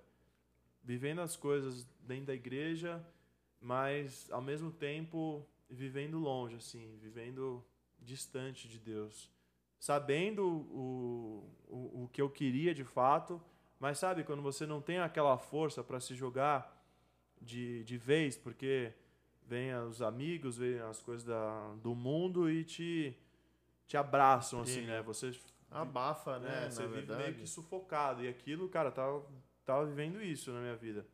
Vivendo 0.84 1.22
as 1.22 1.34
coisas 1.34 1.88
dentro 2.00 2.26
da 2.26 2.34
igreja, 2.34 3.02
mas 3.58 4.30
ao 4.30 4.42
mesmo 4.42 4.70
tempo 4.70 5.48
vivendo 5.70 6.18
longe, 6.18 6.56
assim, 6.56 6.98
vivendo 6.98 7.64
distante 7.98 8.68
de 8.68 8.78
Deus. 8.78 9.30
Sabendo 9.78 10.46
o, 10.46 11.50
o, 11.68 12.02
o 12.04 12.08
que 12.12 12.20
eu 12.20 12.28
queria 12.28 12.74
de 12.74 12.84
fato, 12.84 13.40
mas 13.78 13.98
sabe, 13.98 14.24
quando 14.24 14.42
você 14.42 14.66
não 14.66 14.82
tem 14.82 14.98
aquela 14.98 15.38
força 15.38 15.82
para 15.82 15.98
se 15.98 16.14
jogar 16.14 16.84
de, 17.40 17.82
de 17.84 17.96
vez, 17.96 18.36
porque 18.36 18.92
vem 19.46 19.74
os 19.74 20.02
amigos, 20.02 20.58
vem 20.58 20.78
as 20.80 21.00
coisas 21.00 21.24
da, 21.24 21.74
do 21.76 21.94
mundo 21.94 22.50
e 22.50 22.62
te, 22.62 23.16
te 23.86 23.96
abraçam, 23.96 24.61
assim, 24.61 24.82
Sim. 24.82 24.86
né? 24.86 25.00
Você, 25.00 25.32
Abafa, 25.71 26.39
né? 26.39 26.66
é, 26.66 26.71
você 26.71 26.83
na 26.83 26.89
vive 26.89 27.01
verdade. 27.01 27.23
meio 27.23 27.35
que 27.37 27.47
sufocado. 27.47 28.25
E 28.25 28.29
aquilo, 28.29 28.68
cara, 28.68 28.91
tava, 28.91 29.25
tava 29.64 29.87
vivendo 29.87 30.21
isso 30.21 30.51
na 30.53 30.61
minha 30.61 30.77
vida. 30.77 31.07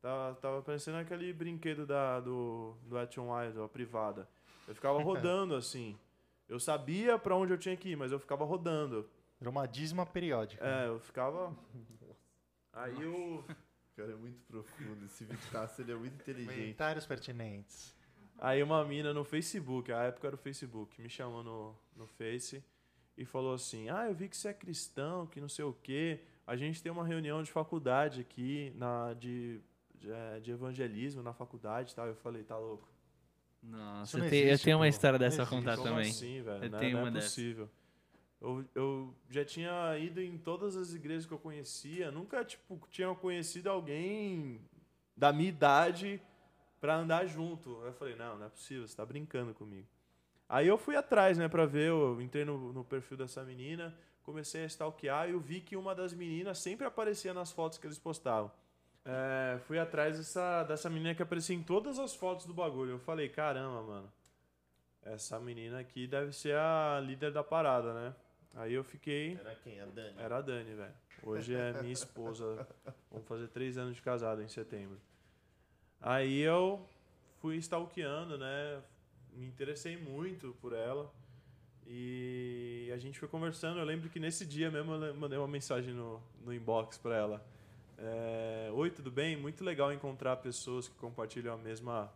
Tava, 0.00 0.34
tava 0.36 0.62
parecendo 0.62 0.98
aquele 0.98 1.32
brinquedo 1.32 1.84
da, 1.84 2.20
do, 2.20 2.76
do 2.84 2.96
Action 2.96 3.32
Wild, 3.32 3.60
a 3.60 3.68
privada. 3.68 4.28
Eu 4.66 4.74
ficava 4.74 4.98
rodando, 5.02 5.54
assim. 5.54 5.98
Eu 6.48 6.60
sabia 6.60 7.18
para 7.18 7.34
onde 7.36 7.52
eu 7.52 7.58
tinha 7.58 7.76
que 7.76 7.90
ir, 7.90 7.96
mas 7.96 8.12
eu 8.12 8.18
ficava 8.18 8.44
rodando. 8.44 9.08
Virou 9.38 9.52
uma 9.52 9.66
dízima 9.66 10.06
periódica. 10.06 10.64
É, 10.64 10.86
eu 10.86 11.00
ficava. 11.00 11.54
Aí 12.72 13.02
eu. 13.02 13.44
Cara, 13.96 14.12
é 14.12 14.16
muito 14.16 14.40
profundo. 14.46 15.04
Esse 15.04 15.24
Vitaço, 15.24 15.82
ele 15.82 15.92
é 15.92 15.94
muito 15.94 16.14
inteligente. 16.14 16.54
Comentários 16.54 17.06
pertinentes. 17.06 17.94
Aí 18.38 18.62
uma 18.62 18.82
mina 18.84 19.12
no 19.12 19.24
Facebook, 19.24 19.92
a 19.92 20.04
época 20.04 20.28
era 20.28 20.36
o 20.36 20.38
Facebook, 20.38 21.02
me 21.02 21.10
chamou 21.10 21.42
no, 21.42 21.76
no 21.94 22.06
Face 22.06 22.64
e 23.20 23.24
falou 23.26 23.52
assim: 23.52 23.90
Ah, 23.90 24.06
eu 24.08 24.14
vi 24.14 24.28
que 24.28 24.36
você 24.36 24.48
é 24.48 24.52
cristão, 24.54 25.26
que 25.26 25.40
não 25.40 25.48
sei 25.48 25.64
o 25.64 25.74
quê. 25.74 26.20
A 26.46 26.56
gente 26.56 26.82
tem 26.82 26.90
uma 26.90 27.06
reunião 27.06 27.42
de 27.42 27.52
faculdade 27.52 28.22
aqui, 28.22 28.72
na, 28.74 29.12
de, 29.14 29.60
de, 29.94 30.10
é, 30.10 30.40
de 30.40 30.50
evangelismo 30.50 31.22
na 31.22 31.32
faculdade 31.34 31.92
e 31.92 31.94
tal. 31.94 32.06
Eu 32.06 32.14
falei, 32.16 32.42
tá 32.42 32.56
louco. 32.58 32.88
Nossa, 33.62 34.04
Isso 34.04 34.16
eu, 34.16 34.22
não 34.22 34.30
te- 34.30 34.36
eu 34.36 34.48
existe, 34.48 34.64
tenho 34.64 34.78
uma 34.78 34.88
história 34.88 35.18
Não 35.18 35.26
dessa 35.26 35.42
a 35.42 35.44
existe. 35.44 35.54
contar 35.58 35.76
Como 35.76 35.88
também. 35.90 36.10
assim, 36.10 36.40
velho? 36.42 36.64
Eu 36.64 36.70
não, 36.70 36.78
tenho 36.78 36.92
não 36.96 37.02
uma 37.04 37.08
é 37.08 37.12
dessa. 37.12 37.26
possível. 37.26 37.70
Eu, 38.40 38.64
eu 38.74 39.14
já 39.28 39.44
tinha 39.44 39.98
ido 39.98 40.18
em 40.22 40.38
todas 40.38 40.74
as 40.76 40.94
igrejas 40.94 41.26
que 41.26 41.32
eu 41.34 41.38
conhecia, 41.38 42.10
nunca 42.10 42.42
tipo, 42.42 42.80
tinha 42.90 43.14
conhecido 43.14 43.68
alguém 43.68 44.62
da 45.14 45.30
minha 45.30 45.50
idade 45.50 46.20
pra 46.80 46.96
andar 46.96 47.26
junto. 47.26 47.82
Eu 47.84 47.92
falei, 47.92 48.16
não, 48.16 48.38
não 48.38 48.46
é 48.46 48.48
possível, 48.48 48.88
você 48.88 48.96
tá 48.96 49.04
brincando 49.04 49.52
comigo. 49.52 49.86
Aí 50.50 50.66
eu 50.66 50.76
fui 50.76 50.96
atrás, 50.96 51.38
né, 51.38 51.48
pra 51.48 51.64
ver, 51.64 51.90
eu 51.90 52.20
entrei 52.20 52.44
no, 52.44 52.72
no 52.72 52.82
perfil 52.82 53.16
dessa 53.16 53.44
menina, 53.44 53.96
comecei 54.24 54.64
a 54.64 54.66
stalkear 54.66 55.28
e 55.28 55.32
eu 55.32 55.38
vi 55.38 55.60
que 55.60 55.76
uma 55.76 55.94
das 55.94 56.12
meninas 56.12 56.58
sempre 56.58 56.84
aparecia 56.84 57.32
nas 57.32 57.52
fotos 57.52 57.78
que 57.78 57.86
eles 57.86 58.00
postavam. 58.00 58.50
É, 59.04 59.60
fui 59.60 59.78
atrás 59.78 60.18
dessa, 60.18 60.64
dessa 60.64 60.90
menina 60.90 61.14
que 61.14 61.22
aparecia 61.22 61.54
em 61.54 61.62
todas 61.62 62.00
as 62.00 62.16
fotos 62.16 62.46
do 62.46 62.52
bagulho. 62.52 62.90
Eu 62.90 62.98
falei, 62.98 63.28
caramba, 63.28 63.80
mano. 63.80 64.12
Essa 65.02 65.38
menina 65.38 65.78
aqui 65.78 66.08
deve 66.08 66.32
ser 66.32 66.56
a 66.56 67.00
líder 67.00 67.30
da 67.30 67.44
parada, 67.44 67.94
né? 67.94 68.14
Aí 68.56 68.74
eu 68.74 68.82
fiquei. 68.82 69.38
Era 69.38 69.54
quem? 69.54 69.80
A 69.80 69.86
Dani? 69.86 70.14
Era 70.18 70.36
a 70.38 70.40
Dani, 70.40 70.74
velho. 70.74 70.94
Hoje 71.22 71.54
é 71.54 71.80
minha 71.80 71.92
esposa. 71.92 72.66
Vamos 73.08 73.28
fazer 73.28 73.46
três 73.48 73.78
anos 73.78 73.94
de 73.94 74.02
casado 74.02 74.42
em 74.42 74.48
setembro. 74.48 75.00
Aí 76.00 76.40
eu 76.40 76.84
fui 77.40 77.56
stalkeando, 77.56 78.36
né? 78.36 78.82
Me 79.34 79.46
interessei 79.46 79.96
muito 79.96 80.56
por 80.60 80.72
ela. 80.72 81.12
E 81.86 82.90
a 82.94 82.98
gente 82.98 83.18
foi 83.18 83.28
conversando. 83.28 83.78
Eu 83.78 83.84
lembro 83.84 84.08
que 84.08 84.20
nesse 84.20 84.46
dia 84.46 84.70
mesmo 84.70 84.94
eu 84.94 85.14
mandei 85.14 85.38
uma 85.38 85.48
mensagem 85.48 85.92
no, 85.92 86.22
no 86.44 86.54
inbox 86.54 86.98
pra 86.98 87.16
ela. 87.16 87.44
É, 87.98 88.70
Oi, 88.72 88.90
tudo 88.90 89.10
bem? 89.10 89.36
Muito 89.36 89.64
legal 89.64 89.92
encontrar 89.92 90.36
pessoas 90.36 90.88
que 90.88 90.94
compartilham 90.94 91.54
a 91.54 91.56
mesma. 91.56 92.12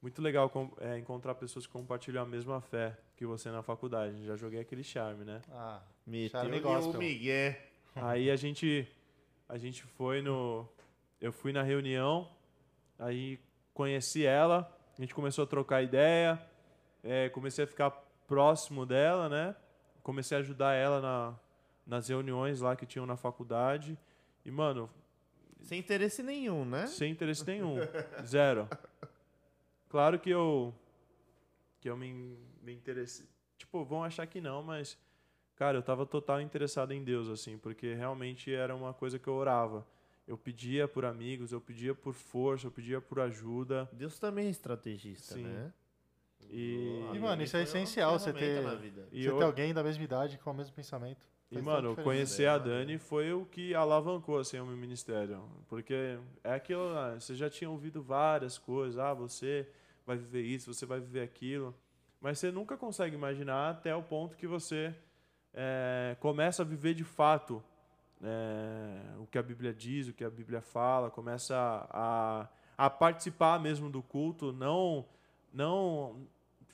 Muito 0.00 0.22
legal 0.22 0.50
é, 0.80 0.98
encontrar 0.98 1.34
pessoas 1.34 1.66
que 1.66 1.72
compartilham 1.72 2.22
a 2.22 2.26
mesma 2.26 2.60
fé 2.60 2.96
que 3.16 3.26
você 3.26 3.50
na 3.50 3.62
faculdade. 3.62 4.24
Já 4.24 4.36
joguei 4.36 4.60
aquele 4.60 4.84
charme, 4.84 5.24
né? 5.24 5.40
Ah, 5.50 5.82
Meteu 6.06 6.40
Charme 6.40 6.58
o 6.58 6.62
gospel. 6.62 7.00
Miguel. 7.00 7.56
Aí 7.96 8.30
a 8.30 8.36
gente 8.36 8.86
a 9.48 9.58
gente 9.58 9.82
foi 9.82 10.20
no 10.20 10.68
eu 11.20 11.32
fui 11.32 11.52
na 11.52 11.62
reunião, 11.62 12.30
aí 12.98 13.38
conheci 13.72 14.24
ela, 14.24 14.70
a 14.96 15.00
gente 15.00 15.14
começou 15.14 15.44
a 15.44 15.46
trocar 15.46 15.82
ideia, 15.82 16.40
é, 17.02 17.28
comecei 17.28 17.64
a 17.64 17.66
ficar 17.66 17.90
próximo 18.26 18.86
dela, 18.86 19.28
né? 19.28 19.56
Comecei 20.02 20.36
a 20.36 20.40
ajudar 20.40 20.74
ela 20.74 21.00
na, 21.00 21.34
nas 21.86 22.08
reuniões 22.08 22.60
lá 22.60 22.76
que 22.76 22.86
tinham 22.86 23.06
na 23.06 23.16
faculdade. 23.16 23.98
E, 24.44 24.50
mano, 24.50 24.88
Sem 25.62 25.78
interesse 25.78 26.22
nenhum, 26.22 26.64
né? 26.64 26.86
sem 26.86 27.10
interesse 27.10 27.44
nenhum. 27.46 27.76
Zero. 28.24 28.68
Claro 29.88 30.18
que 30.18 30.30
eu. 30.30 30.74
Que 31.80 31.88
eu 31.88 31.96
me, 31.96 32.38
me 32.62 32.72
interessei. 32.72 33.26
Tipo, 33.56 33.84
vão 33.84 34.04
achar 34.04 34.26
que 34.26 34.40
não, 34.40 34.62
mas. 34.62 34.98
Cara, 35.56 35.78
eu 35.78 35.82
tava 35.82 36.04
total 36.04 36.40
interessado 36.40 36.92
em 36.92 37.04
Deus, 37.04 37.28
assim, 37.28 37.56
porque 37.56 37.94
realmente 37.94 38.52
era 38.52 38.74
uma 38.74 38.92
coisa 38.92 39.20
que 39.20 39.28
eu 39.28 39.34
orava. 39.34 39.86
Eu 40.26 40.38
pedia 40.38 40.88
por 40.88 41.04
amigos, 41.04 41.52
eu 41.52 41.60
pedia 41.60 41.94
por 41.94 42.14
força, 42.14 42.66
eu 42.66 42.70
pedia 42.70 43.00
por 43.00 43.20
ajuda. 43.20 43.88
Deus 43.92 44.18
também 44.18 44.46
é 44.46 44.50
estrategista, 44.50 45.34
Sim. 45.34 45.42
né? 45.44 45.72
E- 46.50 47.00
E, 47.12 47.18
mano, 47.18 47.28
Dani 47.28 47.44
isso 47.44 47.56
é 47.56 47.62
essencial, 47.62 48.18
você 48.18 48.32
ter- 48.32 48.62
na 48.62 48.74
vida. 48.74 49.06
E 49.12 49.22
você 49.22 49.28
eu- 49.30 49.38
ter 49.38 49.44
alguém 49.44 49.74
da 49.74 49.82
mesma 49.82 50.02
idade 50.04 50.38
com 50.38 50.50
o 50.50 50.54
mesmo 50.54 50.74
pensamento. 50.74 51.26
E, 51.50 51.60
mano, 51.60 51.94
conhecer 51.96 52.46
a? 52.46 52.58
Dani 52.58 52.98
foi 52.98 53.32
o 53.32 53.44
que 53.46 53.74
alavancou, 53.74 54.38
assim, 54.38 54.58
o 54.58 54.66
meu 54.66 54.76
ministério. 54.76 55.42
Porque 55.68 56.18
é 56.42 56.54
aquilo, 56.54 56.92
lá, 56.92 57.14
você 57.14 57.34
já 57.34 57.48
tinha 57.48 57.70
ouvido 57.70 58.02
várias 58.02 58.58
coisas. 58.58 58.98
Ah, 58.98 59.14
você 59.14 59.68
vai 60.06 60.16
viver 60.16 60.42
isso, 60.42 60.72
você 60.72 60.84
vai 60.86 61.00
viver 61.00 61.20
aquilo. 61.22 61.74
Mas 62.20 62.38
você 62.38 62.50
nunca 62.50 62.76
consegue 62.76 63.14
imaginar 63.14 63.70
até 63.70 63.94
o 63.94 64.02
ponto 64.02 64.36
que 64.36 64.46
você 64.46 64.94
é, 65.52 66.16
começa 66.18 66.62
a 66.62 66.64
viver 66.64 66.94
de 66.94 67.04
fato 67.04 67.62
é, 68.22 69.18
o 69.18 69.26
que 69.26 69.38
a 69.38 69.42
Bíblia 69.42 69.72
diz, 69.72 70.08
o 70.08 70.12
que 70.12 70.24
a 70.24 70.30
Bíblia 70.30 70.60
fala, 70.60 71.10
começa 71.10 71.54
a, 71.90 72.48
a 72.76 72.90
participar 72.90 73.60
mesmo 73.60 73.90
do 73.90 74.02
culto, 74.02 74.52
não, 74.52 75.06
não, 75.52 76.26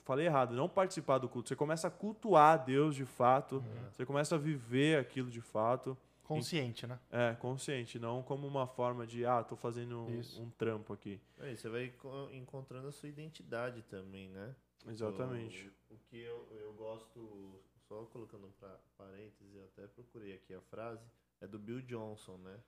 falei 0.03 0.25
errado, 0.25 0.53
não 0.55 0.69
participar 0.69 1.17
do 1.17 1.27
culto, 1.29 1.49
você 1.49 1.55
começa 1.55 1.87
a 1.87 1.91
cultuar 1.91 2.63
Deus 2.63 2.95
de 2.95 3.05
fato, 3.05 3.63
você 3.91 4.05
começa 4.05 4.35
a 4.35 4.37
viver 4.37 4.99
aquilo 4.99 5.29
de 5.29 5.41
fato, 5.41 5.97
Consciente, 6.23 6.87
né? 6.87 6.97
é, 7.11 7.35
consciente, 7.35 7.99
não 7.99 8.23
como 8.23 8.47
uma 8.47 8.65
forma 8.65 9.05
de, 9.05 9.25
ah, 9.25 9.43
tô 9.43 9.57
fazendo 9.57 9.99
um, 9.99 10.21
um 10.39 10.49
trampo 10.51 10.93
aqui. 10.93 11.19
Aí 11.39 11.57
você 11.57 11.67
vai 11.67 11.89
co- 11.89 12.29
encontrando 12.31 12.87
a 12.87 12.91
sua 12.93 13.09
identidade 13.09 13.81
também, 13.89 14.29
né? 14.29 14.55
Exatamente. 14.87 15.69
O, 15.89 15.95
o 15.95 15.97
que 16.09 16.17
eu, 16.21 16.47
eu 16.51 16.73
gosto, 16.73 17.61
só 17.85 18.05
colocando 18.05 18.47
para 18.59 18.79
parênteses, 18.97 19.53
eu 19.53 19.65
até 19.65 19.85
procurei 19.87 20.33
aqui 20.35 20.53
a 20.53 20.61
frase, 20.61 21.03
é 21.41 21.47
do 21.47 21.59
Bill 21.59 21.81
Johnson, 21.81 22.37
né? 22.37 22.59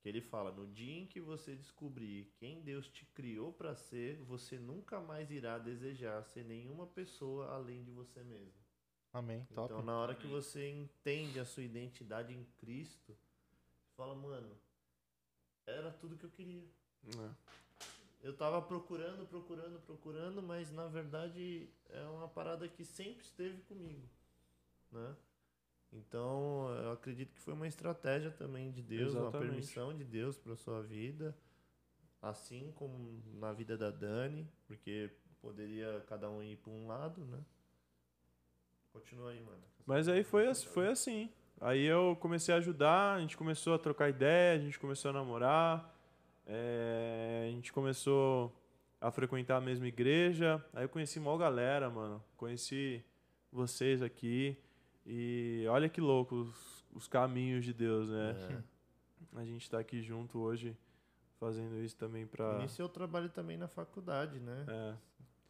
Que 0.00 0.08
ele 0.08 0.20
fala: 0.20 0.52
No 0.52 0.66
dia 0.66 1.00
em 1.00 1.06
que 1.06 1.20
você 1.20 1.56
descobrir 1.56 2.32
quem 2.36 2.60
Deus 2.60 2.88
te 2.88 3.06
criou 3.06 3.52
para 3.52 3.74
ser, 3.74 4.18
você 4.22 4.58
nunca 4.58 5.00
mais 5.00 5.30
irá 5.30 5.58
desejar 5.58 6.22
ser 6.24 6.44
nenhuma 6.44 6.86
pessoa 6.86 7.54
além 7.54 7.82
de 7.82 7.90
você 7.90 8.22
mesmo. 8.22 8.62
Amém. 9.12 9.46
Top. 9.54 9.72
Então, 9.72 9.84
na 9.84 9.96
hora 9.96 10.14
que 10.14 10.26
você 10.26 10.68
entende 10.70 11.38
a 11.38 11.44
sua 11.44 11.62
identidade 11.62 12.32
em 12.32 12.44
Cristo, 12.58 13.16
fala, 13.94 14.14
mano, 14.14 14.56
era 15.66 15.90
tudo 15.92 16.16
que 16.16 16.24
eu 16.24 16.30
queria. 16.30 16.64
É. 17.04 17.30
eu 18.22 18.36
tava 18.36 18.62
procurando, 18.62 19.26
procurando, 19.26 19.80
procurando, 19.80 20.42
mas 20.42 20.70
na 20.70 20.86
verdade 20.86 21.68
é 21.90 22.02
uma 22.04 22.28
parada 22.28 22.68
que 22.68 22.84
sempre 22.84 23.24
esteve 23.24 23.60
comigo, 23.62 24.08
né? 24.90 25.16
Então, 25.92 26.74
eu 26.82 26.92
acredito 26.92 27.34
que 27.34 27.40
foi 27.40 27.52
uma 27.52 27.68
estratégia 27.68 28.30
também 28.30 28.70
de 28.70 28.82
Deus, 28.82 29.12
uma 29.12 29.22
Exatamente. 29.22 29.48
permissão 29.48 29.94
de 29.94 30.04
Deus 30.04 30.38
para 30.38 30.56
sua 30.56 30.82
vida, 30.82 31.36
assim 32.20 32.72
como 32.76 33.22
na 33.34 33.52
vida 33.52 33.76
da 33.76 33.90
Dani, 33.90 34.48
porque 34.66 35.10
poderia 35.40 36.02
cada 36.06 36.30
um 36.30 36.42
ir 36.42 36.56
para 36.56 36.72
um 36.72 36.86
lado, 36.86 37.24
né? 37.26 37.38
Continua 38.92 39.30
aí, 39.30 39.40
mano. 39.40 39.62
Mas 39.84 40.08
aí 40.08 40.22
foi, 40.22 40.54
foi 40.54 40.88
assim. 40.88 41.30
Aí 41.60 41.84
eu 41.84 42.16
comecei 42.20 42.54
a 42.54 42.58
ajudar, 42.58 43.16
a 43.16 43.20
gente 43.20 43.36
começou 43.36 43.74
a 43.74 43.78
trocar 43.78 44.08
ideia, 44.08 44.58
a 44.58 44.62
gente 44.62 44.78
começou 44.78 45.10
a 45.10 45.14
namorar, 45.14 45.94
é, 46.46 47.46
a 47.48 47.50
gente 47.50 47.72
começou 47.72 48.52
a 49.00 49.10
frequentar 49.10 49.56
a 49.56 49.60
mesma 49.60 49.86
igreja. 49.86 50.64
Aí 50.72 50.84
eu 50.84 50.88
conheci 50.88 51.20
mó 51.20 51.36
galera, 51.36 51.90
mano. 51.90 52.22
Conheci 52.36 53.04
vocês 53.50 54.00
aqui. 54.02 54.56
E 55.04 55.51
olha 55.66 55.88
que 55.88 56.00
louco 56.00 56.34
os, 56.36 56.84
os 56.94 57.08
caminhos 57.08 57.64
de 57.64 57.72
Deus, 57.72 58.08
né? 58.08 58.34
É. 59.34 59.38
A 59.40 59.44
gente 59.44 59.68
tá 59.70 59.78
aqui 59.78 60.02
junto 60.02 60.38
hoje 60.38 60.76
fazendo 61.38 61.80
isso 61.82 61.96
também 61.96 62.26
pra. 62.26 62.58
Iniciou 62.58 62.88
o 62.88 62.92
trabalho 62.92 63.28
também 63.28 63.56
na 63.56 63.68
faculdade, 63.68 64.38
né? 64.40 64.64
É. 64.68 64.94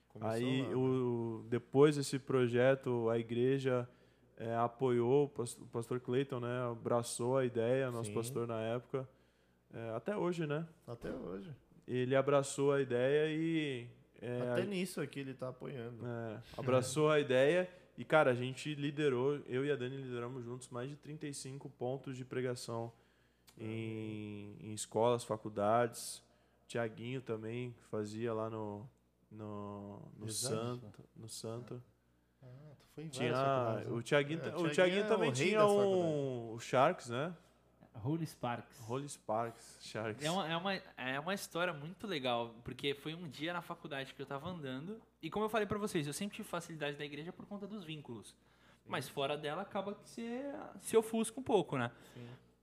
Começou 0.08 0.34
Aí, 0.36 0.62
lá, 0.62 0.68
né? 0.68 0.74
o, 0.74 1.44
depois 1.48 1.96
desse 1.96 2.18
projeto, 2.18 3.08
a 3.08 3.18
igreja 3.18 3.88
é, 4.36 4.54
apoiou, 4.56 5.24
o 5.24 5.28
pas- 5.28 5.56
o 5.58 5.66
pastor 5.66 6.00
Clayton 6.00 6.38
né, 6.40 6.62
abraçou 6.70 7.38
a 7.38 7.44
ideia, 7.46 7.90
nosso 7.90 8.10
Sim. 8.10 8.14
pastor 8.14 8.46
na 8.46 8.60
época, 8.60 9.08
é, 9.72 9.90
até 9.96 10.14
hoje, 10.16 10.46
né? 10.46 10.66
Até 10.86 11.10
hoje. 11.10 11.50
Ele 11.88 12.14
abraçou 12.14 12.72
a 12.72 12.80
ideia 12.80 13.26
e. 13.34 13.88
é, 14.20 14.50
Até 14.52 14.64
nisso 14.66 15.00
aqui 15.00 15.20
ele 15.20 15.32
tá 15.34 15.48
apoiando. 15.48 16.06
é, 16.06 16.40
abraçou 16.58 17.10
a 17.10 17.18
ideia 17.18 17.68
e, 17.96 18.04
cara, 18.04 18.30
a 18.30 18.34
gente 18.34 18.74
liderou, 18.74 19.40
eu 19.46 19.64
e 19.64 19.70
a 19.70 19.76
Dani 19.76 19.96
lideramos 19.96 20.44
juntos 20.44 20.68
mais 20.68 20.88
de 20.88 20.96
35 20.96 21.68
pontos 21.70 22.16
de 22.16 22.24
pregação 22.24 22.92
em, 23.58 24.56
em 24.60 24.72
escolas, 24.72 25.24
faculdades. 25.24 26.22
Tiaguinho 26.66 27.20
também 27.20 27.72
que 27.72 27.84
fazia 27.84 28.32
lá 28.32 28.48
no, 28.48 28.88
no, 29.30 30.00
no. 30.18 30.30
Santo. 30.30 31.04
No 31.14 31.28
Santo. 31.28 31.82
Ah, 32.42 32.46
tu 32.78 32.86
foi 32.94 33.04
em 33.04 33.08
Tinha, 33.08 33.32
né? 33.32 33.86
o 33.90 34.02
Tiaguinho, 34.02 34.40
É, 34.40 34.48
o 34.48 34.48
o 34.48 34.70
Thiaguinho 34.70 34.72
Thiaguinho 34.72 35.04
é 35.04 35.08
também 35.08 35.30
o 35.30 35.32
tinha 35.32 35.66
um, 35.66 36.54
o 36.54 36.58
Sharks, 36.58 37.10
né? 37.10 37.36
Holy 38.04 38.26
Sparks. 38.26 38.80
Holy 38.88 39.08
Sparks, 39.08 39.78
Sharks. 39.82 40.24
É 40.24 40.30
uma, 40.30 40.48
é, 40.48 40.56
uma, 40.56 40.74
é 40.96 41.20
uma 41.20 41.34
história 41.34 41.72
muito 41.72 42.06
legal, 42.06 42.54
porque 42.64 42.94
foi 42.94 43.14
um 43.14 43.28
dia 43.28 43.52
na 43.52 43.62
faculdade 43.62 44.14
que 44.14 44.20
eu 44.20 44.26
tava 44.26 44.48
andando, 44.48 45.00
e 45.20 45.30
como 45.30 45.44
eu 45.44 45.48
falei 45.48 45.66
pra 45.66 45.78
vocês, 45.78 46.06
eu 46.06 46.12
sempre 46.12 46.36
tive 46.36 46.48
facilidade 46.48 46.96
da 46.96 47.04
igreja 47.04 47.32
por 47.32 47.46
conta 47.46 47.66
dos 47.66 47.84
vínculos. 47.84 48.34
Mas 48.86 49.08
fora 49.08 49.36
dela 49.36 49.62
acaba 49.62 49.94
que 49.94 50.08
você 50.08 50.42
se 50.80 50.96
ofusca 50.96 51.38
um 51.38 51.42
pouco, 51.42 51.78
né? 51.78 51.90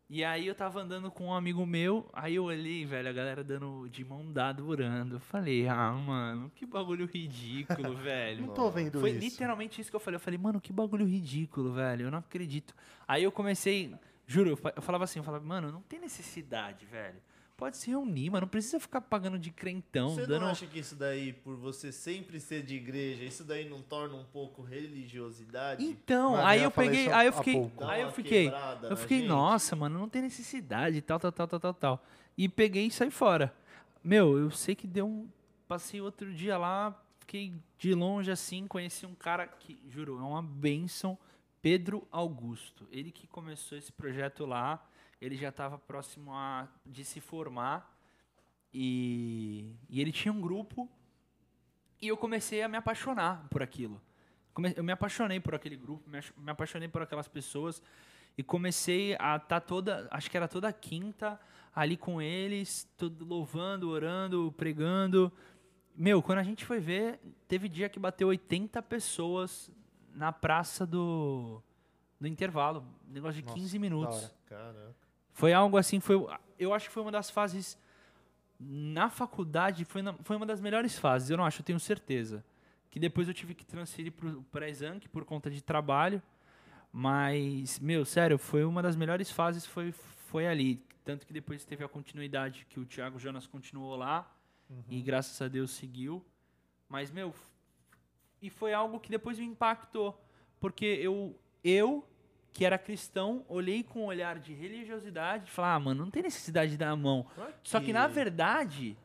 E 0.10 0.24
aí 0.24 0.48
eu 0.48 0.56
tava 0.56 0.82
andando 0.82 1.12
com 1.12 1.28
um 1.28 1.34
amigo 1.34 1.64
meu, 1.68 2.10
aí 2.12 2.34
eu 2.34 2.46
olhei, 2.46 2.84
velho, 2.84 3.08
a 3.08 3.14
galera 3.14 3.44
dando 3.44 3.88
de 3.90 4.04
mão 4.04 4.34
dada 4.34 4.64
orando. 4.64 5.18
Eu 5.18 5.20
falei, 5.20 5.68
ah, 5.68 5.92
mano, 5.92 6.52
que 6.56 6.66
bagulho 6.66 7.06
ridículo, 7.06 7.94
velho. 8.02 8.48
Não 8.48 8.54
tô 8.56 8.72
vendo 8.72 9.00
Foi 9.00 9.12
isso. 9.12 9.20
literalmente 9.20 9.80
isso 9.80 9.92
que 9.92 9.96
eu 9.96 10.00
falei. 10.00 10.16
Eu 10.16 10.20
falei, 10.20 10.40
mano, 10.40 10.60
que 10.60 10.74
bagulho 10.74 11.06
ridículo, 11.06 11.74
velho. 11.74 12.08
Eu 12.08 12.12
não 12.12 12.18
acredito. 12.18 12.74
Aí 13.08 13.24
eu 13.24 13.32
comecei, 13.32 13.96
juro, 14.32 14.50
eu 14.52 14.58
fa- 14.58 14.74
eu 14.76 14.82
falava 14.82 15.04
assim, 15.04 15.20
eu 15.20 15.24
falava, 15.24 15.44
mano, 15.44 15.72
não 15.72 15.82
tem 15.82 16.00
necessidade, 16.00 16.86
velho. 16.86 17.18
Pode 17.58 17.76
se 17.76 17.90
reunir, 17.90 18.30
mas 18.30 18.40
não 18.40 18.48
precisa 18.48 18.80
ficar 18.80 19.02
pagando 19.02 19.38
de 19.38 19.52
crentão, 19.52 20.12
Você 20.16 20.26
dando. 20.26 20.44
não 20.44 20.48
acha 20.48 20.66
que 20.66 20.80
isso 20.80 20.96
daí, 20.96 21.34
por 21.34 21.58
você 21.58 21.92
sempre 21.92 22.40
ser 22.40 22.64
de 22.64 22.76
igreja, 22.76 23.22
isso 23.26 23.44
daí 23.44 23.68
não 23.68 23.82
torna 23.82 24.16
um 24.16 24.24
pouco 24.24 24.62
religiosidade? 24.62 25.84
Então, 25.84 26.36
aí 26.38 26.60
eu 26.60 26.66
eu 26.66 26.72
peguei, 26.72 27.12
aí 27.12 27.28
eu 27.28 27.34
fiquei, 27.34 27.56
aí 27.82 28.02
eu 28.02 28.12
fiquei, 28.12 28.52
eu 28.90 28.96
fiquei, 28.96 29.26
nossa, 29.28 29.76
mano, 29.76 30.00
não 30.00 30.08
tem 30.08 30.22
necessidade, 30.22 31.02
tal, 31.02 31.20
tal, 31.20 31.32
tal, 31.34 31.48
tal, 31.48 31.60
tal, 31.60 31.74
tal. 31.74 32.06
E 32.38 32.48
peguei 32.48 32.86
e 32.88 32.92
saí 32.92 33.12
fora. 33.12 33.54
Meu, 34.04 34.38
eu 34.38 34.50
sei 34.52 34.74
que 34.76 34.88
deu 34.88 35.06
um, 35.06 35.28
passei 35.68 36.00
outro 36.00 36.34
dia 36.34 36.58
lá, 36.58 36.98
fiquei 37.20 37.52
de 37.78 37.94
longe 37.94 38.32
assim, 38.32 38.68
conheci 38.68 39.06
um 39.06 39.14
cara 39.16 39.46
que, 39.46 39.82
juro, 39.90 40.18
é 40.18 40.22
uma 40.24 40.42
bênção, 40.42 41.18
Pedro 41.62 42.08
Augusto. 42.12 42.88
Ele 42.92 43.12
que 43.12 43.28
começou 43.28 43.78
esse 43.78 43.92
projeto 43.92 44.46
lá, 44.46 44.86
ele 45.22 45.36
já 45.36 45.50
estava 45.50 45.78
próximo 45.78 46.34
a 46.34 46.68
de 46.86 47.04
se 47.04 47.20
formar 47.20 47.98
e, 48.74 49.76
e 49.90 50.00
ele 50.00 50.12
tinha 50.12 50.32
um 50.32 50.40
grupo 50.40 50.90
e 52.02 52.08
eu 52.08 52.16
comecei 52.16 52.62
a 52.62 52.68
me 52.68 52.78
apaixonar 52.78 53.48
por 53.50 53.62
aquilo. 53.62 54.02
Eu 54.76 54.84
me 54.84 54.92
apaixonei 54.92 55.40
por 55.40 55.56
aquele 55.56 55.76
grupo, 55.76 56.10
me 56.10 56.52
apaixonei 56.52 56.88
por 56.88 57.02
aquelas 57.02 57.28
pessoas 57.28 57.82
e 58.38 58.44
comecei 58.44 59.16
a 59.20 59.36
estar 59.36 59.62
toda, 59.62 60.08
acho 60.12 60.30
que 60.30 60.38
era 60.38 60.48
toda 60.48 60.72
quinta 60.72 61.40
ali 61.74 61.96
com 61.96 62.22
eles, 62.22 62.88
louvando, 63.20 63.90
orando, 63.90 64.54
pregando. 64.58 65.32
Meu, 65.96 66.22
quando 66.22 66.40
a 66.40 66.44
gente 66.44 66.66
foi 66.66 66.80
ver, 66.80 67.20
teve 67.48 67.68
dia 67.68 67.90
que 67.90 68.00
bateu 68.00 68.30
80 68.30 68.82
pessoas 68.84 69.72
na 70.14 70.32
praça 70.32 70.86
do, 70.86 71.62
do 72.20 72.28
intervalo, 72.28 72.86
negócio 73.08 73.42
de 73.42 73.48
Nossa, 73.48 73.56
15 73.60 73.74
da 73.78 73.82
minutos. 73.82 74.22
Foi 75.34 75.54
algo 75.54 75.78
assim, 75.78 76.00
foi, 76.00 76.16
eu 76.58 76.74
acho 76.74 76.88
que 76.88 76.94
foi 76.94 77.02
uma 77.04 77.12
das 77.12 77.30
fases 77.30 77.78
na 78.60 79.10
faculdade, 79.10 79.86
foi, 79.86 80.02
na- 80.02 80.14
foi 80.14 80.36
uma 80.36 80.46
das 80.46 80.60
melhores 80.60 80.98
fases, 81.00 81.30
eu 81.30 81.38
não 81.38 81.46
acho, 81.46 81.62
eu 81.62 81.66
tenho 81.66 81.80
certeza. 81.80 82.44
Que 82.90 83.00
depois 83.00 83.28
eu 83.28 83.34
tive 83.34 83.54
que 83.54 83.66
transferir 83.66 84.12
para 84.52 84.68
Exanc 84.68 85.08
por 85.10 85.24
conta 85.24 85.50
de 85.50 85.62
trabalho, 85.64 86.22
mas, 86.92 87.80
meu, 87.80 88.04
sério, 88.04 88.38
foi 88.38 88.64
uma 88.66 88.82
das 88.82 88.96
melhores 88.96 89.30
fases, 89.32 89.66
foi, 89.66 89.92
foi 89.92 90.48
ali. 90.48 90.84
Tanto 91.06 91.26
que 91.26 91.32
depois 91.34 91.64
teve 91.64 91.84
a 91.84 91.88
continuidade, 91.88 92.66
que 92.70 92.80
o 92.80 92.86
Thiago 92.86 93.18
Jonas 93.20 93.48
continuou 93.48 93.96
lá, 93.96 94.30
e 94.90 95.02
graças 95.02 95.42
a 95.42 95.48
Deus 95.48 95.72
seguiu. 95.72 96.24
Mas, 96.88 97.10
meu, 97.12 97.34
e 98.42 98.50
foi 98.50 98.74
algo 98.74 99.00
que 99.00 99.10
depois 99.10 99.38
me 99.40 99.46
impactou, 99.46 100.20
porque 100.60 100.86
eu, 100.86 101.38
eu 101.64 102.06
que 102.52 102.66
era 102.66 102.78
cristão, 102.78 103.46
olhei 103.48 103.84
com 103.84 104.02
um 104.02 104.06
olhar 104.06 104.40
de 104.40 104.54
religiosidade 104.54 105.48
e 105.48 105.52
falei, 105.52 105.72
ah, 105.72 105.80
mano, 105.80 106.04
não 106.04 106.12
tem 106.12 106.24
necessidade 106.24 106.72
de 106.72 106.78
dar 106.78 106.90
a 106.90 106.96
mão. 106.96 107.26
Só 107.64 107.80
que 107.80 107.94
na 107.94 108.08
verdade 108.08 108.98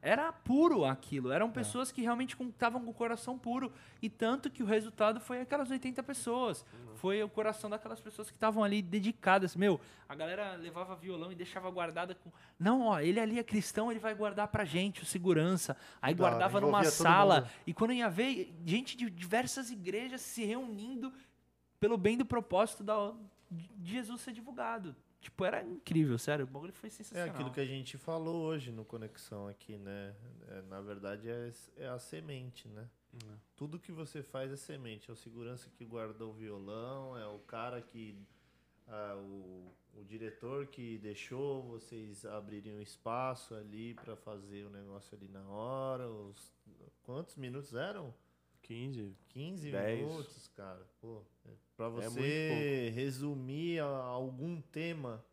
era 0.00 0.32
puro 0.32 0.84
aquilo. 0.84 1.32
Eram 1.32 1.50
pessoas 1.50 1.90
que 1.90 2.00
realmente 2.02 2.36
estavam 2.40 2.84
com 2.84 2.90
o 2.90 2.94
coração 2.94 3.38
puro. 3.38 3.72
E 4.00 4.08
tanto 4.08 4.48
que 4.50 4.62
o 4.62 4.66
resultado 4.66 5.20
foi 5.20 5.40
aquelas 5.40 5.70
80 5.70 6.02
pessoas. 6.02 6.64
Foi 6.94 7.22
o 7.22 7.28
coração 7.28 7.68
daquelas 7.68 8.00
pessoas 8.00 8.30
que 8.30 8.36
estavam 8.36 8.62
ali 8.62 8.80
dedicadas. 8.80 9.56
Meu, 9.56 9.80
a 10.08 10.14
galera 10.14 10.54
levava 10.54 10.94
violão 10.94 11.32
e 11.32 11.34
deixava 11.34 11.70
guardada 11.70 12.14
com. 12.14 12.30
Não, 12.58 12.86
ó, 12.86 13.00
ele 13.00 13.18
ali 13.18 13.38
é 13.38 13.42
cristão, 13.42 13.90
ele 13.90 14.00
vai 14.00 14.14
guardar 14.14 14.48
pra 14.48 14.64
gente, 14.64 15.02
o 15.02 15.06
segurança. 15.06 15.76
Aí 16.00 16.14
Da 16.14 16.18
guardava 16.18 16.60
numa 16.60 16.84
sala. 16.84 17.40
mundo. 17.40 17.50
E 17.66 17.74
quando 17.74 17.92
ia 17.92 18.08
ver, 18.08 18.54
gente 18.64 18.96
de 18.96 19.10
diversas 19.10 19.70
igrejas 19.70 20.20
se 20.20 20.44
reunindo 20.44 21.12
pelo 21.80 21.96
bem 21.96 22.16
do 22.16 22.24
propósito 22.24 22.82
da, 22.82 23.12
de 23.50 23.92
Jesus 23.92 24.20
ser 24.20 24.32
divulgado. 24.32 24.94
Tipo, 25.20 25.44
era 25.44 25.62
incrível, 25.62 26.16
sério. 26.18 26.44
O 26.44 26.48
bagulho 26.48 26.72
foi 26.72 26.88
É 26.88 26.92
sensacional. 26.92 27.34
aquilo 27.34 27.50
que 27.52 27.60
a 27.60 27.66
gente 27.66 27.98
falou 27.98 28.42
hoje 28.44 28.70
no 28.70 28.84
Conexão 28.84 29.48
aqui, 29.48 29.76
né? 29.76 30.14
É, 30.48 30.62
na 30.62 30.80
verdade 30.80 31.28
é, 31.28 31.50
é 31.76 31.88
a 31.88 31.98
semente, 31.98 32.68
né? 32.68 32.88
Tudo 33.56 33.80
que 33.80 33.90
você 33.90 34.22
faz 34.22 34.52
é 34.52 34.56
semente. 34.56 35.10
É 35.10 35.12
o 35.12 35.16
segurança 35.16 35.68
que 35.70 35.84
guardou 35.84 36.30
o 36.30 36.34
violão, 36.34 37.16
é 37.18 37.26
o 37.26 37.38
cara 37.40 37.82
que. 37.82 38.16
ah, 38.86 39.16
o, 39.16 39.74
o 39.94 40.04
diretor 40.04 40.66
que 40.68 40.98
deixou 40.98 41.62
vocês 41.64 42.24
abrirem 42.24 42.76
um 42.76 42.80
espaço 42.80 43.54
ali 43.54 43.94
para 43.94 44.14
fazer 44.14 44.64
o 44.66 44.70
negócio 44.70 45.16
ali 45.16 45.26
na 45.28 45.42
hora. 45.48 46.08
Os, 46.08 46.52
quantos 47.02 47.34
minutos 47.36 47.74
eram? 47.74 48.14
15. 48.62 49.16
15 49.30 49.70
Dez. 49.72 50.06
minutos, 50.06 50.46
cara. 50.48 50.86
Pô, 51.00 51.22
é, 51.46 51.50
pra 51.78 51.88
muito 51.90 52.10
você 52.10 52.92
resumir 52.94 53.78
a- 53.80 53.86
algum 53.86 54.60
tema. 54.60 55.24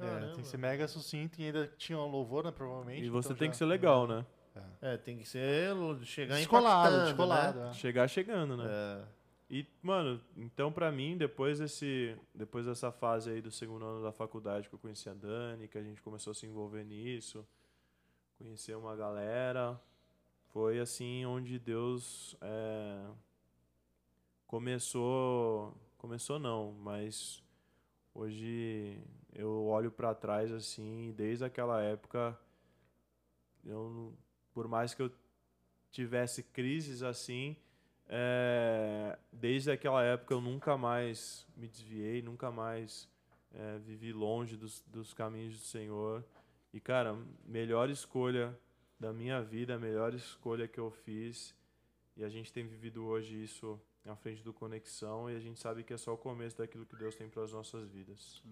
É, 0.00 0.04
Caramba. 0.04 0.32
tem 0.32 0.42
que 0.42 0.48
ser 0.48 0.56
mega 0.56 0.88
sucinto 0.88 1.40
e 1.40 1.44
ainda 1.44 1.68
tinha 1.78 1.96
um 1.98 2.10
louvor, 2.10 2.42
né, 2.44 2.50
provavelmente. 2.50 3.04
E 3.04 3.08
você 3.10 3.28
então 3.28 3.36
tem 3.38 3.46
já- 3.48 3.50
que 3.52 3.56
ser 3.58 3.66
legal, 3.66 4.08
né? 4.08 4.26
É, 4.80 4.96
tem 4.96 5.18
que 5.18 5.28
ser 5.28 5.70
chegar 6.04 6.36
descolado. 6.36 7.58
Né? 7.60 7.70
é. 7.70 7.72
Chegar 7.74 8.08
chegando, 8.08 8.56
né? 8.56 8.64
É, 8.68 9.04
E, 9.50 9.66
mano, 9.82 10.20
então 10.36 10.72
pra 10.72 10.90
mim, 10.90 11.16
depois 11.18 11.58
desse, 11.58 12.16
depois 12.34 12.64
dessa 12.66 12.90
fase 12.90 13.30
aí 13.30 13.40
do 13.42 13.50
segundo 13.50 13.84
ano 13.84 14.02
da 14.02 14.10
faculdade 14.10 14.68
que 14.68 14.74
eu 14.74 14.78
conheci 14.78 15.08
a 15.08 15.14
Dani, 15.14 15.68
que 15.68 15.76
a 15.76 15.82
gente 15.82 16.00
começou 16.02 16.30
a 16.30 16.34
se 16.34 16.46
envolver 16.46 16.82
nisso, 16.84 17.46
conhecer 18.38 18.74
uma 18.76 18.96
galera, 18.96 19.78
foi 20.52 20.80
assim 20.80 21.24
onde 21.26 21.58
Deus 21.58 22.34
é, 22.40 23.04
começou, 24.54 25.76
começou 25.98 26.38
não, 26.38 26.70
mas 26.74 27.42
hoje 28.14 29.02
eu 29.32 29.66
olho 29.66 29.90
pra 29.90 30.14
trás 30.14 30.52
assim, 30.52 31.12
desde 31.16 31.44
aquela 31.44 31.82
época 31.82 32.38
eu 33.64 34.16
por 34.52 34.68
mais 34.68 34.94
que 34.94 35.02
eu 35.02 35.10
tivesse 35.90 36.40
crises 36.40 37.02
assim, 37.02 37.56
é, 38.06 39.18
desde 39.32 39.72
aquela 39.72 40.04
época 40.04 40.32
eu 40.32 40.40
nunca 40.40 40.78
mais 40.78 41.44
me 41.56 41.66
desviei, 41.66 42.22
nunca 42.22 42.52
mais 42.52 43.08
é, 43.52 43.78
vivi 43.80 44.12
longe 44.12 44.56
dos, 44.56 44.84
dos 44.86 45.12
caminhos 45.12 45.58
do 45.58 45.64
Senhor. 45.64 46.24
E, 46.72 46.78
cara, 46.78 47.18
melhor 47.44 47.90
escolha 47.90 48.56
da 49.00 49.12
minha 49.12 49.42
vida, 49.42 49.74
a 49.74 49.78
melhor 49.80 50.14
escolha 50.14 50.68
que 50.68 50.78
eu 50.78 50.92
fiz. 50.92 51.52
E 52.16 52.22
a 52.22 52.28
gente 52.28 52.52
tem 52.52 52.64
vivido 52.64 53.04
hoje 53.04 53.42
isso 53.42 53.80
na 54.04 54.14
frente 54.14 54.42
do 54.42 54.52
Conexão 54.52 55.30
e 55.30 55.36
a 55.36 55.40
gente 55.40 55.58
sabe 55.58 55.82
que 55.82 55.94
é 55.94 55.96
só 55.96 56.12
o 56.12 56.18
começo 56.18 56.58
daquilo 56.58 56.84
que 56.84 56.94
Deus 56.96 57.14
tem 57.14 57.28
para 57.28 57.42
as 57.42 57.52
nossas 57.52 57.88
vidas. 57.88 58.42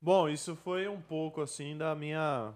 Bom, 0.00 0.28
isso 0.28 0.54
foi 0.54 0.86
um 0.88 1.00
pouco 1.00 1.40
assim 1.40 1.76
da 1.76 1.94
minha 1.94 2.52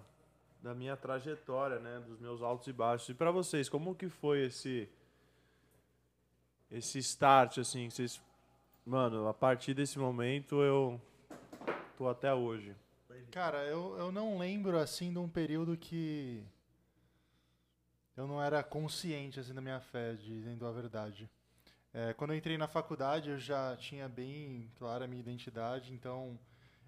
da 0.61 0.74
minha 0.74 0.97
trajetória, 0.97 1.78
né, 1.78 2.01
dos 2.01 2.18
meus 2.18 2.40
altos 2.40 2.66
e 2.68 2.72
baixos. 2.72 3.11
E 3.11 3.14
para 3.14 3.30
vocês, 3.30 3.68
como 3.68 3.95
que 3.95 4.09
foi 4.09 4.47
esse 4.47 4.88
esse 6.70 6.99
start 6.99 7.59
assim, 7.59 7.88
que 7.88 7.95
vocês 7.95 8.20
mano, 8.84 9.28
a 9.28 9.34
partir 9.34 9.74
desse 9.74 9.99
momento 9.99 10.62
eu 10.62 11.01
tô 11.97 12.09
até 12.09 12.32
hoje. 12.32 12.74
Cara, 13.30 13.64
eu, 13.64 13.97
eu 13.97 14.12
não 14.12 14.38
lembro 14.38 14.78
assim 14.78 15.12
de 15.12 15.18
um 15.18 15.28
período 15.28 15.76
que 15.76 16.45
eu 18.16 18.26
não 18.26 18.42
era 18.42 18.62
consciente 18.62 19.40
assim 19.40 19.55
da 19.55 19.61
minha 19.61 19.80
fé, 19.80 20.14
dizendo 20.14 20.66
a 20.66 20.72
verdade. 20.72 21.28
É, 21.97 22.12
quando 22.12 22.32
eu 22.32 22.36
entrei 22.36 22.59
na 22.59 22.66
faculdade, 22.66 23.30
eu 23.30 23.38
já 23.38 23.76
tinha 23.76 24.09
bem 24.09 24.68
clara 24.76 25.05
a 25.05 25.09
minha 25.09 25.20
identidade, 25.20 25.95
então 25.95 26.36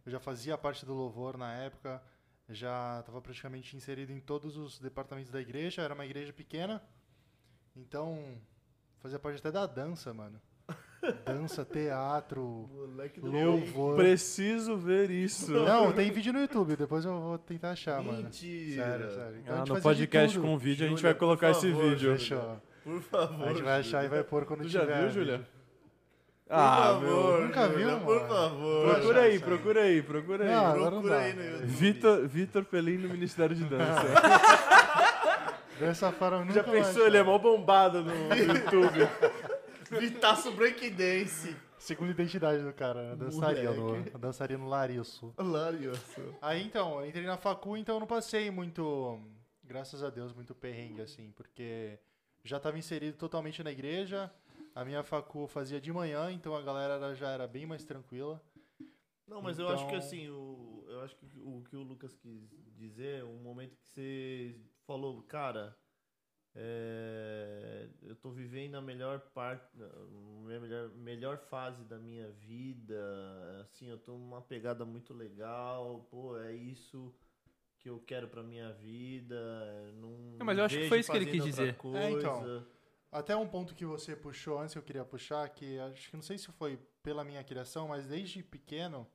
eu 0.04 0.10
já 0.10 0.18
fazia 0.18 0.58
parte 0.58 0.84
do 0.84 0.92
louvor 0.94 1.36
na 1.38 1.54
época, 1.54 2.02
já 2.48 2.98
estava 2.98 3.20
praticamente 3.22 3.76
inserido 3.76 4.10
em 4.12 4.18
todos 4.18 4.56
os 4.56 4.80
departamentos 4.80 5.30
da 5.30 5.40
igreja, 5.40 5.80
era 5.82 5.94
uma 5.94 6.04
igreja 6.04 6.32
pequena, 6.32 6.82
então 7.76 8.36
fazia 8.98 9.16
parte 9.18 9.38
até 9.38 9.52
da 9.52 9.64
dança, 9.64 10.12
mano. 10.12 10.40
Dança, 11.24 11.62
teatro, 11.70 12.68
Moleque 12.72 13.20
do 13.20 13.30
louvor. 13.30 13.96
Preciso 13.96 14.76
ver 14.76 15.08
isso. 15.08 15.52
Não, 15.52 15.92
tem 15.92 16.10
vídeo 16.10 16.32
no 16.32 16.40
YouTube, 16.40 16.74
depois 16.74 17.04
eu 17.04 17.20
vou 17.20 17.38
tentar 17.38 17.70
achar, 17.70 18.02
mano. 18.02 18.24
Mentira. 18.24 18.84
Sério, 18.84 19.14
sério. 19.14 19.38
Então 19.38 19.62
Ah, 19.62 19.64
no 19.64 19.80
podcast 19.80 20.36
com 20.40 20.58
vídeo 20.58 20.84
a 20.84 20.88
gente 20.88 20.98
Júlia, 20.98 21.12
vai 21.12 21.18
colocar 21.20 21.52
por 21.52 21.58
esse 21.58 21.70
favor, 21.70 21.90
vídeo. 21.90 22.12
Fechou. 22.18 22.60
Por 22.86 23.02
favor. 23.02 23.48
A 23.48 23.52
gente 23.52 23.62
vai 23.62 23.80
achar 23.80 24.04
e 24.04 24.08
vai 24.08 24.22
pôr 24.22 24.44
quando 24.46 24.62
Tu 24.62 24.68
já 24.68 24.80
tiver. 24.82 24.94
viu, 24.98 25.08
vídeo. 25.08 25.22
Júlia? 25.24 25.38
Por 25.38 26.54
Ah, 26.54 26.76
favor, 26.76 27.00
meu. 27.38 27.46
Nunca 27.48 27.68
Júlia, 27.68 27.86
viu, 27.86 28.00
Por 28.00 28.16
mano? 28.16 28.28
favor. 28.28 28.94
Procura 28.94 29.20
aí, 29.22 29.38
procura 29.40 29.80
aí, 29.82 30.02
procura 30.02 30.44
aí. 30.44 30.50
Não, 30.50 30.66
agora 30.66 30.80
não 30.82 30.90
Procura 31.02 31.14
dá. 31.16 31.20
aí 31.22 31.32
no 31.34 31.42
YouTube. 31.44 31.66
Vitor, 31.66 32.28
Vitor 32.28 32.64
Pelim 32.64 32.98
no 32.98 33.08
Ministério 33.08 33.56
de 33.56 33.64
Dança. 33.66 34.02
Dessa 35.80 36.12
forma 36.12 36.38
nunca 36.40 36.52
Já 36.52 36.62
pensou, 36.62 37.06
ele 37.06 37.16
é 37.16 37.22
mó 37.24 37.36
bombado 37.38 38.02
no 38.04 38.12
YouTube. 38.34 39.00
Vitaço 40.00 40.52
Breakdance. 40.52 41.56
Segunda 41.78 42.12
identidade 42.12 42.62
do 42.62 42.72
cara, 42.72 43.10
né? 43.10 43.16
dançaria 43.16 43.70
no, 43.72 44.02
dançaria 44.18 44.56
no 44.58 44.68
Lariço. 44.68 45.34
Larioso. 45.36 46.00
Aí 46.40 46.62
então, 46.64 47.00
eu 47.00 47.06
entrei 47.06 47.24
na 47.26 47.36
facu, 47.36 47.76
então 47.76 47.96
eu 47.96 48.00
não 48.00 48.06
passei 48.06 48.50
muito, 48.50 49.20
graças 49.62 50.02
a 50.02 50.10
Deus, 50.10 50.32
muito 50.32 50.54
perrengue 50.54 51.02
assim, 51.02 51.30
porque 51.36 51.98
já 52.46 52.56
estava 52.58 52.78
inserido 52.78 53.16
totalmente 53.18 53.62
na 53.62 53.70
igreja. 53.70 54.32
A 54.74 54.84
minha 54.84 55.02
facu 55.02 55.46
fazia 55.46 55.80
de 55.80 55.92
manhã, 55.92 56.30
então 56.30 56.54
a 56.54 56.62
galera 56.62 56.94
era- 56.94 57.14
já 57.14 57.30
era 57.30 57.46
bem 57.46 57.66
mais 57.66 57.84
tranquila. 57.84 58.40
Não, 59.26 59.42
mas 59.42 59.58
eu 59.58 59.68
acho 59.68 59.82
que 59.86 59.88
Então- 59.94 59.98
assim, 59.98 60.28
o, 60.28 60.84
eu 60.88 61.00
acho 61.00 61.16
que 61.16 61.26
o 61.38 61.62
que 61.68 61.76
o 61.76 61.82
Lucas 61.82 62.14
quis 62.16 62.48
dizer, 62.76 63.24
um 63.24 63.38
momento 63.42 63.74
que 63.76 63.86
você 63.88 64.60
falou, 64.86 65.22
cara, 65.22 65.76
é, 66.54 67.88
eu 68.02 68.14
tô 68.16 68.30
vivendo 68.30 68.76
a 68.76 68.80
melhor 68.80 69.20
parte, 69.34 69.66
a 69.82 70.06
minha 70.46 70.60
melhor, 70.60 70.88
melhor 70.90 71.38
fase 71.38 71.84
da 71.84 71.98
minha 71.98 72.30
vida, 72.30 72.96
assim, 73.62 73.86
eu 73.88 73.98
tô 73.98 74.12
numa 74.12 74.40
pegada 74.40 74.84
muito 74.84 75.12
legal, 75.12 76.06
pô, 76.10 76.38
é 76.38 76.54
isso 76.54 77.14
que 77.86 77.90
eu 77.90 78.00
quero 78.00 78.26
pra 78.26 78.42
minha 78.42 78.72
vida, 78.72 79.92
não, 79.94 80.10
Não, 80.38 80.44
mas 80.44 80.58
eu 80.58 80.64
acho 80.64 80.76
que 80.76 80.88
foi 80.88 80.98
isso 80.98 81.10
que 81.10 81.16
ele 81.16 81.30
quis 81.30 81.44
dizer. 81.44 81.76
É, 81.94 82.10
então. 82.10 82.66
Até 83.12 83.36
um 83.36 83.46
ponto 83.46 83.76
que 83.76 83.86
você 83.86 84.16
puxou 84.16 84.58
antes, 84.58 84.74
eu 84.74 84.82
queria 84.82 85.04
puxar, 85.04 85.48
que 85.50 85.78
acho 85.78 86.10
que 86.10 86.16
não 86.16 86.22
sei 86.22 86.36
se 86.36 86.50
foi 86.50 86.76
pela 87.00 87.22
minha 87.22 87.44
criação, 87.44 87.86
mas 87.86 88.04
desde 88.04 88.42
pequeno 88.42 89.06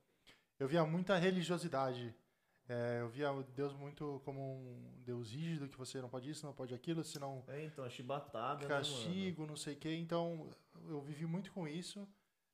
eu 0.58 0.70
via 0.70 0.86
muita 0.86 1.18
religiosidade. 1.18 2.16
É, 2.70 3.02
eu 3.02 3.10
via 3.10 3.30
Deus 3.54 3.74
muito 3.74 4.22
como 4.24 4.40
um 4.42 5.02
Deus 5.04 5.32
rígido, 5.34 5.68
que 5.68 5.78
você 5.78 6.02
não 6.02 6.08
pode 6.08 6.30
isso, 6.30 6.46
não 6.46 6.54
pode 6.54 6.74
aquilo, 6.74 7.04
senão 7.04 7.44
É, 7.50 7.66
então, 7.66 7.84
a 7.84 7.90
chibatada, 7.90 8.62
né, 8.62 8.70
mano? 8.70 8.70
castigo, 8.70 9.46
não 9.46 9.58
sei 9.58 9.74
o 9.74 9.78
quê. 9.78 9.94
Então, 9.96 10.50
eu 10.88 11.02
vivi 11.02 11.26
muito 11.26 11.52
com 11.52 11.68
isso, 11.68 12.08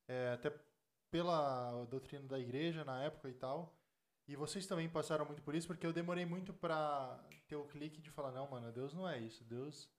é, 0.07 0.31
até 0.33 0.51
pela 1.11 1.85
doutrina 1.85 2.27
da 2.27 2.39
igreja 2.39 2.83
na 2.83 3.03
época 3.03 3.29
e 3.29 3.33
tal. 3.35 3.76
E 4.27 4.35
vocês 4.35 4.67
também 4.67 4.89
passaram 4.89 5.25
muito 5.25 5.41
por 5.41 5.55
isso, 5.55 5.67
porque 5.67 5.85
eu 5.87 5.93
demorei 5.93 6.25
muito 6.25 6.53
pra 6.53 7.17
ter 7.47 7.55
o 7.55 7.65
clique 7.67 8.01
de 8.01 8.11
falar, 8.11 8.31
não, 8.31 8.49
mano, 8.49 8.71
Deus 8.71 8.93
não 8.93 9.07
é 9.07 9.17
isso. 9.19 9.43
Deus. 9.45 9.89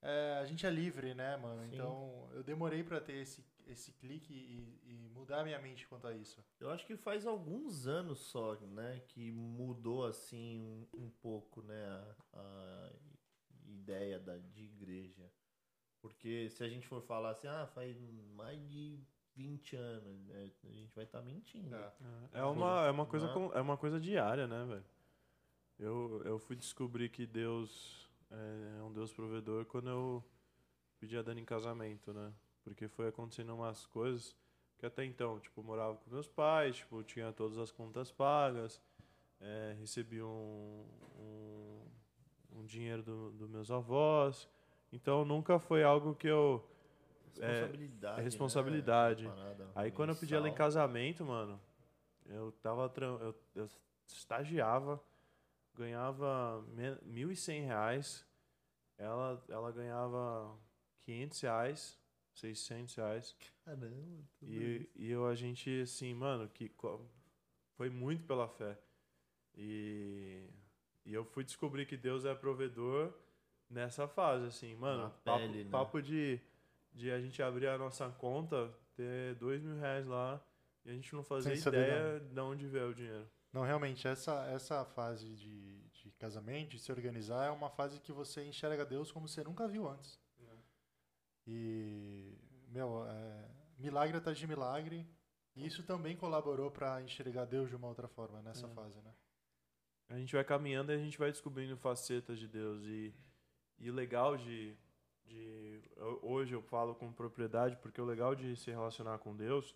é, 0.00 0.38
a 0.40 0.46
gente 0.46 0.64
é 0.66 0.70
livre, 0.70 1.14
né, 1.14 1.36
mano? 1.36 1.62
Sim. 1.68 1.74
Então, 1.74 2.30
eu 2.32 2.42
demorei 2.42 2.82
pra 2.82 3.00
ter 3.00 3.14
esse, 3.14 3.44
esse 3.66 3.92
clique 3.92 4.32
e, 4.32 4.80
e 4.84 5.08
mudar 5.10 5.44
minha 5.44 5.58
mente 5.60 5.86
quanto 5.86 6.06
a 6.06 6.14
isso. 6.14 6.42
Eu 6.58 6.70
acho 6.70 6.86
que 6.86 6.96
faz 6.96 7.26
alguns 7.26 7.86
anos 7.86 8.18
só, 8.20 8.54
né, 8.56 9.00
que 9.08 9.30
mudou 9.32 10.06
assim 10.06 10.60
um, 10.94 11.04
um 11.04 11.10
pouco, 11.10 11.62
né, 11.62 11.84
a, 12.32 12.38
a 12.40 12.92
ideia 13.66 14.18
da, 14.18 14.38
de 14.38 14.64
igreja. 14.64 15.30
Porque 16.00 16.48
se 16.50 16.62
a 16.62 16.68
gente 16.68 16.86
for 16.86 17.02
falar 17.02 17.30
assim, 17.32 17.48
ah, 17.48 17.66
faz 17.74 17.98
mais 18.34 18.58
de 18.70 18.98
20 19.38 19.76
anos, 19.76 20.20
né, 20.26 20.50
a 20.64 20.68
gente 20.72 20.92
vai 20.96 21.04
estar 21.04 21.22
mentindo. 21.22 21.74
É. 21.74 21.92
É 22.32 22.42
uma, 22.44 22.86
é 22.86 22.90
uma, 22.90 23.06
coisa, 23.06 23.28
Né? 23.28 23.32
com- 23.32 23.52
é 23.52 23.60
uma 23.60 23.76
coisa 23.76 24.00
diária, 24.00 24.48
né, 24.48 24.64
velho? 24.64 24.84
Eu, 25.78 26.22
eu 26.24 26.38
fui 26.40 26.56
descobrir 26.56 27.08
que 27.08 27.24
Deus 27.24 28.10
é 28.30 28.82
um 28.82 28.92
Deus 28.92 29.12
provedor 29.12 29.64
quando 29.66 29.88
eu 29.88 30.24
pedi 30.98 31.16
a 31.16 31.22
Dani 31.22 31.40
em 31.40 31.44
casamento, 31.44 32.12
né? 32.12 32.32
Porque 32.64 32.88
foi 32.88 33.06
acontecendo 33.08 33.54
umas 33.54 33.86
coisas 33.86 34.34
que 34.76 34.84
até 34.84 35.04
então, 35.04 35.38
tipo, 35.38 35.62
morava 35.62 35.96
com 35.96 36.10
meus 36.10 36.26
pais, 36.28 36.78
tipo, 36.78 37.02
tinha 37.04 37.32
todas 37.32 37.58
as 37.58 37.70
contas 37.70 38.10
pagas, 38.10 38.80
é, 39.40 39.76
recebi 39.78 40.20
um, 40.20 40.84
um, 41.16 41.86
um 42.56 42.64
dinheiro 42.64 43.02
dos 43.04 43.34
do 43.34 43.48
meus 43.48 43.70
avós. 43.70 44.48
Então 44.92 45.24
nunca 45.24 45.60
foi 45.60 45.84
algo 45.84 46.14
que 46.16 46.26
eu 46.26 46.68
Responsabilidade. 47.36 48.20
é 48.20 48.22
responsabilidade. 48.22 49.24
Né? 49.24 49.30
Parada 49.30 49.70
Aí 49.74 49.90
quando 49.90 50.10
eu 50.10 50.16
pedi 50.16 50.34
ela 50.34 50.48
em 50.48 50.54
casamento, 50.54 51.24
mano, 51.24 51.60
eu 52.26 52.52
tava. 52.62 52.92
Eu, 53.00 53.34
eu 53.54 53.68
estagiava, 54.06 55.02
ganhava 55.74 56.64
1.100 57.06 57.64
reais. 57.66 58.26
Ela, 58.96 59.42
ela 59.48 59.70
ganhava 59.70 60.58
500 61.04 61.40
reais, 61.40 61.98
600 62.34 62.94
reais. 62.96 63.36
Caramba, 63.64 64.24
tudo 64.38 64.52
E, 64.52 64.90
e 64.96 65.10
eu, 65.10 65.26
a 65.26 65.34
gente, 65.34 65.82
assim, 65.82 66.12
mano, 66.14 66.48
que 66.48 66.72
foi 67.76 67.88
muito 67.88 68.24
pela 68.24 68.48
fé. 68.48 68.76
E, 69.56 70.48
e 71.04 71.14
eu 71.14 71.24
fui 71.24 71.44
descobrir 71.44 71.86
que 71.86 71.96
Deus 71.96 72.24
é 72.24 72.34
provedor 72.34 73.12
nessa 73.70 74.08
fase, 74.08 74.46
assim, 74.46 74.74
mano. 74.74 75.10
Papo, 75.24 75.38
pele, 75.38 75.64
né? 75.64 75.70
papo 75.70 76.02
de, 76.02 76.40
de 76.98 77.10
a 77.12 77.20
gente 77.20 77.40
abrir 77.42 77.68
a 77.68 77.78
nossa 77.78 78.08
conta, 78.10 78.74
ter 78.96 79.36
dois 79.36 79.62
mil 79.62 79.76
reais 79.78 80.04
lá 80.06 80.40
e 80.84 80.90
a 80.90 80.92
gente 80.92 81.14
não 81.14 81.22
fazia 81.22 81.56
Sem 81.56 81.72
ideia 81.72 82.18
de 82.18 82.40
onde 82.40 82.66
veio 82.66 82.90
o 82.90 82.94
dinheiro. 82.94 83.30
Não, 83.52 83.62
realmente, 83.62 84.06
essa, 84.06 84.44
essa 84.46 84.84
fase 84.84 85.26
de, 85.34 85.88
de 85.90 86.10
casamento, 86.18 86.70
de 86.70 86.78
se 86.78 86.90
organizar, 86.92 87.46
é 87.46 87.50
uma 87.50 87.70
fase 87.70 88.00
que 88.00 88.12
você 88.12 88.44
enxerga 88.44 88.84
Deus 88.84 89.10
como 89.12 89.28
você 89.28 89.42
nunca 89.44 89.66
viu 89.66 89.88
antes. 89.88 90.20
E, 91.46 92.36
meu, 92.68 93.06
é, 93.06 93.48
milagre 93.78 94.16
atrás 94.18 94.36
de 94.36 94.46
milagre. 94.46 95.06
E 95.56 95.66
isso 95.66 95.82
também 95.82 96.16
colaborou 96.16 96.70
para 96.70 97.00
enxergar 97.02 97.46
Deus 97.46 97.68
de 97.70 97.76
uma 97.76 97.88
outra 97.88 98.06
forma 98.06 98.42
nessa 98.42 98.66
É. 98.66 98.70
fase, 98.70 99.00
né? 99.00 99.14
A 100.10 100.18
gente 100.18 100.34
vai 100.34 100.44
caminhando 100.44 100.92
e 100.92 100.94
a 100.94 100.98
gente 100.98 101.18
vai 101.18 101.30
descobrindo 101.30 101.76
facetas 101.76 102.38
de 102.38 102.46
Deus. 102.48 102.84
E, 102.84 103.14
e 103.78 103.90
o 103.90 103.94
legal 103.94 104.36
de, 104.36 104.76
de. 105.28 105.80
Hoje 106.22 106.54
eu 106.54 106.62
falo 106.62 106.94
com 106.94 107.12
propriedade, 107.12 107.76
porque 107.76 108.00
o 108.00 108.04
legal 108.04 108.34
de 108.34 108.56
se 108.56 108.70
relacionar 108.70 109.18
com 109.18 109.36
Deus, 109.36 109.74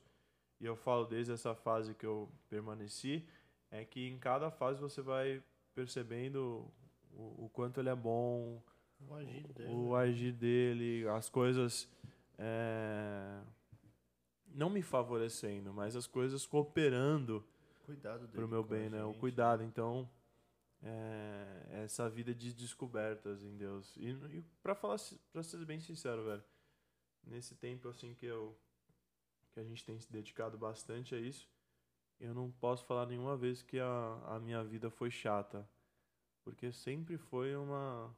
e 0.60 0.64
eu 0.64 0.76
falo 0.76 1.04
desde 1.04 1.32
essa 1.32 1.54
fase 1.54 1.94
que 1.94 2.06
eu 2.06 2.28
permaneci, 2.48 3.26
é 3.70 3.84
que 3.84 4.08
em 4.08 4.18
cada 4.18 4.50
fase 4.50 4.80
você 4.80 5.02
vai 5.02 5.42
percebendo 5.74 6.66
o, 7.12 7.44
o 7.44 7.50
quanto 7.52 7.80
ele 7.80 7.88
é 7.88 7.94
bom, 7.94 8.62
O 9.08 9.14
agir 9.14 9.48
dele. 9.52 9.70
o 9.74 9.96
agir 9.96 10.32
dele, 10.32 11.08
as 11.08 11.28
coisas 11.28 11.88
é, 12.38 13.40
não 14.54 14.70
me 14.70 14.82
favorecendo, 14.82 15.72
mas 15.72 15.96
as 15.96 16.06
coisas 16.06 16.46
cooperando 16.46 17.44
Cuidado 17.84 18.20
dele 18.20 18.32
pro 18.32 18.48
meu 18.48 18.62
bem, 18.62 18.88
né? 18.88 19.02
O 19.04 19.14
cuidado. 19.14 19.62
Então, 19.62 20.08
é, 20.82 21.82
essa 21.84 22.08
vida 22.08 22.34
de 22.34 22.52
descobertas 22.52 23.42
em 23.42 23.56
Deus. 23.56 23.94
E, 23.96 24.10
e 24.10 24.42
para 24.62 24.74
falar, 24.74 24.98
para 25.32 25.42
ser 25.42 25.64
bem 25.64 25.80
sincero, 25.80 26.24
velho, 26.24 26.44
nesse 27.24 27.54
tempo 27.54 27.88
assim 27.88 28.14
que 28.14 28.26
eu 28.26 28.56
que 29.52 29.60
a 29.60 29.64
gente 29.64 29.84
tem 29.84 30.00
se 30.00 30.10
dedicado 30.10 30.56
bastante 30.56 31.14
a 31.14 31.18
isso, 31.18 31.46
eu 32.18 32.32
não 32.32 32.50
posso 32.52 32.86
falar 32.86 33.04
nenhuma 33.04 33.36
vez 33.36 33.60
que 33.60 33.78
a, 33.78 34.22
a 34.24 34.40
minha 34.40 34.64
vida 34.64 34.90
foi 34.90 35.10
chata, 35.10 35.68
porque 36.42 36.72
sempre 36.72 37.18
foi 37.18 37.54
uma 37.54 38.10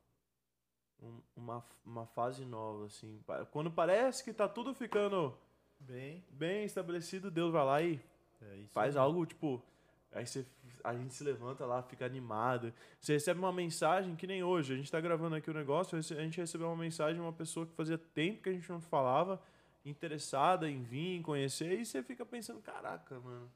um, 1.03 1.21
uma, 1.35 1.65
uma 1.85 2.07
fase 2.07 2.45
nova 2.45 2.87
assim. 2.87 3.21
Quando 3.51 3.71
parece 3.71 4.23
que 4.23 4.33
tá 4.33 4.49
tudo 4.49 4.73
ficando 4.73 5.37
bem 5.81 6.25
bem 6.31 6.65
estabelecido, 6.65 7.31
Deus 7.31 7.53
vai 7.53 7.65
lá 7.65 7.83
e 7.83 8.01
é 8.41 8.67
faz 8.69 8.97
algo 8.97 9.27
tipo 9.27 9.63
Aí 10.15 10.25
você, 10.27 10.47
a 10.85 10.95
gente 10.95 11.13
se 11.13 11.25
levanta 11.25 11.67
lá, 11.67 11.83
fica 11.83 12.07
animado. 12.07 12.73
Você 13.01 13.15
recebe 13.15 13.41
uma 13.41 13.53
mensagem 13.53 14.15
que 14.15 14.27
nem 14.27 14.45
hoje. 14.45 14.73
A 14.73 14.77
gente 14.77 14.87
está 14.87 15.01
gravando 15.01 15.35
aqui 15.35 15.51
o 15.51 15.55
negócio, 15.55 15.99
a 15.99 16.01
gente 16.01 16.41
recebeu 16.41 16.69
uma 16.69 16.77
mensagem 16.77 17.17
de 17.17 17.21
uma 17.21 17.33
pessoa 17.33 17.67
que 17.67 17.73
fazia 17.73 17.99
tempo 17.99 18.43
que 18.43 18.49
a 18.49 18.53
gente 18.53 18.71
não 18.71 18.81
falava, 18.81 19.43
interessada 19.85 20.71
em 20.71 20.83
vir, 20.83 21.17
em 21.17 21.23
conhecer, 21.23 21.81
e 21.81 21.85
você 21.85 22.03
fica 22.03 22.25
pensando, 22.25 22.61
caraca, 22.61 23.19
mano, 23.21 23.51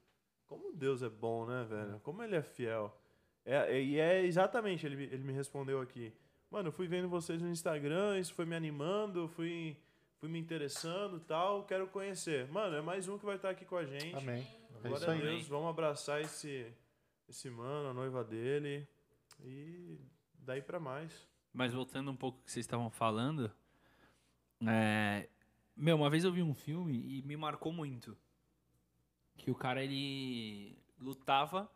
como 0.46 0.72
Deus 0.74 1.02
é 1.02 1.08
bom, 1.08 1.46
né, 1.46 1.64
velho? 1.68 2.00
Como 2.00 2.22
ele 2.22 2.34
é 2.34 2.42
fiel. 2.42 2.94
É, 3.44 3.80
e 3.80 3.98
é 3.98 4.24
exatamente, 4.24 4.84
ele, 4.84 5.04
ele 5.04 5.22
me 5.22 5.32
respondeu 5.32 5.80
aqui. 5.80 6.12
Mano, 6.50 6.68
eu 6.68 6.72
fui 6.72 6.88
vendo 6.88 7.08
vocês 7.08 7.40
no 7.40 7.48
Instagram, 7.48 8.18
isso 8.18 8.34
foi 8.34 8.44
me 8.44 8.56
animando, 8.56 9.28
fui, 9.28 9.76
fui 10.18 10.28
me 10.28 10.38
interessando 10.38 11.20
tal, 11.20 11.64
quero 11.64 11.86
conhecer. 11.86 12.48
Mano, 12.48 12.76
é 12.76 12.80
mais 12.80 13.06
um 13.08 13.18
que 13.18 13.24
vai 13.24 13.36
estar 13.36 13.50
aqui 13.50 13.64
com 13.64 13.76
a 13.76 13.84
gente. 13.84 14.16
Amém. 14.16 14.46
É 14.82 14.88
Glória 14.88 15.10
a 15.10 15.14
Deus, 15.14 15.48
vamos 15.48 15.68
abraçar 15.68 16.20
esse, 16.20 16.72
esse 17.28 17.50
mano, 17.50 17.88
a 17.88 17.94
noiva 17.94 18.22
dele. 18.22 18.86
E 19.44 19.98
daí 20.38 20.62
para 20.62 20.78
mais. 20.78 21.26
Mas 21.52 21.72
voltando 21.72 22.10
um 22.10 22.16
pouco 22.16 22.38
ao 22.38 22.44
que 22.44 22.52
vocês 22.52 22.64
estavam 22.64 22.88
falando, 22.90 23.50
é... 24.64 25.28
meu, 25.76 25.96
uma 25.96 26.08
vez 26.08 26.22
eu 26.22 26.32
vi 26.32 26.42
um 26.42 26.54
filme 26.54 27.18
e 27.18 27.22
me 27.22 27.36
marcou 27.36 27.72
muito. 27.72 28.16
Que 29.36 29.50
o 29.50 29.54
cara 29.54 29.82
ele 29.82 30.78
lutava 31.00 31.70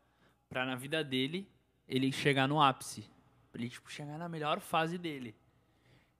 para 0.48 0.64
na 0.64 0.76
vida 0.76 1.02
dele 1.02 1.48
ele 1.88 2.12
chegar 2.12 2.46
no 2.46 2.62
ápice, 2.62 3.10
pra 3.50 3.60
ele 3.60 3.70
tipo 3.70 3.90
chegar 3.90 4.18
na 4.18 4.28
melhor 4.28 4.60
fase 4.60 4.96
dele. 4.96 5.34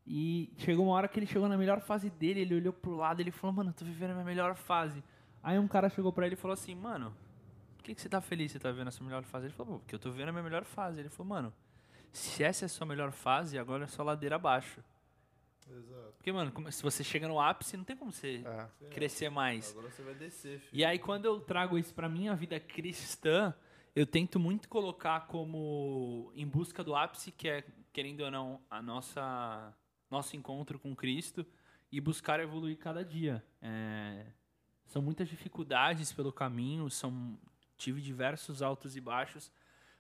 E 0.05 0.53
chegou 0.59 0.87
uma 0.87 0.95
hora 0.95 1.07
que 1.07 1.19
ele 1.19 1.27
chegou 1.27 1.49
na 1.49 1.57
melhor 1.57 1.81
fase 1.81 2.11
dele, 2.11 2.41
ele 2.41 2.57
olhou 2.57 2.73
pro 2.73 2.97
lado 2.97 3.21
e 3.21 3.23
ele 3.23 3.31
falou: 3.31 3.55
"Mano, 3.55 3.71
eu 3.71 3.75
tô 3.75 3.85
vivendo 3.85 4.11
a 4.11 4.15
minha 4.15 4.25
melhor 4.25 4.57
fase". 4.57 5.03
Aí 5.43 5.59
um 5.59 5.67
cara 5.67 5.89
chegou 5.89 6.13
pra 6.13 6.27
ele 6.27 6.35
e 6.35 6.39
falou 6.39 6.53
assim, 6.53 6.75
mano, 6.75 7.15
por 7.77 7.85
que, 7.85 7.95
que 7.95 8.01
você 8.01 8.09
tá 8.09 8.21
feliz 8.21 8.53
você 8.53 8.59
tá 8.59 8.71
vendo 8.71 8.89
essa 8.89 9.03
melhor 9.03 9.25
fase? 9.25 9.47
Ele 9.47 9.55
falou, 9.55 9.81
porque 9.81 9.95
eu 9.95 9.99
tô 9.99 10.11
vendo 10.11 10.29
a 10.29 10.33
minha 10.33 10.45
melhor 10.45 10.65
fase. 10.65 11.01
Ele 11.01 11.09
falou, 11.09 11.31
mano, 11.31 11.53
se 12.13 12.45
essa 12.45 12.65
é 12.65 12.67
a 12.67 12.69
sua 12.69 12.87
melhor 12.87 13.11
fase, 13.11 13.59
agora 13.59 13.85
é 13.85 13.89
só 13.89 14.03
ladeira 14.03 14.37
abaixo. 14.37 14.83
Exato. 15.69 16.13
Porque, 16.17 16.31
mano, 16.31 16.53
se 16.71 16.83
você 16.83 17.03
chega 17.03 17.27
no 17.27 17.41
ápice, 17.41 17.77
não 17.77 17.85
tem 17.85 17.97
como 17.97 18.13
você 18.13 18.45
é. 18.45 18.87
crescer 18.91 19.31
mais. 19.31 19.73
Agora 19.73 19.91
você 19.91 20.03
vai 20.03 20.15
descer, 20.15 20.61
filho. 20.61 20.81
E 20.81 20.85
aí, 20.85 20.99
quando 20.99 21.25
eu 21.25 21.41
trago 21.41 21.79
isso 21.79 21.93
pra 21.95 22.09
minha 22.09 22.35
vida 22.37 22.61
cristã, 22.61 23.55
eu 23.95 24.07
tento 24.07 24.39
muito 24.39 24.69
colocar 24.69 25.27
como 25.27 26.31
em 26.35 26.47
busca 26.47 26.85
do 26.85 26.95
ápice, 26.95 27.33
que 27.33 27.49
é, 27.49 27.65
querendo 27.93 28.21
ou 28.21 28.31
não, 28.31 28.61
a 28.71 28.81
nossa 28.81 29.75
nosso 30.11 30.37
encontro 30.37 30.79
com 30.79 30.95
Cristo 30.95 31.45
e 31.91 32.01
buscar 32.01 32.39
evoluir 32.39 32.77
cada 32.77 33.03
dia. 33.03 33.43
É, 33.63 34.27
são 34.93 35.01
muitas 35.01 35.27
dificuldades 35.27 36.13
pelo 36.13 36.31
caminho, 36.31 36.91
são 36.91 37.39
tive 37.79 37.99
diversos 38.03 38.61
altos 38.61 38.95
e 38.95 39.01
baixos, 39.01 39.51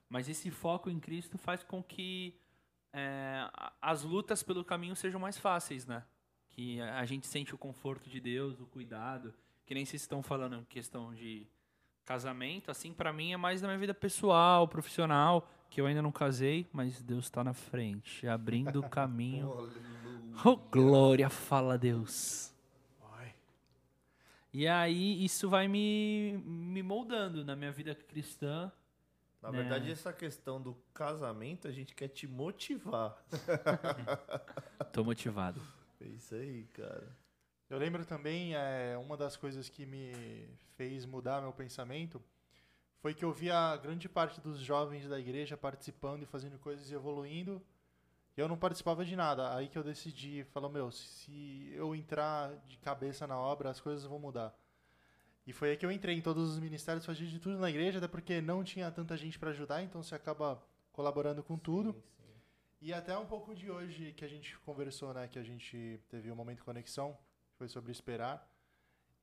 mas 0.06 0.28
esse 0.28 0.50
foco 0.50 0.90
em 0.90 1.00
Cristo 1.00 1.38
faz 1.38 1.62
com 1.62 1.82
que 1.82 2.38
é, 2.92 3.50
as 3.80 4.02
lutas 4.02 4.42
pelo 4.42 4.62
caminho 4.62 4.94
sejam 4.94 5.18
mais 5.18 5.38
fáceis, 5.38 5.86
né? 5.86 6.04
Que 6.50 6.78
a 6.82 7.06
gente 7.06 7.26
sente 7.26 7.54
o 7.54 7.58
conforto 7.58 8.10
de 8.10 8.20
Deus, 8.20 8.60
o 8.60 8.66
cuidado, 8.66 9.32
que 9.64 9.72
nem 9.74 9.86
vocês 9.86 10.02
estão 10.02 10.22
falando 10.22 10.56
em 10.56 10.64
questão 10.64 11.14
de 11.14 11.46
casamento, 12.04 12.70
assim, 12.70 12.92
para 12.92 13.14
mim 13.14 13.32
é 13.32 13.36
mais 13.38 13.62
na 13.62 13.68
minha 13.68 13.78
vida 13.78 13.94
pessoal, 13.94 14.68
profissional, 14.68 15.48
que 15.70 15.80
eu 15.80 15.86
ainda 15.86 16.02
não 16.02 16.12
casei, 16.12 16.68
mas 16.70 17.02
Deus 17.02 17.24
está 17.24 17.42
na 17.42 17.54
frente, 17.54 18.28
abrindo 18.28 18.80
o 18.80 18.90
caminho. 18.90 19.70
oh, 20.44 20.56
glória, 20.56 21.30
fala 21.30 21.78
Deus. 21.78 22.51
E 24.52 24.68
aí 24.68 25.24
isso 25.24 25.48
vai 25.48 25.66
me, 25.66 26.42
me 26.44 26.82
moldando 26.82 27.44
na 27.44 27.56
minha 27.56 27.72
vida 27.72 27.94
cristã. 27.94 28.70
Na 29.40 29.50
né? 29.50 29.58
verdade, 29.58 29.90
essa 29.90 30.12
questão 30.12 30.60
do 30.60 30.74
casamento, 30.92 31.66
a 31.66 31.72
gente 31.72 31.94
quer 31.94 32.08
te 32.08 32.26
motivar. 32.26 33.16
Tô 34.92 35.02
motivado. 35.02 35.60
É 36.00 36.04
isso 36.06 36.34
aí, 36.34 36.64
cara. 36.74 37.16
Eu 37.70 37.78
lembro 37.78 38.04
também, 38.04 38.54
é, 38.54 38.96
uma 38.98 39.16
das 39.16 39.36
coisas 39.36 39.68
que 39.68 39.86
me 39.86 40.12
fez 40.76 41.06
mudar 41.06 41.40
meu 41.40 41.52
pensamento 41.52 42.22
foi 43.00 43.14
que 43.14 43.24
eu 43.24 43.32
via 43.32 43.76
grande 43.78 44.08
parte 44.08 44.40
dos 44.40 44.60
jovens 44.60 45.08
da 45.08 45.18
igreja 45.18 45.56
participando 45.56 46.22
e 46.22 46.26
fazendo 46.26 46.58
coisas 46.58 46.90
e 46.90 46.94
evoluindo 46.94 47.60
e 48.36 48.40
eu 48.40 48.48
não 48.48 48.56
participava 48.56 49.04
de 49.04 49.14
nada. 49.14 49.54
Aí 49.54 49.68
que 49.68 49.76
eu 49.76 49.84
decidi, 49.84 50.44
falou, 50.44 50.70
meu, 50.70 50.90
se 50.90 51.72
eu 51.74 51.94
entrar 51.94 52.54
de 52.66 52.78
cabeça 52.78 53.26
na 53.26 53.38
obra, 53.38 53.70
as 53.70 53.80
coisas 53.80 54.04
vão 54.04 54.18
mudar. 54.18 54.56
E 55.46 55.52
foi 55.52 55.70
aí 55.70 55.76
que 55.76 55.84
eu 55.84 55.90
entrei 55.90 56.16
em 56.16 56.22
todos 56.22 56.50
os 56.50 56.58
ministérios, 56.58 57.04
fazia 57.04 57.26
de 57.26 57.38
tudo 57.38 57.58
na 57.58 57.68
igreja, 57.68 57.98
até 57.98 58.08
porque 58.08 58.40
não 58.40 58.62
tinha 58.62 58.90
tanta 58.90 59.16
gente 59.16 59.38
para 59.38 59.50
ajudar, 59.50 59.82
então 59.82 60.02
você 60.02 60.14
acaba 60.14 60.62
colaborando 60.92 61.42
com 61.42 61.58
tudo. 61.58 61.92
Sim, 61.92 62.00
sim. 62.00 62.32
E 62.80 62.94
até 62.94 63.16
um 63.18 63.26
pouco 63.26 63.54
de 63.54 63.70
hoje 63.70 64.12
que 64.12 64.24
a 64.24 64.28
gente 64.28 64.56
conversou, 64.60 65.12
né, 65.12 65.28
que 65.28 65.38
a 65.38 65.42
gente 65.42 66.00
teve 66.08 66.30
um 66.30 66.36
momento 66.36 66.58
de 66.58 66.64
conexão, 66.64 67.18
foi 67.58 67.68
sobre 67.68 67.90
esperar. 67.90 68.48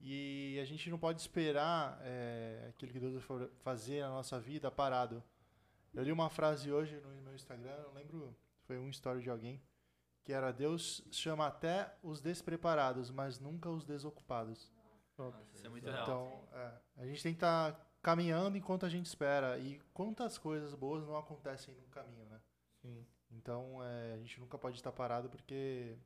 E 0.01 0.57
a 0.61 0.65
gente 0.65 0.89
não 0.89 0.97
pode 0.97 1.19
esperar 1.19 1.99
é, 2.03 2.67
aquilo 2.69 2.91
que 2.91 2.99
Deus 2.99 3.23
for 3.23 3.51
fazer 3.63 4.01
na 4.01 4.09
nossa 4.09 4.39
vida 4.39 4.69
parado. 4.69 5.23
Eu 5.93 6.03
li 6.03 6.11
uma 6.11 6.29
frase 6.29 6.71
hoje 6.71 6.95
no 7.01 7.09
meu 7.21 7.35
Instagram, 7.35 7.75
não 7.83 7.93
lembro 7.93 8.35
foi 8.69 8.77
um 8.77 8.87
story 8.91 9.23
de 9.23 9.31
alguém, 9.31 9.59
que 10.23 10.31
era 10.31 10.51
Deus 10.51 11.03
chama 11.09 11.47
até 11.47 11.91
os 12.03 12.21
despreparados, 12.21 13.09
mas 13.09 13.39
nunca 13.39 13.67
os 13.67 13.83
desocupados. 13.83 14.71
Isso 15.55 15.65
é 15.65 15.69
muito 15.69 15.89
então, 15.89 15.97
real. 15.97 16.49
É, 16.53 17.01
a 17.01 17.05
gente 17.07 17.23
tem 17.23 17.33
que 17.33 17.37
estar 17.37 17.71
tá 17.71 17.85
caminhando 17.99 18.55
enquanto 18.55 18.85
a 18.85 18.89
gente 18.89 19.07
espera. 19.07 19.57
E 19.57 19.81
quantas 19.91 20.37
coisas 20.37 20.75
boas 20.75 21.03
não 21.07 21.17
acontecem 21.17 21.73
no 21.73 21.87
caminho, 21.87 22.25
né? 22.25 22.39
Sim. 22.79 23.03
Então, 23.31 23.83
é, 23.83 24.13
a 24.13 24.17
gente 24.17 24.39
nunca 24.39 24.55
pode 24.55 24.75
estar 24.75 24.91
parado 24.91 25.29
porque 25.31 25.97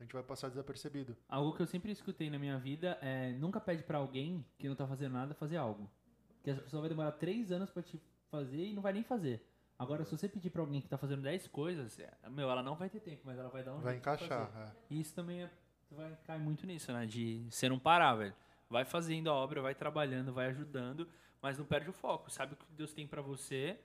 a 0.00 0.02
gente 0.02 0.14
vai 0.14 0.22
passar 0.22 0.48
desapercebido. 0.48 1.14
Algo 1.28 1.54
que 1.54 1.60
eu 1.60 1.66
sempre 1.66 1.92
escutei 1.92 2.30
na 2.30 2.38
minha 2.38 2.58
vida 2.58 2.98
é 3.02 3.32
nunca 3.34 3.60
pede 3.60 3.82
para 3.82 3.98
alguém 3.98 4.46
que 4.56 4.66
não 4.66 4.74
tá 4.74 4.86
fazendo 4.86 5.12
nada 5.12 5.34
fazer 5.34 5.58
algo. 5.58 5.90
Porque 6.36 6.48
essa 6.48 6.62
pessoa 6.62 6.80
vai 6.80 6.88
demorar 6.88 7.12
três 7.12 7.52
anos 7.52 7.68
para 7.70 7.82
te 7.82 8.00
fazer 8.30 8.64
e 8.64 8.72
não 8.72 8.80
vai 8.80 8.94
nem 8.94 9.04
fazer. 9.04 9.46
Agora, 9.78 10.04
se 10.04 10.16
você 10.16 10.28
pedir 10.28 10.50
pra 10.50 10.62
alguém 10.62 10.80
que 10.80 10.88
tá 10.88 10.96
fazendo 10.96 11.22
10 11.22 11.48
coisas, 11.48 11.98
é, 11.98 12.10
meu, 12.30 12.50
ela 12.50 12.62
não 12.62 12.76
vai 12.76 12.88
ter 12.88 13.00
tempo, 13.00 13.22
mas 13.24 13.38
ela 13.38 13.50
vai 13.50 13.62
dar 13.62 13.74
um 13.74 13.80
Vai 13.80 13.94
jeito 13.94 14.02
encaixar, 14.02 14.50
é. 14.56 14.72
E 14.88 15.00
isso 15.00 15.14
também 15.14 15.42
é, 15.42 15.50
vai 15.90 16.16
cair 16.24 16.40
muito 16.40 16.66
nisso, 16.66 16.92
né? 16.92 17.04
De 17.04 17.46
você 17.50 17.68
não 17.68 17.78
parar, 17.78 18.14
velho. 18.14 18.34
Vai 18.70 18.84
fazendo 18.84 19.30
a 19.30 19.34
obra, 19.34 19.60
vai 19.60 19.74
trabalhando, 19.74 20.32
vai 20.32 20.46
ajudando, 20.46 21.06
mas 21.42 21.58
não 21.58 21.66
perde 21.66 21.90
o 21.90 21.92
foco. 21.92 22.30
Sabe 22.30 22.54
o 22.54 22.56
que 22.56 22.64
Deus 22.72 22.94
tem 22.94 23.06
para 23.06 23.20
você? 23.20 23.78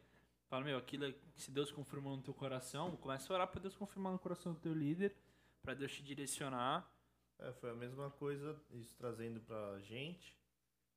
Fala, 0.50 0.64
meu, 0.64 0.78
aquilo 0.78 1.14
se 1.36 1.52
Deus 1.52 1.72
confirmou 1.72 2.16
no 2.16 2.24
teu 2.24 2.34
coração, 2.34 2.96
começa 2.98 3.32
a 3.32 3.36
orar 3.36 3.48
para 3.48 3.62
Deus 3.62 3.76
confirmar 3.76 4.14
no 4.14 4.20
coração 4.20 4.54
do 4.54 4.60
teu 4.60 4.74
líder, 4.74 5.16
para 5.62 5.74
Deus 5.74 5.92
te 5.94 6.04
direcionar. 6.04 6.90
É, 7.40 7.52
foi 7.54 7.70
a 7.70 7.74
mesma 7.74 8.10
coisa, 8.12 8.60
isso 8.72 8.94
trazendo 8.98 9.40
pra 9.42 9.80
gente, 9.80 10.38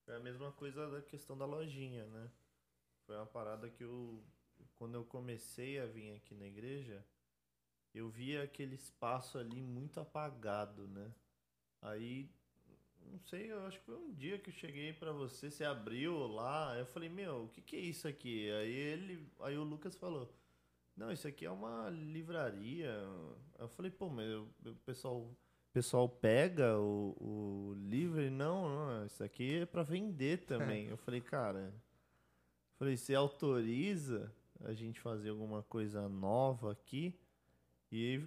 foi 0.04 0.16
a 0.16 0.20
mesma 0.20 0.52
coisa 0.52 0.90
da 0.90 1.02
questão 1.02 1.36
da 1.36 1.44
lojinha, 1.44 2.06
né? 2.06 2.30
Foi 3.06 3.16
uma 3.16 3.26
parada 3.26 3.68
que 3.70 3.84
eu 3.84 4.22
quando 4.76 4.94
eu 4.94 5.04
comecei 5.04 5.78
a 5.80 5.86
vir 5.86 6.14
aqui 6.14 6.34
na 6.34 6.46
igreja, 6.46 7.04
eu 7.94 8.08
via 8.08 8.42
aquele 8.42 8.74
espaço 8.74 9.38
ali 9.38 9.62
muito 9.62 10.00
apagado, 10.00 10.86
né? 10.88 11.12
Aí, 11.80 12.28
não 13.10 13.18
sei, 13.20 13.52
eu 13.52 13.64
acho 13.66 13.78
que 13.78 13.84
foi 13.84 13.96
um 13.96 14.12
dia 14.12 14.38
que 14.38 14.50
eu 14.50 14.54
cheguei 14.54 14.92
para 14.92 15.12
você, 15.12 15.50
você 15.50 15.64
abriu 15.64 16.26
lá, 16.26 16.76
eu 16.78 16.86
falei, 16.86 17.08
meu, 17.08 17.44
o 17.44 17.48
que, 17.48 17.60
que 17.60 17.76
é 17.76 17.80
isso 17.80 18.08
aqui? 18.08 18.50
Aí 18.50 18.72
ele, 18.72 19.28
aí 19.40 19.56
o 19.56 19.62
Lucas 19.62 19.94
falou, 19.94 20.34
não, 20.96 21.12
isso 21.12 21.26
aqui 21.26 21.44
é 21.44 21.50
uma 21.50 21.90
livraria. 21.90 22.92
Eu 23.58 23.68
falei, 23.68 23.90
pô, 23.90 24.08
mas 24.08 24.28
o 24.32 24.74
pessoal, 24.84 25.28
pessoal 25.72 26.08
pega 26.08 26.78
o, 26.78 27.16
o 27.20 27.74
livro 27.74 28.22
e 28.22 28.30
não, 28.30 28.68
não, 28.68 29.06
isso 29.06 29.22
aqui 29.24 29.58
é 29.58 29.66
para 29.66 29.82
vender 29.82 30.46
também. 30.46 30.86
eu 30.88 30.96
falei, 30.96 31.20
cara, 31.20 31.74
falei, 32.78 32.96
você 32.96 33.14
autoriza? 33.14 34.32
A 34.64 34.72
gente 34.72 35.00
fazer 35.00 35.30
alguma 35.30 35.62
coisa 35.62 36.08
nova 36.08 36.72
aqui. 36.72 37.18
E 37.90 38.26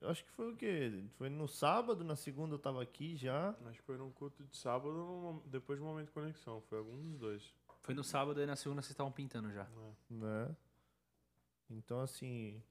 eu 0.00 0.08
acho 0.08 0.24
que 0.24 0.30
foi 0.30 0.52
o 0.52 0.56
quê? 0.56 1.04
Foi 1.16 1.28
no 1.28 1.48
sábado, 1.48 2.04
na 2.04 2.16
segunda 2.16 2.54
eu 2.54 2.58
tava 2.58 2.82
aqui 2.82 3.16
já. 3.16 3.54
Acho 3.66 3.80
que 3.80 3.86
foi 3.86 3.96
num 3.96 4.10
culto 4.10 4.44
de 4.44 4.56
sábado, 4.56 5.42
depois 5.46 5.78
do 5.78 5.84
momento 5.84 6.06
de 6.06 6.12
conexão. 6.12 6.60
Foi 6.62 6.78
algum 6.78 6.96
dos 7.00 7.18
dois. 7.18 7.54
Foi 7.82 7.94
no 7.94 8.04
sábado 8.04 8.40
e 8.40 8.46
na 8.46 8.56
segunda 8.56 8.82
vocês 8.82 8.90
estavam 8.90 9.12
pintando 9.12 9.52
já. 9.52 9.62
É. 9.62 10.14
Né? 10.14 10.56
Então, 11.70 12.00
assim, 12.00 12.62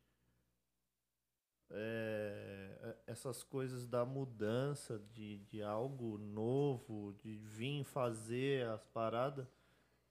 é, 1.70 2.78
é, 2.82 2.98
essas 3.08 3.44
coisas 3.44 3.88
da 3.88 4.06
mudança 4.06 5.00
de, 5.12 5.40
de 5.40 5.64
algo 5.64 6.18
novo, 6.18 7.14
de 7.20 7.38
vir 7.38 7.84
fazer 7.84 8.68
as 8.68 8.86
paradas, 8.88 9.48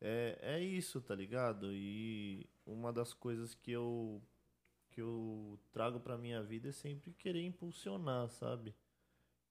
é, 0.07 0.39
é 0.43 0.61
isso, 0.61 1.01
tá 1.01 1.15
ligado? 1.15 1.73
E 1.73 2.47
uma 2.67 2.93
das 2.93 3.15
coisas 3.15 3.55
que 3.55 3.71
eu, 3.73 4.23
que 4.91 5.01
eu 5.01 5.59
trago 5.73 5.99
pra 5.99 6.19
minha 6.19 6.43
vida 6.43 6.69
é 6.69 6.73
sempre 6.73 7.15
querer 7.15 7.43
impulsionar, 7.43 8.29
sabe? 8.29 8.75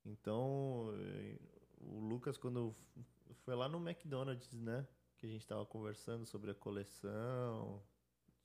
Então, 0.06 0.94
eh, 0.96 1.40
o 1.80 2.00
Lucas, 2.00 2.38
quando 2.38 2.72
foi 3.44 3.56
lá 3.56 3.68
no 3.68 3.80
McDonald's, 3.80 4.54
né? 4.54 4.86
Que 5.18 5.26
a 5.26 5.30
gente 5.30 5.48
tava 5.48 5.66
conversando 5.66 6.24
sobre 6.24 6.52
a 6.52 6.54
coleção, 6.54 7.82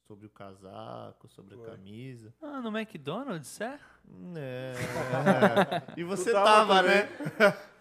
sobre 0.07 0.27
o 0.27 0.31
casaco, 0.31 1.29
sobre 1.29 1.57
a 1.57 1.63
camisa. 1.63 2.33
Ah, 2.41 2.63
no 2.63 2.75
McDonald's, 2.75 3.61
é? 3.61 3.79
É. 4.35 4.73
e 5.95 6.05
você 6.05 6.33
tava 6.33 6.47
tava, 6.47 6.83
também. 6.83 7.03
né? 7.03 7.69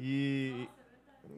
E. 0.00 0.68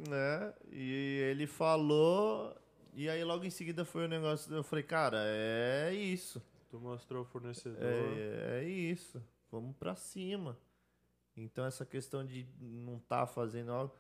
Né? 0.09 0.55
E 0.71 1.19
ele 1.31 1.47
falou. 1.47 2.57
E 2.93 3.09
aí 3.09 3.23
logo 3.25 3.45
em 3.45 3.51
seguida 3.51 3.85
foi 3.85 4.05
o 4.05 4.09
negócio. 4.09 4.53
Eu 4.55 4.63
falei, 4.65 4.83
cara, 4.85 5.19
é 5.27 5.93
isso. 5.95 6.43
Tu 6.69 6.79
mostrou 6.79 7.23
o 7.23 7.25
fornecedor. 7.27 7.79
É, 7.81 8.61
é 8.63 8.69
isso. 8.69 9.23
Vamos 9.51 9.77
pra 9.77 9.95
cima. 9.95 10.59
Então 11.37 11.65
essa 11.65 11.85
questão 11.85 12.25
de 12.25 12.47
não 12.61 12.97
estar 12.97 13.27
fazendo 13.27 13.73
algo. 13.73 13.95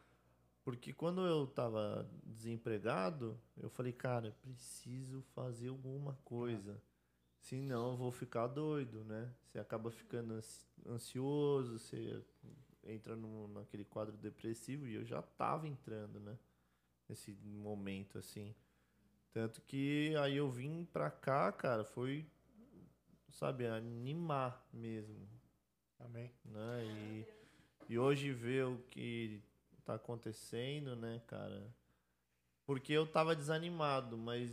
Porque 0.62 0.92
quando 0.92 1.26
eu 1.26 1.46
tava 1.46 2.08
desempregado, 2.24 3.40
eu 3.56 3.70
falei, 3.70 3.92
cara, 3.92 4.36
preciso 4.42 5.22
fazer 5.34 5.68
alguma 5.68 6.16
coisa. 6.24 6.80
Senão 7.40 7.92
eu 7.92 7.96
vou 7.96 8.12
ficar 8.12 8.46
doido, 8.46 9.02
né? 9.04 9.32
Você 9.46 9.58
acaba 9.58 9.90
ficando 9.90 10.34
ansi- 10.34 10.66
ansioso, 10.86 11.78
você 11.78 12.22
entra 12.84 13.16
no, 13.16 13.48
naquele 13.48 13.84
quadro 13.84 14.16
depressivo 14.16 14.86
e 14.86 14.94
eu 14.94 15.04
já 15.04 15.22
tava 15.22 15.66
entrando, 15.68 16.20
né? 16.20 16.38
Nesse 17.08 17.32
momento, 17.32 18.18
assim. 18.18 18.54
Tanto 19.32 19.60
que 19.62 20.14
aí 20.16 20.36
eu 20.36 20.50
vim 20.50 20.84
pra 20.84 21.10
cá, 21.10 21.52
cara, 21.52 21.84
foi, 21.84 22.26
sabe, 23.30 23.66
animar 23.66 24.66
mesmo, 24.72 25.28
Amém. 25.98 26.32
né? 26.44 26.84
E, 26.84 27.26
e 27.88 27.98
hoje 27.98 28.32
ver 28.32 28.66
o 28.66 28.78
que 28.90 29.42
tá 29.84 29.94
acontecendo, 29.94 30.96
né, 30.96 31.20
cara? 31.26 31.74
Porque 32.64 32.92
eu 32.92 33.06
tava 33.06 33.34
desanimado, 33.34 34.16
mas 34.16 34.50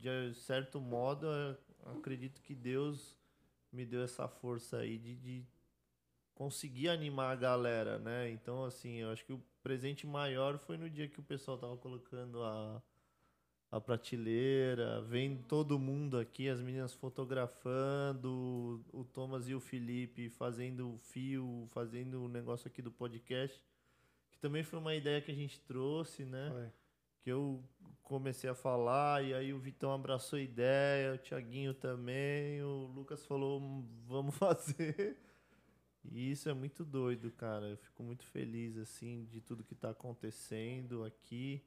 de 0.00 0.34
certo 0.34 0.80
modo 0.80 1.26
acredito 1.86 2.40
que 2.42 2.54
Deus 2.54 3.16
me 3.72 3.84
deu 3.84 4.02
essa 4.02 4.28
força 4.28 4.78
aí 4.78 4.98
de, 4.98 5.16
de 5.16 5.46
conseguir 6.38 6.88
animar 6.88 7.32
a 7.32 7.36
galera, 7.36 7.98
né? 7.98 8.30
Então, 8.30 8.64
assim, 8.64 8.98
eu 8.98 9.10
acho 9.10 9.24
que 9.24 9.32
o 9.32 9.42
presente 9.60 10.06
maior 10.06 10.56
foi 10.56 10.76
no 10.78 10.88
dia 10.88 11.08
que 11.08 11.18
o 11.18 11.22
pessoal 11.22 11.58
tava 11.58 11.76
colocando 11.76 12.40
a, 12.44 12.80
a 13.72 13.80
prateleira, 13.80 15.02
vendo 15.02 15.42
todo 15.42 15.80
mundo 15.80 16.16
aqui, 16.16 16.48
as 16.48 16.60
meninas 16.60 16.94
fotografando, 16.94 18.84
o 18.92 19.04
Thomas 19.04 19.48
e 19.48 19.54
o 19.54 19.58
Felipe 19.58 20.30
fazendo 20.30 20.94
o 20.94 20.98
fio, 20.98 21.66
fazendo 21.72 22.22
o 22.24 22.28
negócio 22.28 22.68
aqui 22.68 22.80
do 22.80 22.92
podcast, 22.92 23.60
que 24.30 24.38
também 24.38 24.62
foi 24.62 24.78
uma 24.78 24.94
ideia 24.94 25.20
que 25.20 25.32
a 25.32 25.34
gente 25.34 25.58
trouxe, 25.62 26.24
né? 26.24 26.50
Foi. 26.52 26.68
que 27.20 27.30
eu 27.32 27.64
comecei 28.04 28.48
a 28.48 28.54
falar 28.54 29.24
e 29.24 29.34
aí 29.34 29.52
o 29.52 29.58
Vitão 29.58 29.92
abraçou 29.92 30.38
a 30.38 30.42
ideia, 30.42 31.14
o 31.14 31.18
Thiaguinho 31.18 31.74
também, 31.74 32.62
o 32.62 32.86
Lucas 32.94 33.26
falou, 33.26 33.60
"Hum, 33.60 33.84
vamos 34.06 34.36
fazer. 34.38 35.18
E 36.10 36.30
isso 36.30 36.48
é 36.48 36.54
muito 36.54 36.84
doido, 36.84 37.30
cara. 37.30 37.66
Eu 37.68 37.76
fico 37.76 38.02
muito 38.02 38.24
feliz 38.24 38.76
assim 38.76 39.24
de 39.26 39.40
tudo 39.40 39.64
que 39.64 39.74
tá 39.74 39.90
acontecendo 39.90 41.04
aqui. 41.04 41.62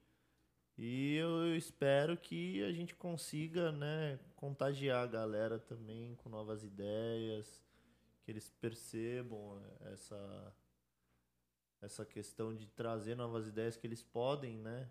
E 0.77 1.15
eu 1.15 1.55
espero 1.55 2.17
que 2.17 2.63
a 2.63 2.71
gente 2.71 2.95
consiga, 2.95 3.71
né, 3.71 4.19
contagiar 4.35 5.03
a 5.03 5.07
galera 5.07 5.59
também 5.59 6.15
com 6.15 6.29
novas 6.29 6.63
ideias, 6.63 7.61
que 8.23 8.31
eles 8.31 8.49
percebam 8.49 9.61
essa 9.81 10.55
essa 11.81 12.05
questão 12.05 12.53
de 12.53 12.67
trazer 12.67 13.15
novas 13.15 13.47
ideias 13.47 13.75
que 13.75 13.87
eles 13.87 14.03
podem, 14.03 14.57
né, 14.59 14.87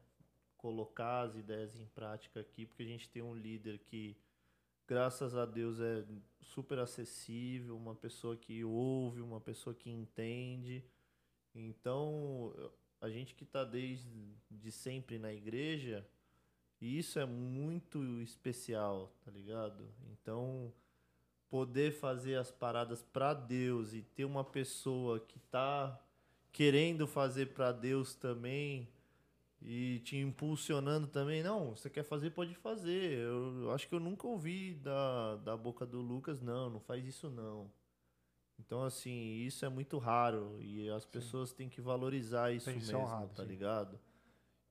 colocar 0.57 1.23
as 1.23 1.37
ideias 1.37 1.75
em 1.75 1.87
prática 1.87 2.41
aqui, 2.41 2.67
porque 2.67 2.83
a 2.83 2.87
gente 2.87 3.09
tem 3.09 3.23
um 3.23 3.35
líder 3.35 3.79
que, 3.79 4.17
graças 4.91 5.37
a 5.37 5.47
Deus, 5.47 5.79
é 5.79 6.05
super 6.43 6.81
acessível, 6.81 7.77
uma 7.77 7.95
pessoa 7.95 8.37
que 8.37 8.65
ouve, 8.65 9.21
uma 9.21 9.41
pessoa 9.41 9.73
que 9.73 9.89
entende. 9.89 10.85
Então, 11.55 12.53
a 13.01 13.09
gente 13.09 13.33
que 13.37 13.45
está 13.45 13.63
desde 13.63 14.35
de 14.51 14.73
sempre 14.73 15.17
na 15.17 15.33
igreja, 15.33 16.05
isso 16.81 17.21
é 17.21 17.25
muito 17.25 18.21
especial, 18.21 19.15
tá 19.25 19.31
ligado? 19.31 19.89
Então, 20.11 20.73
poder 21.49 21.93
fazer 21.93 22.35
as 22.35 22.51
paradas 22.51 23.01
para 23.01 23.33
Deus 23.33 23.95
e 23.95 24.03
ter 24.03 24.25
uma 24.25 24.43
pessoa 24.43 25.21
que 25.21 25.39
tá 25.39 26.05
querendo 26.51 27.07
fazer 27.07 27.55
para 27.55 27.71
Deus 27.71 28.17
também 28.17 28.89
e 29.63 30.01
te 30.01 30.17
impulsionando 30.17 31.07
também. 31.07 31.43
Não, 31.43 31.75
você 31.75 31.91
quer 31.91 32.03
fazer, 32.03 32.31
pode 32.31 32.55
fazer. 32.55 33.19
Eu, 33.19 33.63
eu 33.63 33.73
acho 33.73 33.89
que 33.89 33.95
eu 33.95 34.01
nunca 34.01 34.27
ouvi 34.27 34.75
da, 34.75 35.37
da 35.37 35.57
boca 35.57 35.85
do 35.85 36.01
Lucas, 36.01 36.41
não, 36.41 36.71
não 36.71 36.81
faz 36.81 37.07
isso 37.07 37.29
não. 37.29 37.71
Então, 38.59 38.83
assim, 38.83 39.43
isso 39.45 39.65
é 39.65 39.69
muito 39.69 39.99
raro 39.99 40.57
e 40.61 40.89
as 40.91 41.07
pessoas 41.07 41.53
têm 41.53 41.69
que 41.69 41.81
valorizar 41.81 42.53
isso 42.53 42.71
mesmo, 42.71 42.99
honrado, 42.99 43.35
tá 43.35 43.43
sim. 43.43 43.49
ligado? 43.49 43.99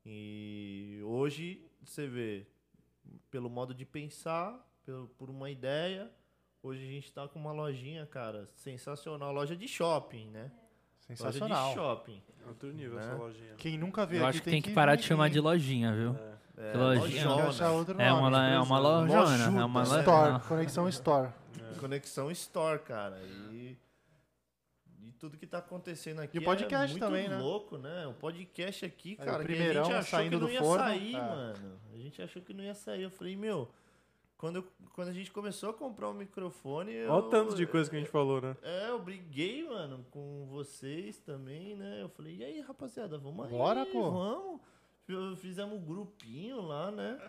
E 0.05 1.01
hoje, 1.03 1.67
você 1.83 2.07
vê, 2.07 2.47
pelo 3.31 3.49
modo 3.49 3.73
de 3.73 3.85
pensar, 3.85 4.65
pelo, 4.85 5.07
por 5.09 5.29
uma 5.29 5.49
ideia, 5.49 6.11
hoje 6.61 6.83
a 6.83 6.87
gente 6.87 7.11
tá 7.11 7.27
com 7.27 7.39
uma 7.39 7.51
lojinha, 7.51 8.05
cara, 8.05 8.49
sensacional. 8.53 9.33
Loja 9.33 9.55
de 9.55 9.67
shopping, 9.67 10.29
né? 10.29 10.43
Loja 10.43 10.68
Sensacional. 11.15 11.69
de 11.69 11.73
shopping. 11.75 12.21
Outro 12.47 12.71
nível 12.73 12.97
Né? 12.97 13.05
essa 13.05 13.15
lojinha. 13.15 13.53
Quem 13.57 13.77
nunca 13.77 14.05
veio 14.05 14.21
Eu 14.21 14.25
aqui 14.25 14.37
acho 14.37 14.43
que 14.43 14.49
tem 14.49 14.61
que 14.61 14.71
parar 14.73 14.95
de 14.95 15.03
chamar 15.03 15.29
de 15.29 15.39
lojinha, 15.39 15.93
viu? 15.93 16.15
É. 16.15 16.39
É, 16.73 16.77
lojinha. 16.77 17.03
Tem 17.07 17.11
que 17.21 17.25
lojona. 17.27 17.49
achar 17.49 17.71
outro 17.71 17.93
nome. 17.93 18.03
É 18.05 18.11
uma, 18.11 18.29
lo- 18.29 18.35
é 18.37 18.59
uma 18.59 18.79
lojona. 18.79 19.43
É 19.61 19.65
uma 19.65 19.79
Lojuda, 19.79 19.95
loja. 19.95 19.99
Store, 19.99 20.47
Conexão 20.47 20.89
Store. 20.89 21.29
Conexão 21.79 22.31
Store, 22.31 22.79
cara. 22.79 23.17
E, 23.51 23.77
e 25.01 25.11
tudo 25.19 25.37
que 25.37 25.45
tá 25.47 25.59
acontecendo 25.59 26.19
aqui 26.19 26.37
E 26.37 26.39
o 26.41 26.43
podcast 26.43 26.85
é 26.87 26.99
muito 26.99 27.05
também, 27.05 27.29
né? 27.29 27.37
louco, 27.37 27.77
né? 27.77 28.07
O 28.07 28.13
podcast 28.13 28.83
aqui, 28.85 29.09
Aí, 29.11 29.15
o 29.15 29.17
cara, 29.17 29.37
que 29.37 29.41
a 29.43 29.45
primeirão 29.45 29.83
gente 29.85 29.93
achou 29.95 30.19
saindo 30.19 30.37
que 30.37 30.43
não 30.43 30.51
ia 30.51 30.59
forno, 30.59 30.83
sair, 30.83 31.15
é. 31.15 31.21
mano. 31.21 31.79
A 31.93 31.97
gente 31.97 32.21
achou 32.21 32.41
que 32.41 32.53
não 32.53 32.63
ia 32.63 32.73
sair. 32.75 33.03
Eu 33.03 33.11
falei, 33.11 33.35
meu, 33.37 33.69
quando, 34.39 34.55
eu- 34.55 34.67
quando 34.93 35.09
a 35.09 35.13
gente 35.13 35.31
começou 35.31 35.69
a 35.69 35.73
comprar 35.73 36.09
o 36.09 36.13
microfone, 36.13 36.93
eu... 36.93 37.11
Olha 37.11 37.25
o 37.25 37.29
tanto 37.29 37.53
de 37.55 37.67
coisa 37.67 37.89
que 37.89 37.95
a 37.95 37.99
gente 37.99 38.09
falou, 38.09 38.41
né? 38.41 38.55
É, 38.63 38.89
eu 38.89 38.97
briguei, 38.99 39.67
mano, 39.67 40.03
com 40.09 40.47
vocês 40.47 41.19
também, 41.19 41.75
né? 41.75 42.01
Eu 42.01 42.09
falei, 42.09 42.37
e 42.37 42.43
aí, 42.43 42.59
rapaziada, 42.61 43.17
vamos 43.17 43.45
aí, 43.45 43.51
Bora, 43.51 43.85
pô. 43.85 44.09
vamos. 44.09 44.61
Fizemos 45.39 45.77
um 45.77 45.83
grupinho 45.85 46.61
lá, 46.61 46.89
né? 46.89 47.19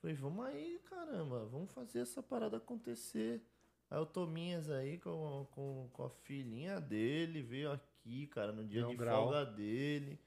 Falei, 0.00 0.14
vamos 0.14 0.44
aí, 0.46 0.78
caramba, 0.88 1.44
vamos 1.46 1.72
fazer 1.72 1.98
essa 2.00 2.22
parada 2.22 2.58
acontecer. 2.58 3.42
Aí 3.90 3.98
o 3.98 4.06
Tominhas 4.06 4.70
aí 4.70 4.98
com, 4.98 5.46
com, 5.52 5.88
com 5.92 6.04
a 6.04 6.10
filhinha 6.10 6.80
dele 6.80 7.42
veio 7.42 7.72
aqui, 7.72 8.26
cara, 8.28 8.52
no 8.52 8.64
dia 8.64 8.80
Deu 8.82 8.88
um 8.88 8.92
de 8.92 8.96
grau. 8.96 9.24
folga 9.24 9.44
dele. 9.46 10.18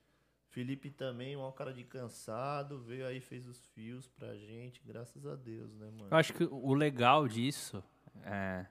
Felipe 0.50 0.90
também, 0.90 1.36
um 1.38 1.52
cara 1.52 1.72
de 1.74 1.84
cansado, 1.84 2.80
veio 2.80 3.06
aí, 3.06 3.20
fez 3.20 3.48
os 3.48 3.66
fios 3.68 4.08
pra 4.08 4.36
gente, 4.36 4.82
graças 4.84 5.26
a 5.26 5.36
Deus, 5.36 5.72
né, 5.76 5.86
mano? 5.92 6.08
Eu 6.10 6.18
acho 6.18 6.34
que 6.34 6.44
o 6.44 6.74
legal 6.74 7.28
disso 7.28 7.84
é, 8.24 8.66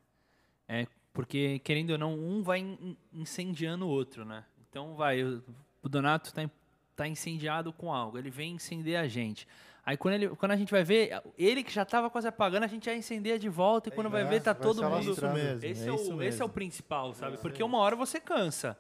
é 0.69 0.87
porque, 1.13 1.61
querendo 1.61 1.91
ou 1.91 1.99
não, 1.99 2.15
um 2.19 2.43
vai 2.43 2.59
in- 2.59 2.97
incendiando 3.13 3.87
o 3.87 3.89
outro, 3.89 4.25
né? 4.25 4.45
Então 4.69 4.97
vai, 4.97 5.23
o 5.23 5.89
Donato 5.89 6.35
tá, 6.35 6.51
tá 6.97 7.07
incendiado 7.07 7.73
com 7.73 7.93
algo, 7.95 8.19
ele 8.19 8.31
vem 8.31 8.55
incendiar 8.55 9.05
a 9.05 9.09
gente. 9.09 9.47
Aí 9.87 9.97
quando, 9.97 10.15
ele, 10.15 10.29
quando 10.31 10.53
a 10.53 10.57
gente 10.57 10.71
vai 10.73 10.83
ver, 10.85 11.23
ele 11.39 11.63
que 11.63 11.73
já 11.73 11.85
tava 11.85 12.11
quase 12.11 12.27
apagando, 12.29 12.65
a 12.65 12.67
gente 12.67 12.87
já 12.87 12.95
incendeia 12.95 13.39
de 13.39 13.49
volta 13.49 13.89
e 13.89 13.93
quando 13.93 14.11
vai 14.11 14.23
É, 14.23 14.25
ver, 14.27 14.43
tá 14.43 14.53
vai 14.53 14.61
todo 14.63 14.83
mundo. 14.83 15.07
mesmo, 15.33 15.65
Esse 15.65 15.89
é 15.89 15.93
é, 15.93 15.95
isso 15.95 16.15
o, 16.15 16.23
esse 16.23 16.43
é 16.43 16.45
o 16.45 16.49
mesmo. 16.49 16.55
principal, 16.55 17.15
sabe? 17.15 17.39
Porque 17.39 17.63
uma 17.63 17.79
hora 17.79 17.95
você 17.97 18.21
cansa. 18.21 18.77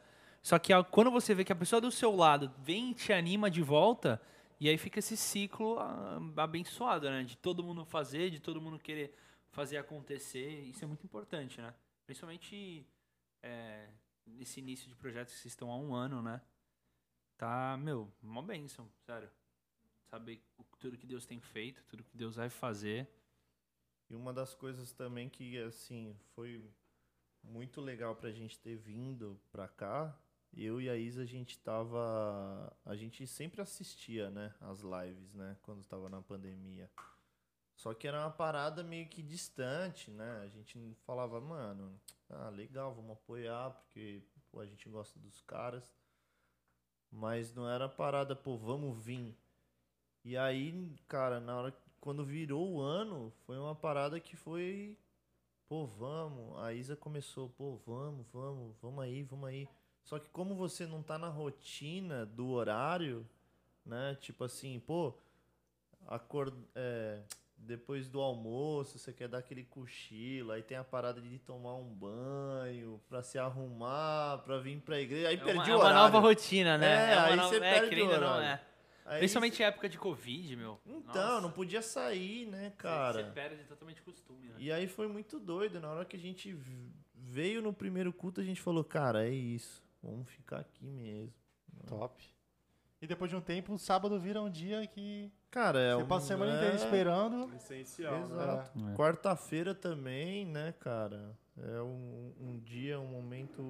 Só 0.49 0.59
que 0.59 0.73
quando 0.85 1.11
você 1.11 1.35
vê 1.35 1.45
que 1.45 1.53
a 1.53 1.57
pessoa 1.57 1.79
do 1.79 1.91
seu 1.91 2.17
lado 2.17 2.51
vem 2.57 2.93
e 2.93 2.95
te 2.95 3.13
anima 3.13 3.51
de 3.51 3.61
volta, 3.61 4.19
e 4.59 4.67
aí 4.67 4.79
fica 4.79 4.99
esse 4.99 5.15
ciclo 5.15 5.79
ah, 5.79 6.19
abençoado, 6.39 7.11
né? 7.11 7.23
De 7.23 7.37
todo 7.37 7.63
mundo 7.63 7.85
fazer, 7.85 8.31
de 8.31 8.41
todo 8.41 8.59
mundo 8.59 8.79
querer 8.79 9.15
fazer 9.51 9.77
acontecer. 9.77 10.63
Isso 10.63 10.83
é 10.83 10.87
muito 10.87 11.05
importante, 11.05 11.61
né? 11.61 11.75
Principalmente 12.07 12.87
é, 13.43 13.91
nesse 14.25 14.61
início 14.61 14.89
de 14.89 14.95
projetos 14.95 15.35
que 15.35 15.41
vocês 15.41 15.53
estão 15.53 15.71
há 15.71 15.77
um 15.77 15.95
ano, 15.95 16.23
né? 16.23 16.41
Tá, 17.37 17.77
meu, 17.77 18.11
uma 18.23 18.43
bênção, 18.43 18.91
sério. 19.05 19.31
Saber 20.07 20.43
tudo 20.79 20.97
que 20.97 21.07
Deus 21.07 21.27
tem 21.27 21.43
feito, 21.43 21.85
tudo 21.87 22.03
que 22.03 22.17
Deus 22.17 22.37
vai 22.37 22.49
fazer. 22.49 23.07
E 24.09 24.15
uma 24.15 24.33
das 24.33 24.55
coisas 24.55 24.93
também 24.93 25.29
que, 25.29 25.59
assim, 25.59 26.17
foi 26.35 26.65
muito 27.43 27.83
legal 27.83 28.17
pra 28.17 28.33
gente 28.33 28.59
ter 28.59 28.77
vindo 28.77 29.39
pra 29.53 29.69
cá, 29.69 30.19
eu 30.57 30.81
e 30.81 30.89
a 30.89 30.97
Isa, 30.97 31.23
a 31.23 31.27
gente 31.27 31.59
tava. 31.59 32.73
A 32.85 32.97
gente 32.97 33.27
sempre 33.27 33.61
assistia, 33.61 34.31
né? 34.31 34.55
As 34.61 34.81
lives, 34.81 35.35
né? 35.35 35.57
Quando 35.63 35.85
tava 35.85 36.09
na 36.09 36.23
pandemia. 36.23 36.91
Só 37.75 37.95
que 37.95 38.09
era 38.09 38.21
uma 38.21 38.31
parada 38.31 38.83
meio 38.83 39.09
que 39.09 39.23
distante, 39.23 40.11
né? 40.11 40.41
A 40.43 40.49
gente 40.49 40.97
falava, 41.07 41.41
mano, 41.41 42.01
ah, 42.29 42.49
legal, 42.49 42.93
vamos 42.93 43.13
apoiar, 43.13 43.71
porque 43.71 44.21
pô, 44.51 44.61
a 44.61 44.67
gente 44.67 44.89
gosta 44.89 45.19
dos 45.21 45.41
caras. 45.43 45.95
Mas 47.11 47.55
não 47.55 47.71
era 47.71 47.89
parada, 47.89 48.35
pô, 48.35 48.57
vamos 48.57 48.99
vir. 49.05 49.37
E 50.25 50.37
aí, 50.37 50.97
cara, 51.07 51.39
na 51.39 51.57
hora 51.57 51.89
quando 52.01 52.25
virou 52.25 52.75
o 52.75 52.81
ano, 52.81 53.33
foi 53.45 53.59
uma 53.59 53.75
parada 53.75 54.19
que 54.21 54.37
foi, 54.37 54.97
pô, 55.69 55.87
vamos. 55.87 56.59
A 56.59 56.73
Isa 56.73 56.97
começou, 56.97 57.49
pô, 57.51 57.77
vamos, 57.87 58.27
vamos, 58.33 58.77
vamos 58.81 59.05
aí, 59.05 59.23
vamos 59.23 59.49
aí. 59.49 59.69
Só 60.09 60.19
que 60.19 60.31
como 60.31 60.55
você 60.55 60.87
não 60.87 61.03
tá 61.03 61.19
na 61.19 61.29
rotina 61.29 62.25
do 62.25 62.49
horário, 62.49 63.27
né? 63.85 64.17
Tipo 64.23 64.43
assim, 64.45 64.81
pô, 64.81 65.13
acord... 66.07 66.55
É, 66.75 67.21
depois 67.61 68.09
do 68.09 68.21
almoço, 68.21 68.99
você 69.01 69.13
quer 69.13 69.27
dar 69.29 69.39
aquele 69.39 69.65
cochilo, 69.65 70.53
aí 70.53 70.63
tem 70.63 70.77
a 70.79 70.85
parada 70.85 71.21
de 71.21 71.39
tomar 71.41 71.75
um 71.75 71.85
banho, 71.93 73.01
pra 73.09 73.21
se 73.21 73.37
arrumar, 73.37 74.39
pra 74.45 74.59
vir 74.59 74.81
pra 74.81 75.01
igreja, 75.01 75.29
aí 75.29 75.35
É 75.35 75.39
perdi 75.39 75.55
uma, 75.59 75.65
o 75.67 75.71
é 75.73 75.75
uma 75.75 75.85
horário. 75.85 75.99
nova 76.05 76.19
rotina, 76.21 76.79
né? 76.79 77.11
É, 77.13 77.17
uma 77.17 77.25
aí 77.27 77.37
nova- 77.37 77.49
você 77.49 77.57
é, 77.57 77.81
perde 77.81 78.01
o 78.01 78.05
ou 78.05 78.11
não, 78.13 78.17
horário. 78.17 78.45
é. 78.47 78.61
Aí 79.05 79.19
Principalmente 79.19 79.63
época 79.63 79.89
de 79.89 79.99
Covid, 79.99 80.55
meu. 80.57 80.81
Então, 80.87 81.23
Nossa, 81.27 81.41
não 81.41 81.51
podia 81.51 81.83
sair, 81.83 82.47
né, 82.47 82.73
cara? 82.79 83.25
Você 83.25 83.31
perde 83.33 83.65
totalmente 83.65 84.01
costume, 84.03 84.47
né? 84.47 84.55
E 84.57 84.71
aí 84.71 84.87
foi 84.87 85.09
muito 85.09 85.41
doido. 85.41 85.81
Na 85.81 85.91
hora 85.91 86.05
que 86.05 86.17
a 86.17 86.19
gente 86.21 86.57
veio 87.15 87.61
no 87.61 87.73
primeiro 87.73 88.13
culto, 88.13 88.41
a 88.41 88.45
gente 88.45 88.61
falou, 88.61 88.85
cara, 88.85 89.27
é 89.27 89.31
isso. 89.31 89.83
Vamos 90.03 90.29
ficar 90.31 90.61
aqui 90.61 90.87
mesmo. 90.87 91.35
Top. 91.87 92.23
E 93.01 93.07
depois 93.07 93.31
de 93.31 93.37
um 93.37 93.41
tempo, 93.41 93.73
o 93.75 93.79
sábado 93.79 94.19
vira 94.19 94.43
um 94.43 94.51
dia 94.51 94.87
que 94.87 95.31
Cara, 95.51 95.79
é 95.79 95.95
você 95.95 96.03
um, 96.03 96.09
passa 96.09 96.25
a 96.25 96.29
semana 96.29 96.53
é- 96.53 96.57
inteira 96.57 96.77
esperando. 96.77 97.55
Essencial, 97.55 98.19
né? 98.19 98.25
Exato. 98.25 98.79
É. 98.91 98.95
Quarta-feira 98.97 99.75
também, 99.75 100.45
né, 100.47 100.73
cara? 100.81 101.39
É 101.57 101.81
um, 101.81 102.33
um 102.41 102.59
dia, 102.59 102.99
um 103.01 103.07
momento 103.07 103.63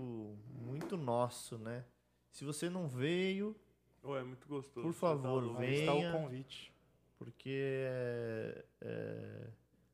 muito 0.51 0.97
nosso, 0.97 1.59
né? 1.59 1.85
Se 2.31 2.45
você 2.45 2.69
não 2.71 2.89
veio, 2.89 3.55
Ô, 4.03 4.17
é 4.17 4.23
muito 4.23 4.47
gostoso. 4.49 4.87
Por 4.87 4.95
tá 4.95 5.01
favor, 5.01 5.57
vem. 5.59 5.69
Aí 5.69 5.81
está 5.81 5.93
o 5.93 5.99
Venha. 5.99 6.13
convite. 6.13 6.73
porque 7.19 7.85
é, 7.87 8.65
é 8.81 9.51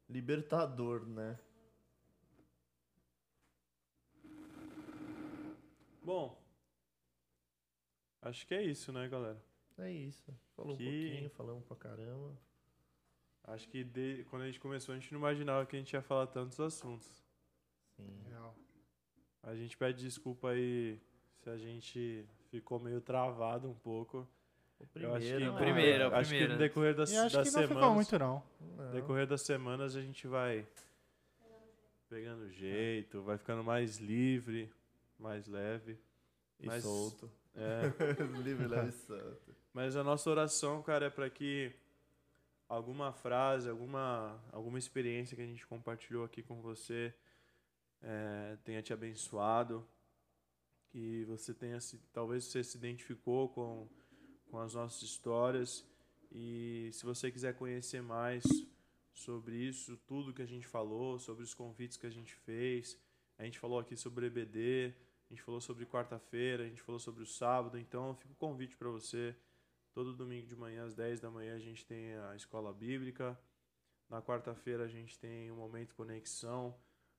libertador, 0.09 1.07
né? 1.07 1.39
Bom, 6.05 6.39
acho 8.23 8.47
que 8.47 8.55
é 8.55 8.63
isso, 8.63 8.93
né, 8.93 9.09
galera? 9.09 9.43
É 9.79 9.91
isso. 9.91 10.33
Falou 10.55 10.77
Que- 10.77 10.83
um 10.85 10.87
pouquinho, 10.87 11.31
falamos 11.31 11.65
pra 11.65 11.77
caramba. 11.77 12.37
Acho 13.45 13.69
que 13.69 13.83
de- 13.85 14.25
quando 14.31 14.43
a 14.43 14.47
gente 14.47 14.61
começou, 14.61 14.95
a 14.95 14.99
gente 14.99 15.13
não 15.13 15.19
imaginava 15.21 15.67
que 15.67 15.77
a 15.77 15.79
gente 15.79 15.93
ia 15.93 16.03
falar 16.03 16.27
tantos 16.29 16.59
assuntos. 16.61 17.23
Sim. 17.97 18.23
Real. 18.29 18.55
A 19.43 19.55
gente 19.55 19.77
pede 19.77 20.03
desculpa 20.03 20.51
aí 20.51 20.99
se 21.43 21.51
a 21.51 21.57
gente 21.59 22.25
ficou 22.51 22.79
meio 22.81 23.01
travado 23.01 23.69
um 23.69 23.75
pouco. 23.75 24.27
O 24.81 24.99
Eu 24.99 25.15
acho 25.15 25.27
que, 25.27 25.33
primeiro, 25.33 25.53
O 25.55 25.57
primeiro, 25.59 26.05
acho 26.15 26.21
que 26.23 26.27
primeiro. 26.29 26.53
no 26.55 26.59
decorrer 26.59 26.95
das, 26.95 27.13
acho 27.15 27.37
das 27.37 27.49
que 27.49 27.55
não 27.57 27.63
ficou 27.63 27.77
semanas, 27.83 27.95
muito, 27.95 28.19
não. 28.19 28.43
Não. 28.61 28.85
no 28.87 28.93
decorrer 28.93 29.27
das 29.27 29.43
semanas 29.43 29.97
a 29.97 30.01
gente 30.03 30.27
vai 30.27 30.67
pegando 32.09 32.51
jeito, 32.51 33.23
vai 33.23 33.37
ficando 33.39 33.63
mais 33.63 33.99
livre, 33.99 34.71
mais 35.19 35.47
leve. 35.47 35.99
E 36.59 36.67
mas- 36.67 36.83
solto. 36.83 37.31
É, 37.55 37.83
Livre, 38.43 38.67
leve 38.67 38.89
e 38.89 38.93
solto. 39.07 39.55
Mas 39.73 39.97
a 39.97 40.05
nossa 40.05 40.29
oração, 40.31 40.83
cara, 40.83 41.07
é 41.07 41.11
para 41.11 41.29
que 41.31 41.73
alguma 42.69 43.13
frase, 43.13 43.69
alguma, 43.69 44.43
alguma 44.53 44.79
experiência 44.79 45.37
que 45.37 45.43
a 45.43 45.47
gente 45.47 45.67
compartilhou 45.67 46.25
aqui 46.25 46.43
com 46.43 46.61
você 46.61 47.15
é, 48.03 48.57
tenha 48.65 48.83
te 48.83 48.93
abençoado, 48.93 49.87
que 50.91 51.25
você 51.25 51.53
tenha 51.55 51.81
se, 51.81 51.99
talvez 52.13 52.45
você 52.45 52.63
se 52.63 52.77
identificou 52.77 53.49
com, 53.49 53.89
com 54.51 54.59
as 54.59 54.75
nossas 54.75 55.03
histórias 55.03 55.85
e 56.31 56.91
se 56.93 57.05
você 57.05 57.31
quiser 57.31 57.55
conhecer 57.55 58.03
mais 58.03 58.45
sobre 59.13 59.57
isso, 59.57 59.97
tudo 60.07 60.33
que 60.35 60.43
a 60.43 60.47
gente 60.47 60.67
falou, 60.67 61.19
sobre 61.19 61.45
os 61.45 61.55
convites 61.55 61.97
que 61.97 62.07
a 62.07 62.11
gente 62.11 62.35
fez, 62.35 62.99
a 63.39 63.45
gente 63.45 63.59
falou 63.59 63.79
aqui 63.79 63.97
sobre 63.97 64.27
EBD, 64.27 64.95
a 65.35 65.37
gente 65.37 65.43
falou 65.43 65.61
sobre 65.61 65.85
quarta-feira, 65.85 66.63
a 66.63 66.69
gente 66.69 66.81
falou 66.81 67.01
sobre 67.01 67.21
o 67.25 67.27
sábado, 67.27 67.77
então 67.77 68.15
fica 68.15 68.33
o 68.33 68.37
convite 68.37 68.77
para 68.77 68.89
você. 68.89 69.35
Todo 69.93 70.15
domingo 70.15 70.47
de 70.47 70.55
manhã, 70.55 70.85
às 70.85 70.95
10 70.95 71.19
da 71.19 71.29
manhã, 71.29 71.57
a 71.57 71.59
gente 71.59 71.85
tem 71.85 72.15
a 72.31 72.37
escola 72.37 72.73
bíblica. 72.73 73.37
Na 74.09 74.23
quarta-feira, 74.23 74.85
a 74.85 74.89
gente 74.89 75.19
tem 75.19 75.51
o 75.51 75.57
Momento 75.57 75.93
Conexão, 75.97 76.73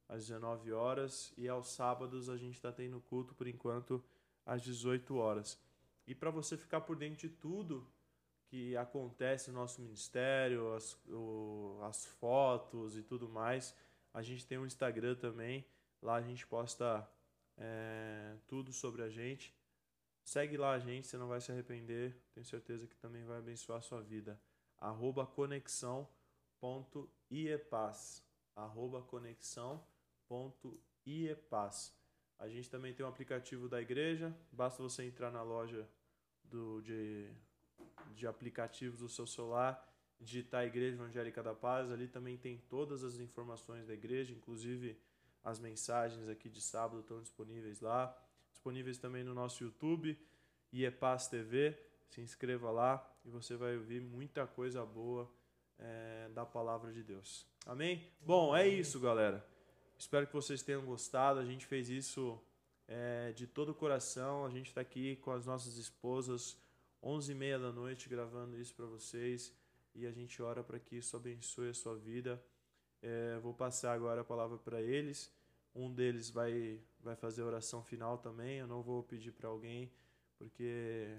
às 0.08 0.28
19 0.28 0.72
horas. 0.72 1.34
E 1.38 1.50
aos 1.50 1.68
sábados, 1.68 2.30
a 2.30 2.38
gente 2.38 2.56
está 2.56 2.72
tendo 2.72 3.02
culto, 3.02 3.36
por 3.36 3.48
enquanto, 3.48 4.02
às 4.46 4.62
18 4.62 5.14
horas. 5.18 5.60
E 6.08 6.16
para 6.16 6.32
você 6.32 6.56
ficar 6.56 6.80
por 6.82 6.96
dentro 6.96 7.18
de 7.28 7.30
tudo 7.30 7.86
que 8.46 8.78
acontece 8.78 9.52
no 9.52 9.60
nosso 9.60 9.82
ministério, 9.82 10.74
as, 10.74 10.94
o- 11.10 11.80
as 11.84 12.06
fotos 12.06 12.96
e 12.96 13.04
tudo 13.04 13.28
mais, 13.28 13.76
a 14.14 14.22
gente 14.22 14.48
tem 14.48 14.58
um 14.58 14.66
Instagram 14.66 15.16
também. 15.16 15.66
Lá 16.02 16.16
a 16.16 16.22
gente 16.22 16.48
posta 16.48 17.06
é, 17.58 18.38
tudo 18.48 18.72
sobre 18.74 19.04
a 19.04 19.10
gente. 19.10 19.56
Segue 20.24 20.58
lá 20.58 20.72
a 20.72 20.80
gente, 20.80 21.06
você 21.08 21.18
não 21.18 21.28
vai 21.28 21.40
se 21.40 21.52
arrepender. 21.52 22.20
Tenho 22.34 22.46
certeza 22.46 22.88
que 22.88 22.98
também 22.98 23.24
vai 23.24 23.38
abençoar 23.38 23.78
a 23.80 23.82
sua 23.82 24.02
vida. 24.02 24.42
Arroba 24.78 25.26
conexão.iepaz. 25.26 28.26
Arroba 28.56 29.02
conexão.iepaz. 29.04 31.96
A 32.38 32.50
gente 32.50 32.70
também 32.70 32.94
tem 32.94 33.06
um 33.06 33.10
aplicativo 33.10 33.70
da 33.70 33.82
igreja. 33.82 34.36
Basta 34.52 34.82
você 34.82 35.04
entrar 35.04 35.32
na 35.32 35.44
loja 35.44 35.88
do, 36.44 36.82
de, 36.82 37.30
de 38.14 38.28
aplicativos 38.28 39.00
do 39.00 39.08
seu 39.08 39.26
celular, 39.26 39.82
digitar 40.20 40.66
Igreja 40.66 40.96
Evangélica 40.96 41.42
da 41.42 41.54
Paz. 41.54 41.92
Ali 41.92 42.08
também 42.08 42.38
tem 42.38 42.58
todas 42.70 43.04
as 43.04 43.20
informações 43.20 43.86
da 43.86 43.94
igreja, 43.94 44.34
inclusive 44.34 45.00
as 45.46 45.60
mensagens 45.60 46.28
aqui 46.28 46.50
de 46.50 46.60
sábado 46.60 47.02
estão 47.02 47.22
disponíveis 47.22 47.80
lá. 47.80 48.18
Disponíveis 48.52 48.98
também 48.98 49.24
no 49.24 49.36
nosso 49.36 49.64
YouTube, 49.64 50.20
IEPAS 50.74 51.28
TV. 51.28 51.78
Se 52.10 52.20
inscreva 52.20 52.72
lá 52.72 53.08
e 53.24 53.30
você 53.30 53.56
vai 53.56 53.78
ouvir 53.78 54.02
muita 54.02 54.48
coisa 54.48 54.84
boa 54.84 55.32
eh, 55.78 56.30
da 56.34 56.46
palavra 56.48 56.92
de 56.92 57.04
Deus. 57.04 57.46
Amém? 57.64 58.12
Bom, 58.22 58.56
é 58.56 58.68
isso, 58.68 59.00
galera. 59.00 59.46
Espero 60.00 60.26
que 60.26 60.34
vocês 60.34 60.64
tenham 60.64 60.84
gostado. 60.84 61.40
A 61.40 61.46
gente 61.46 61.66
fez 61.68 61.90
isso 61.90 62.42
eh, 62.88 63.32
de 63.36 63.46
todo 63.46 63.70
o 63.70 63.76
coração. 63.76 64.46
A 64.46 64.50
gente 64.50 64.70
está 64.70 64.82
aqui 64.82 65.16
com 65.18 65.32
as 65.32 65.46
nossas 65.46 65.78
esposas, 65.78 66.58
11h30 67.04 67.62
da 67.62 67.72
noite, 67.72 68.10
gravando 68.10 68.58
isso 68.58 68.74
para 68.74 68.88
vocês. 68.88 69.54
E 69.94 70.08
a 70.08 70.12
gente 70.12 70.42
ora 70.42 70.64
para 70.64 70.80
que 70.80 70.96
isso 70.96 71.16
abençoe 71.16 71.70
a 71.70 71.74
sua 71.74 71.96
vida. 71.96 72.44
Eh, 73.02 73.40
vou 73.42 73.54
passar 73.54 73.94
agora 73.94 74.22
a 74.22 74.24
palavra 74.24 74.58
para 74.58 74.82
eles. 74.82 75.32
Um 75.76 75.92
deles 75.94 76.30
vai, 76.30 76.80
vai 77.02 77.16
fazer 77.16 77.42
a 77.42 77.46
oração 77.46 77.84
final 77.84 78.18
também. 78.18 78.60
Eu 78.60 78.68
não 78.68 78.82
vou 78.82 79.04
pedir 79.04 79.32
para 79.32 79.50
alguém, 79.50 79.92
porque 80.38 81.18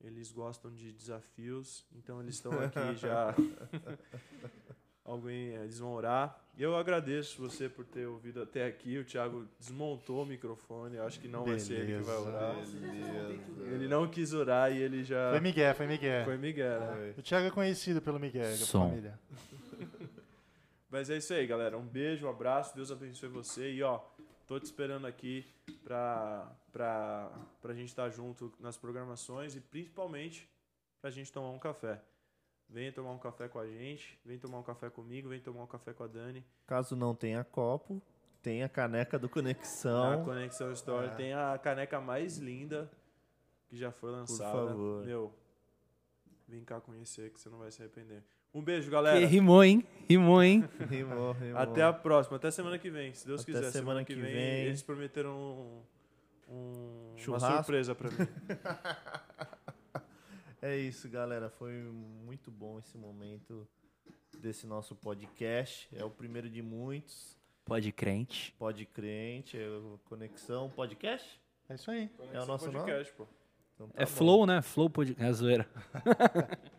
eles 0.00 0.32
gostam 0.32 0.72
de 0.74 0.92
desafios. 0.92 1.86
Então 1.94 2.20
eles 2.20 2.36
estão 2.36 2.52
aqui 2.58 2.94
já. 2.96 3.34
Alguém, 5.04 5.48
eles 5.48 5.78
vão 5.80 5.92
orar. 5.92 6.38
E 6.56 6.62
eu 6.62 6.76
agradeço 6.76 7.40
você 7.42 7.68
por 7.68 7.84
ter 7.84 8.06
ouvido 8.06 8.40
até 8.40 8.66
aqui. 8.66 8.98
O 8.98 9.04
Thiago 9.04 9.48
desmontou 9.58 10.22
o 10.22 10.26
microfone. 10.26 10.96
Eu 10.96 11.04
acho 11.06 11.18
que 11.18 11.26
não 11.26 11.44
vai 11.44 11.58
ser 11.58 11.80
ele 11.80 11.98
que 11.98 12.02
vai 12.04 12.16
Beleza. 12.16 12.28
orar. 12.36 12.54
Beleza. 12.54 13.74
Ele 13.74 13.88
não 13.88 14.06
quis 14.08 14.32
orar 14.32 14.72
e 14.72 14.80
ele 14.80 15.02
já. 15.02 15.30
Foi 15.30 15.40
Miguel, 15.40 15.74
foi 15.74 15.86
Miguel. 15.86 16.24
Foi 16.24 16.38
Miguel, 16.38 16.80
né? 16.80 17.14
O 17.18 17.22
Thiago 17.22 17.46
é 17.46 17.50
conhecido 17.50 18.00
pelo 18.00 18.20
Miguel, 18.20 18.56
da 18.56 18.66
família. 18.66 19.18
Mas 20.92 21.08
é 21.08 21.16
isso 21.16 21.32
aí, 21.32 21.46
galera. 21.46 21.78
Um 21.78 21.86
beijo, 21.86 22.26
um 22.26 22.30
abraço. 22.30 22.76
Deus 22.76 22.90
abençoe 22.92 23.26
você. 23.30 23.72
E 23.72 23.82
ó, 23.82 23.98
tô 24.46 24.60
te 24.60 24.64
esperando 24.66 25.06
aqui 25.06 25.42
pra, 25.82 26.54
pra, 26.70 27.32
pra 27.62 27.72
gente 27.72 27.88
estar 27.88 28.10
junto 28.10 28.52
nas 28.60 28.76
programações 28.76 29.56
e 29.56 29.60
principalmente 29.60 30.46
pra 31.00 31.08
gente 31.10 31.32
tomar 31.32 31.48
um 31.48 31.58
café. 31.58 31.98
Venha 32.68 32.92
tomar 32.92 33.10
um 33.12 33.18
café 33.18 33.48
com 33.48 33.58
a 33.58 33.66
gente, 33.66 34.18
vem 34.22 34.38
tomar 34.38 34.58
um 34.58 34.62
café 34.62 34.90
comigo, 34.90 35.30
vem 35.30 35.40
tomar 35.40 35.62
um 35.62 35.66
café 35.66 35.94
com 35.94 36.04
a 36.04 36.06
Dani. 36.06 36.44
Caso 36.66 36.94
não 36.94 37.14
tenha 37.14 37.42
copo, 37.42 38.00
tem 38.42 38.62
a 38.62 38.68
caneca 38.68 39.18
do 39.18 39.26
A 39.26 39.30
Conexão. 39.30 40.24
Conexão 40.24 40.72
Store 40.72 41.06
É. 41.08 41.14
tem 41.14 41.32
a 41.32 41.58
caneca 41.58 42.00
mais 42.02 42.36
linda 42.36 42.90
que 43.66 43.78
já 43.78 43.90
foi 43.90 44.10
lançada. 44.10 44.68
favor. 44.68 45.04
Meu, 45.06 45.34
vem 46.46 46.62
cá 46.64 46.80
conhecer 46.82 47.30
que 47.30 47.40
você 47.40 47.48
não 47.48 47.58
vai 47.58 47.70
se 47.70 47.80
arrepender. 47.82 48.22
Um 48.54 48.60
beijo, 48.62 48.86
Que 48.86 48.90
galera. 48.92 49.26
rimou, 49.26 49.64
hein? 49.64 49.84
Rimou, 50.08 50.42
hein? 50.42 50.68
Rimou, 50.90 51.32
rimou. 51.32 51.58
Até 51.58 51.82
a 51.82 51.92
próxima, 51.92 52.36
até 52.36 52.50
semana 52.50 52.78
que 52.78 52.90
vem, 52.90 53.14
se 53.14 53.26
Deus 53.26 53.42
Até 53.42 53.52
quiser. 53.52 53.70
semana 53.70 54.04
que 54.04 54.14
que 54.14 54.20
vem, 54.20 54.32
vem. 54.32 54.64
eles 54.66 54.82
prometeram 54.82 55.30
um, 56.48 56.54
um- 56.54 57.16
uma 57.28 57.40
surpresa 57.40 57.94
pra 57.94 58.10
mim. 58.10 58.16
É 60.60 60.76
isso, 60.76 61.08
galera. 61.08 61.50
Foi 61.50 61.72
muito 62.24 62.48
bom 62.48 62.78
esse 62.78 62.96
momento 62.96 63.66
desse 64.38 64.64
nosso 64.64 64.94
podcast. 64.94 65.88
É 65.92 66.04
o 66.04 66.10
primeiro 66.10 66.48
de 66.48 66.62
muitos. 66.62 67.36
Pode 67.64 67.90
crente. 67.90 68.54
Pode 68.58 68.86
crente, 68.86 69.56
é 69.56 69.66
Conexão 70.04 70.70
Podcast? 70.70 71.40
É 71.68 71.74
isso 71.74 71.90
aí. 71.90 72.08
É 72.32 72.40
o 72.40 72.46
nosso 72.46 72.66
nome? 72.66 72.78
podcast, 72.78 73.12
pô. 73.14 73.26
Então 73.74 73.88
tá 73.88 74.02
É 74.02 74.04
bom. 74.04 74.10
flow, 74.12 74.46
né? 74.46 74.62
Flow 74.62 74.88
podcast. 74.88 75.20
É 75.24 75.32
zoeira. 75.32 75.68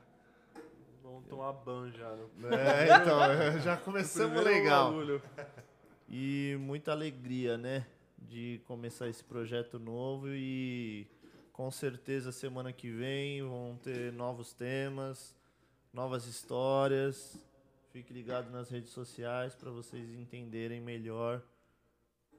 Tomar 1.36 1.54
ban 1.54 1.90
já. 1.92 2.10
né? 2.12 2.50
É, 2.54 2.96
então, 2.96 3.60
já 3.64 3.76
começamos 3.78 4.44
legal. 4.44 4.92
bagulho. 4.92 5.22
E 6.08 6.56
muita 6.60 6.92
alegria, 6.92 7.58
né? 7.58 7.86
De 8.18 8.62
começar 8.66 9.08
esse 9.08 9.24
projeto 9.24 9.80
novo 9.80 10.28
e 10.30 11.08
com 11.52 11.70
certeza 11.72 12.32
semana 12.32 12.72
que 12.72 12.90
vem 12.90 13.42
vão 13.42 13.78
ter 13.82 14.12
novos 14.14 14.54
temas, 14.54 15.36
novas 15.92 16.26
histórias. 16.28 17.38
Fique 17.92 18.14
ligado 18.14 18.50
nas 18.52 18.70
redes 18.70 18.92
sociais 18.92 19.56
para 19.56 19.70
vocês 19.72 20.14
entenderem 20.14 20.82
melhor 20.82 21.42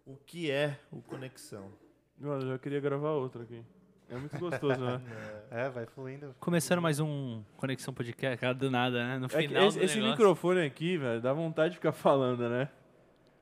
o 0.06 0.16
que 0.16 0.50
é 0.50 0.78
o 0.90 1.00
Conexão. 1.02 1.72
Mano, 2.18 2.42
eu 2.42 2.48
já 2.48 2.58
queria 2.58 2.80
gravar 2.80 3.10
outro 3.12 3.42
aqui. 3.42 3.62
É 4.10 4.16
muito 4.16 4.38
gostoso, 4.38 4.80
né? 4.80 5.00
É, 5.50 5.68
vai 5.68 5.86
fluindo. 5.86 6.34
Começando 6.40 6.82
mais 6.82 6.98
um 6.98 7.40
Conexão 7.56 7.94
Podcast, 7.94 8.36
cara, 8.38 8.52
do 8.54 8.68
nada, 8.72 9.06
né? 9.06 9.18
No 9.18 9.26
É 9.26 9.28
final 9.28 9.68
esse, 9.68 9.78
do 9.78 9.84
esse 9.84 9.94
negócio. 9.96 10.10
microfone 10.18 10.62
aqui, 10.62 10.96
velho, 10.96 11.20
dá 11.20 11.32
vontade 11.32 11.70
de 11.70 11.76
ficar 11.76 11.92
falando, 11.92 12.48
né? 12.48 12.68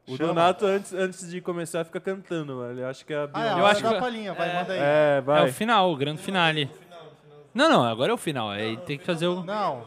O 0.06 0.14
Chama. 0.16 0.28
Donato, 0.34 0.66
antes, 0.66 0.92
antes 0.92 1.30
de 1.30 1.40
começar, 1.40 1.84
fica 1.86 1.98
cantando, 2.00 2.60
velho. 2.60 2.72
Ele 2.72 2.84
acha 2.84 3.02
que 3.02 3.14
é 3.14 3.16
a 3.16 3.30
Ah, 3.32 3.46
é, 3.46 3.50
a 3.54 3.58
Eu 3.58 3.66
acho 3.66 3.82
que- 3.82 3.98
palhinha, 3.98 4.34
vai, 4.34 4.54
manda 4.54 4.72
aí. 4.74 4.78
É, 4.78 5.14
É 5.16 5.20
vai. 5.22 5.48
o 5.48 5.52
final, 5.54 5.90
o 5.90 5.96
grande 5.96 6.20
finale. 6.20 6.70
Não, 7.54 7.68
não, 7.70 7.82
agora 7.84 8.10
é 8.10 8.14
o 8.14 8.18
final. 8.18 8.50
Aí 8.50 8.76
tem 8.78 8.98
que 8.98 9.04
fazer 9.06 9.26
o. 9.26 9.42
Não, 9.42 9.86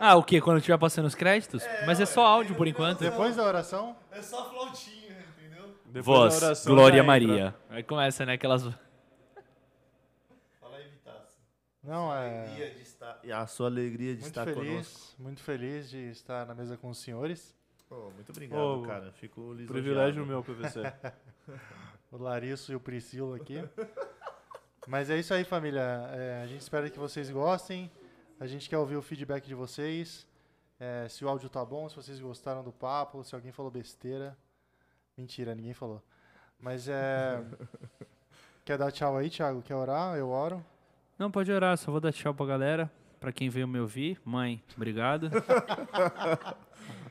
Ah, 0.00 0.16
o 0.16 0.24
quê? 0.24 0.40
Quando 0.40 0.56
estiver 0.58 0.78
passando 0.78 1.06
os 1.06 1.14
créditos? 1.14 1.62
Mas 1.86 2.00
é 2.00 2.06
só 2.06 2.26
áudio 2.26 2.56
por 2.56 2.66
enquanto. 2.66 2.98
depois 2.98 3.36
da 3.36 3.44
oração, 3.44 3.94
É 4.10 4.20
só 4.20 4.50
flautinha, 4.50 5.18
entendeu? 5.38 5.66
Depois 5.86 6.04
Voz, 6.04 6.40
da 6.40 6.46
oração 6.48 6.74
Glória 6.74 6.96
entra. 6.96 7.06
Maria. 7.06 7.54
Aí 7.70 7.82
começa, 7.84 8.26
né? 8.26 8.32
Aquelas. 8.32 8.62
Fala 10.60 10.76
aí, 10.76 10.86
Não 11.84 12.12
é. 12.14 12.46
Alegria 12.46 12.70
de 12.70 12.82
estar, 12.82 13.20
e 13.22 13.30
a 13.32 13.46
sua 13.46 13.66
alegria 13.66 14.14
de 14.14 14.22
Muito 14.22 14.30
estar 14.30 14.44
conosco. 14.46 14.62
feliz, 14.64 15.14
muito 15.18 15.42
feliz 15.42 15.90
de 15.90 16.10
estar 16.10 16.46
na 16.46 16.54
mesa 16.54 16.76
com 16.76 16.88
os 16.88 16.98
senhores. 16.98 17.54
Pô, 17.88 18.10
muito 18.10 18.30
obrigado, 18.30 18.58
Ô, 18.60 18.82
cara. 18.82 19.12
Fico 19.12 19.40
lisonjeado. 19.52 19.72
Privilégio 19.72 20.26
meu, 20.26 20.42
PVC. 20.42 20.80
O 22.10 22.16
Larisso 22.16 22.70
e 22.70 22.76
o 22.76 22.80
Priscilo 22.80 23.34
aqui. 23.34 23.56
Mas 24.86 25.10
é 25.10 25.18
isso 25.18 25.34
aí, 25.34 25.42
família. 25.42 25.80
É, 26.12 26.42
a 26.44 26.46
gente 26.46 26.60
espera 26.60 26.88
que 26.88 26.96
vocês 26.96 27.28
gostem. 27.28 27.90
A 28.38 28.46
gente 28.46 28.68
quer 28.68 28.78
ouvir 28.78 28.94
o 28.94 29.02
feedback 29.02 29.44
de 29.44 29.54
vocês. 29.54 30.24
É, 30.78 31.08
se 31.08 31.24
o 31.24 31.28
áudio 31.28 31.48
tá 31.48 31.64
bom, 31.64 31.88
se 31.88 31.96
vocês 31.96 32.20
gostaram 32.20 32.62
do 32.62 32.70
papo, 32.72 33.24
se 33.24 33.34
alguém 33.34 33.50
falou 33.50 33.68
besteira. 33.68 34.38
Mentira, 35.16 35.56
ninguém 35.56 35.74
falou. 35.74 36.00
Mas 36.56 36.86
é. 36.86 37.44
Quer 38.64 38.78
dar 38.78 38.92
tchau 38.92 39.16
aí, 39.16 39.28
Thiago? 39.28 39.60
Quer 39.60 39.74
orar? 39.74 40.16
Eu 40.16 40.28
oro. 40.30 40.64
Não, 41.18 41.30
pode 41.30 41.50
orar, 41.52 41.76
só 41.76 41.90
vou 41.90 42.00
dar 42.00 42.12
tchau 42.12 42.34
pra 42.34 42.46
galera. 42.46 42.90
Pra 43.20 43.32
quem 43.32 43.48
veio 43.48 43.66
me 43.66 43.78
ouvir. 43.80 44.20
Mãe, 44.24 44.62
obrigado. 44.76 45.30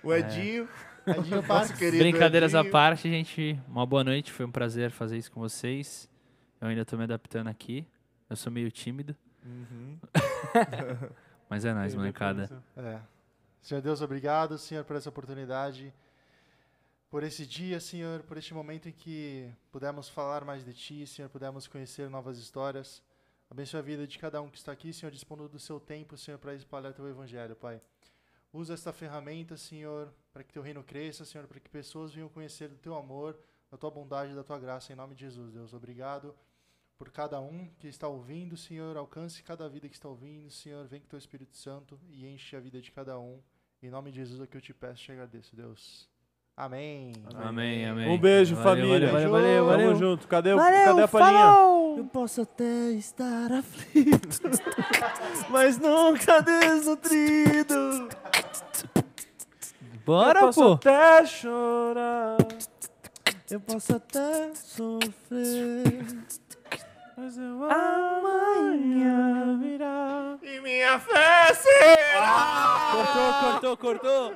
O 0.04 0.14
Edinho. 0.14 0.68
Edinho 1.08 1.42
Nosso 1.42 1.76
querido 1.76 2.04
Brincadeiras 2.04 2.54
à 2.54 2.60
Edinho. 2.60 2.72
parte, 2.72 3.10
gente. 3.10 3.60
Uma 3.68 3.86
boa 3.86 4.04
noite. 4.04 4.32
Foi 4.32 4.46
um 4.46 4.52
prazer 4.52 4.92
fazer 4.92 5.18
isso 5.18 5.32
com 5.32 5.40
vocês. 5.40 6.10
Eu 6.62 6.68
ainda 6.68 6.86
tô 6.86 6.98
me 6.98 7.06
adaptando 7.06 7.48
aqui. 7.48 7.88
Eu 8.30 8.36
sou 8.36 8.52
meio 8.52 8.70
tímido. 8.70 9.16
Uhum. 9.44 9.98
Mas 11.50 11.66
é 11.66 11.74
nóis, 11.74 11.96
molecada. 11.96 12.64
É. 12.76 13.00
Senhor 13.62 13.82
Deus, 13.82 14.02
obrigado, 14.02 14.58
Senhor, 14.58 14.84
por 14.84 14.96
essa 14.96 15.08
oportunidade, 15.08 15.94
por 17.10 17.24
esse 17.24 17.46
dia, 17.46 17.80
Senhor, 17.80 18.22
por 18.24 18.38
este 18.38 18.54
momento 18.54 18.90
em 18.90 18.92
que 18.92 19.50
pudemos 19.72 20.10
falar 20.10 20.44
mais 20.44 20.66
de 20.66 20.74
Ti, 20.74 21.08
Senhor, 21.08 21.30
pudemos 21.30 21.66
conhecer 21.66 22.10
novas 22.10 22.38
histórias. 22.38 23.02
Abençoe 23.54 23.80
a 23.80 23.84
vida 23.84 24.08
de 24.08 24.18
cada 24.18 24.42
um 24.42 24.50
que 24.50 24.58
está 24.58 24.72
aqui, 24.72 24.92
Senhor, 24.92 25.12
dispondo 25.12 25.48
do 25.48 25.60
seu 25.60 25.80
tempo, 25.80 26.18
Senhor, 26.18 26.40
para 26.40 26.56
espalhar 26.56 26.92
Teu 26.92 27.08
Evangelho, 27.08 27.56
Pai. 27.56 27.80
Usa 28.52 28.74
esta 28.74 28.92
ferramenta, 28.92 29.56
Senhor, 29.56 30.12
para 30.32 30.44
que 30.44 30.52
Teu 30.52 30.64
reino 30.64 30.84
cresça, 30.84 31.24
Senhor, 31.24 31.46
para 31.46 31.60
que 31.60 31.70
pessoas 31.70 32.12
venham 32.12 32.28
conhecer 32.30 32.68
do 32.68 32.78
Teu 32.78 32.96
amor, 32.96 33.40
da 33.70 33.78
Tua 33.78 33.92
bondade, 33.92 34.34
da 34.34 34.44
Tua 34.44 34.58
graça, 34.58 34.92
em 34.92 34.96
nome 34.96 35.14
de 35.14 35.22
Jesus, 35.22 35.54
Deus. 35.54 35.72
Obrigado 35.72 36.36
por 36.98 37.12
cada 37.12 37.40
um 37.40 37.70
que 37.78 37.88
está 37.88 38.08
ouvindo, 38.08 38.58
Senhor. 38.58 38.98
Alcance 38.98 39.44
cada 39.44 39.70
vida 39.70 39.88
que 39.88 39.94
está 39.94 40.10
ouvindo, 40.10 40.50
Senhor. 40.50 40.88
Vem 40.88 41.02
com 41.02 41.08
Teu 41.08 41.20
Espírito 41.20 41.56
Santo 41.56 42.02
e 42.10 42.26
enche 42.26 42.56
a 42.56 42.60
vida 42.60 42.82
de 42.82 42.92
cada 42.92 43.20
um. 43.20 43.40
Em 43.84 43.90
nome 43.92 44.10
de 44.10 44.18
Jesus 44.18 44.42
é 44.42 44.48
que 44.48 44.58
eu 44.58 44.62
te 44.62 44.74
peço 44.74 45.04
e 45.04 45.06
te 45.06 45.12
agradeço, 45.12 45.56
Deus. 45.56 46.12
Amém. 46.56 47.14
Amém, 47.34 47.88
amém. 47.90 48.10
Um 48.10 48.18
beijo, 48.18 48.56
Valeu, 48.56 48.70
família. 48.88 49.12
Valeu, 49.12 49.32
valeu, 49.32 49.66
valeu. 49.66 49.88
Tamo 49.90 50.00
junto. 50.00 50.28
Cadê, 50.28 50.54
o, 50.54 50.58
cadê 50.58 51.02
a 51.02 51.08
palhinha? 51.08 51.74
Eu 51.98 52.06
posso 52.12 52.42
até 52.42 52.92
estar 52.92 53.52
aflito, 53.52 54.50
mas 55.50 55.80
nunca 55.80 56.42
desnutrido. 56.42 58.08
Bora, 60.06 60.42
Eu 60.42 60.46
posso 60.48 60.62
pô. 60.64 60.74
até 60.74 61.26
chorar, 61.26 62.38
Eu 63.50 63.60
posso 63.60 63.96
até 63.96 64.54
sofrer. 64.54 66.06
mas 67.18 67.38
eu 67.38 67.64
amanhã 67.72 69.58
virá. 69.60 70.38
E 70.44 70.60
minha 70.62 71.00
fé 71.00 71.54
será. 71.54 72.92
Cortou, 72.92 73.78
cortou, 73.78 73.78
cortou. 73.78 74.34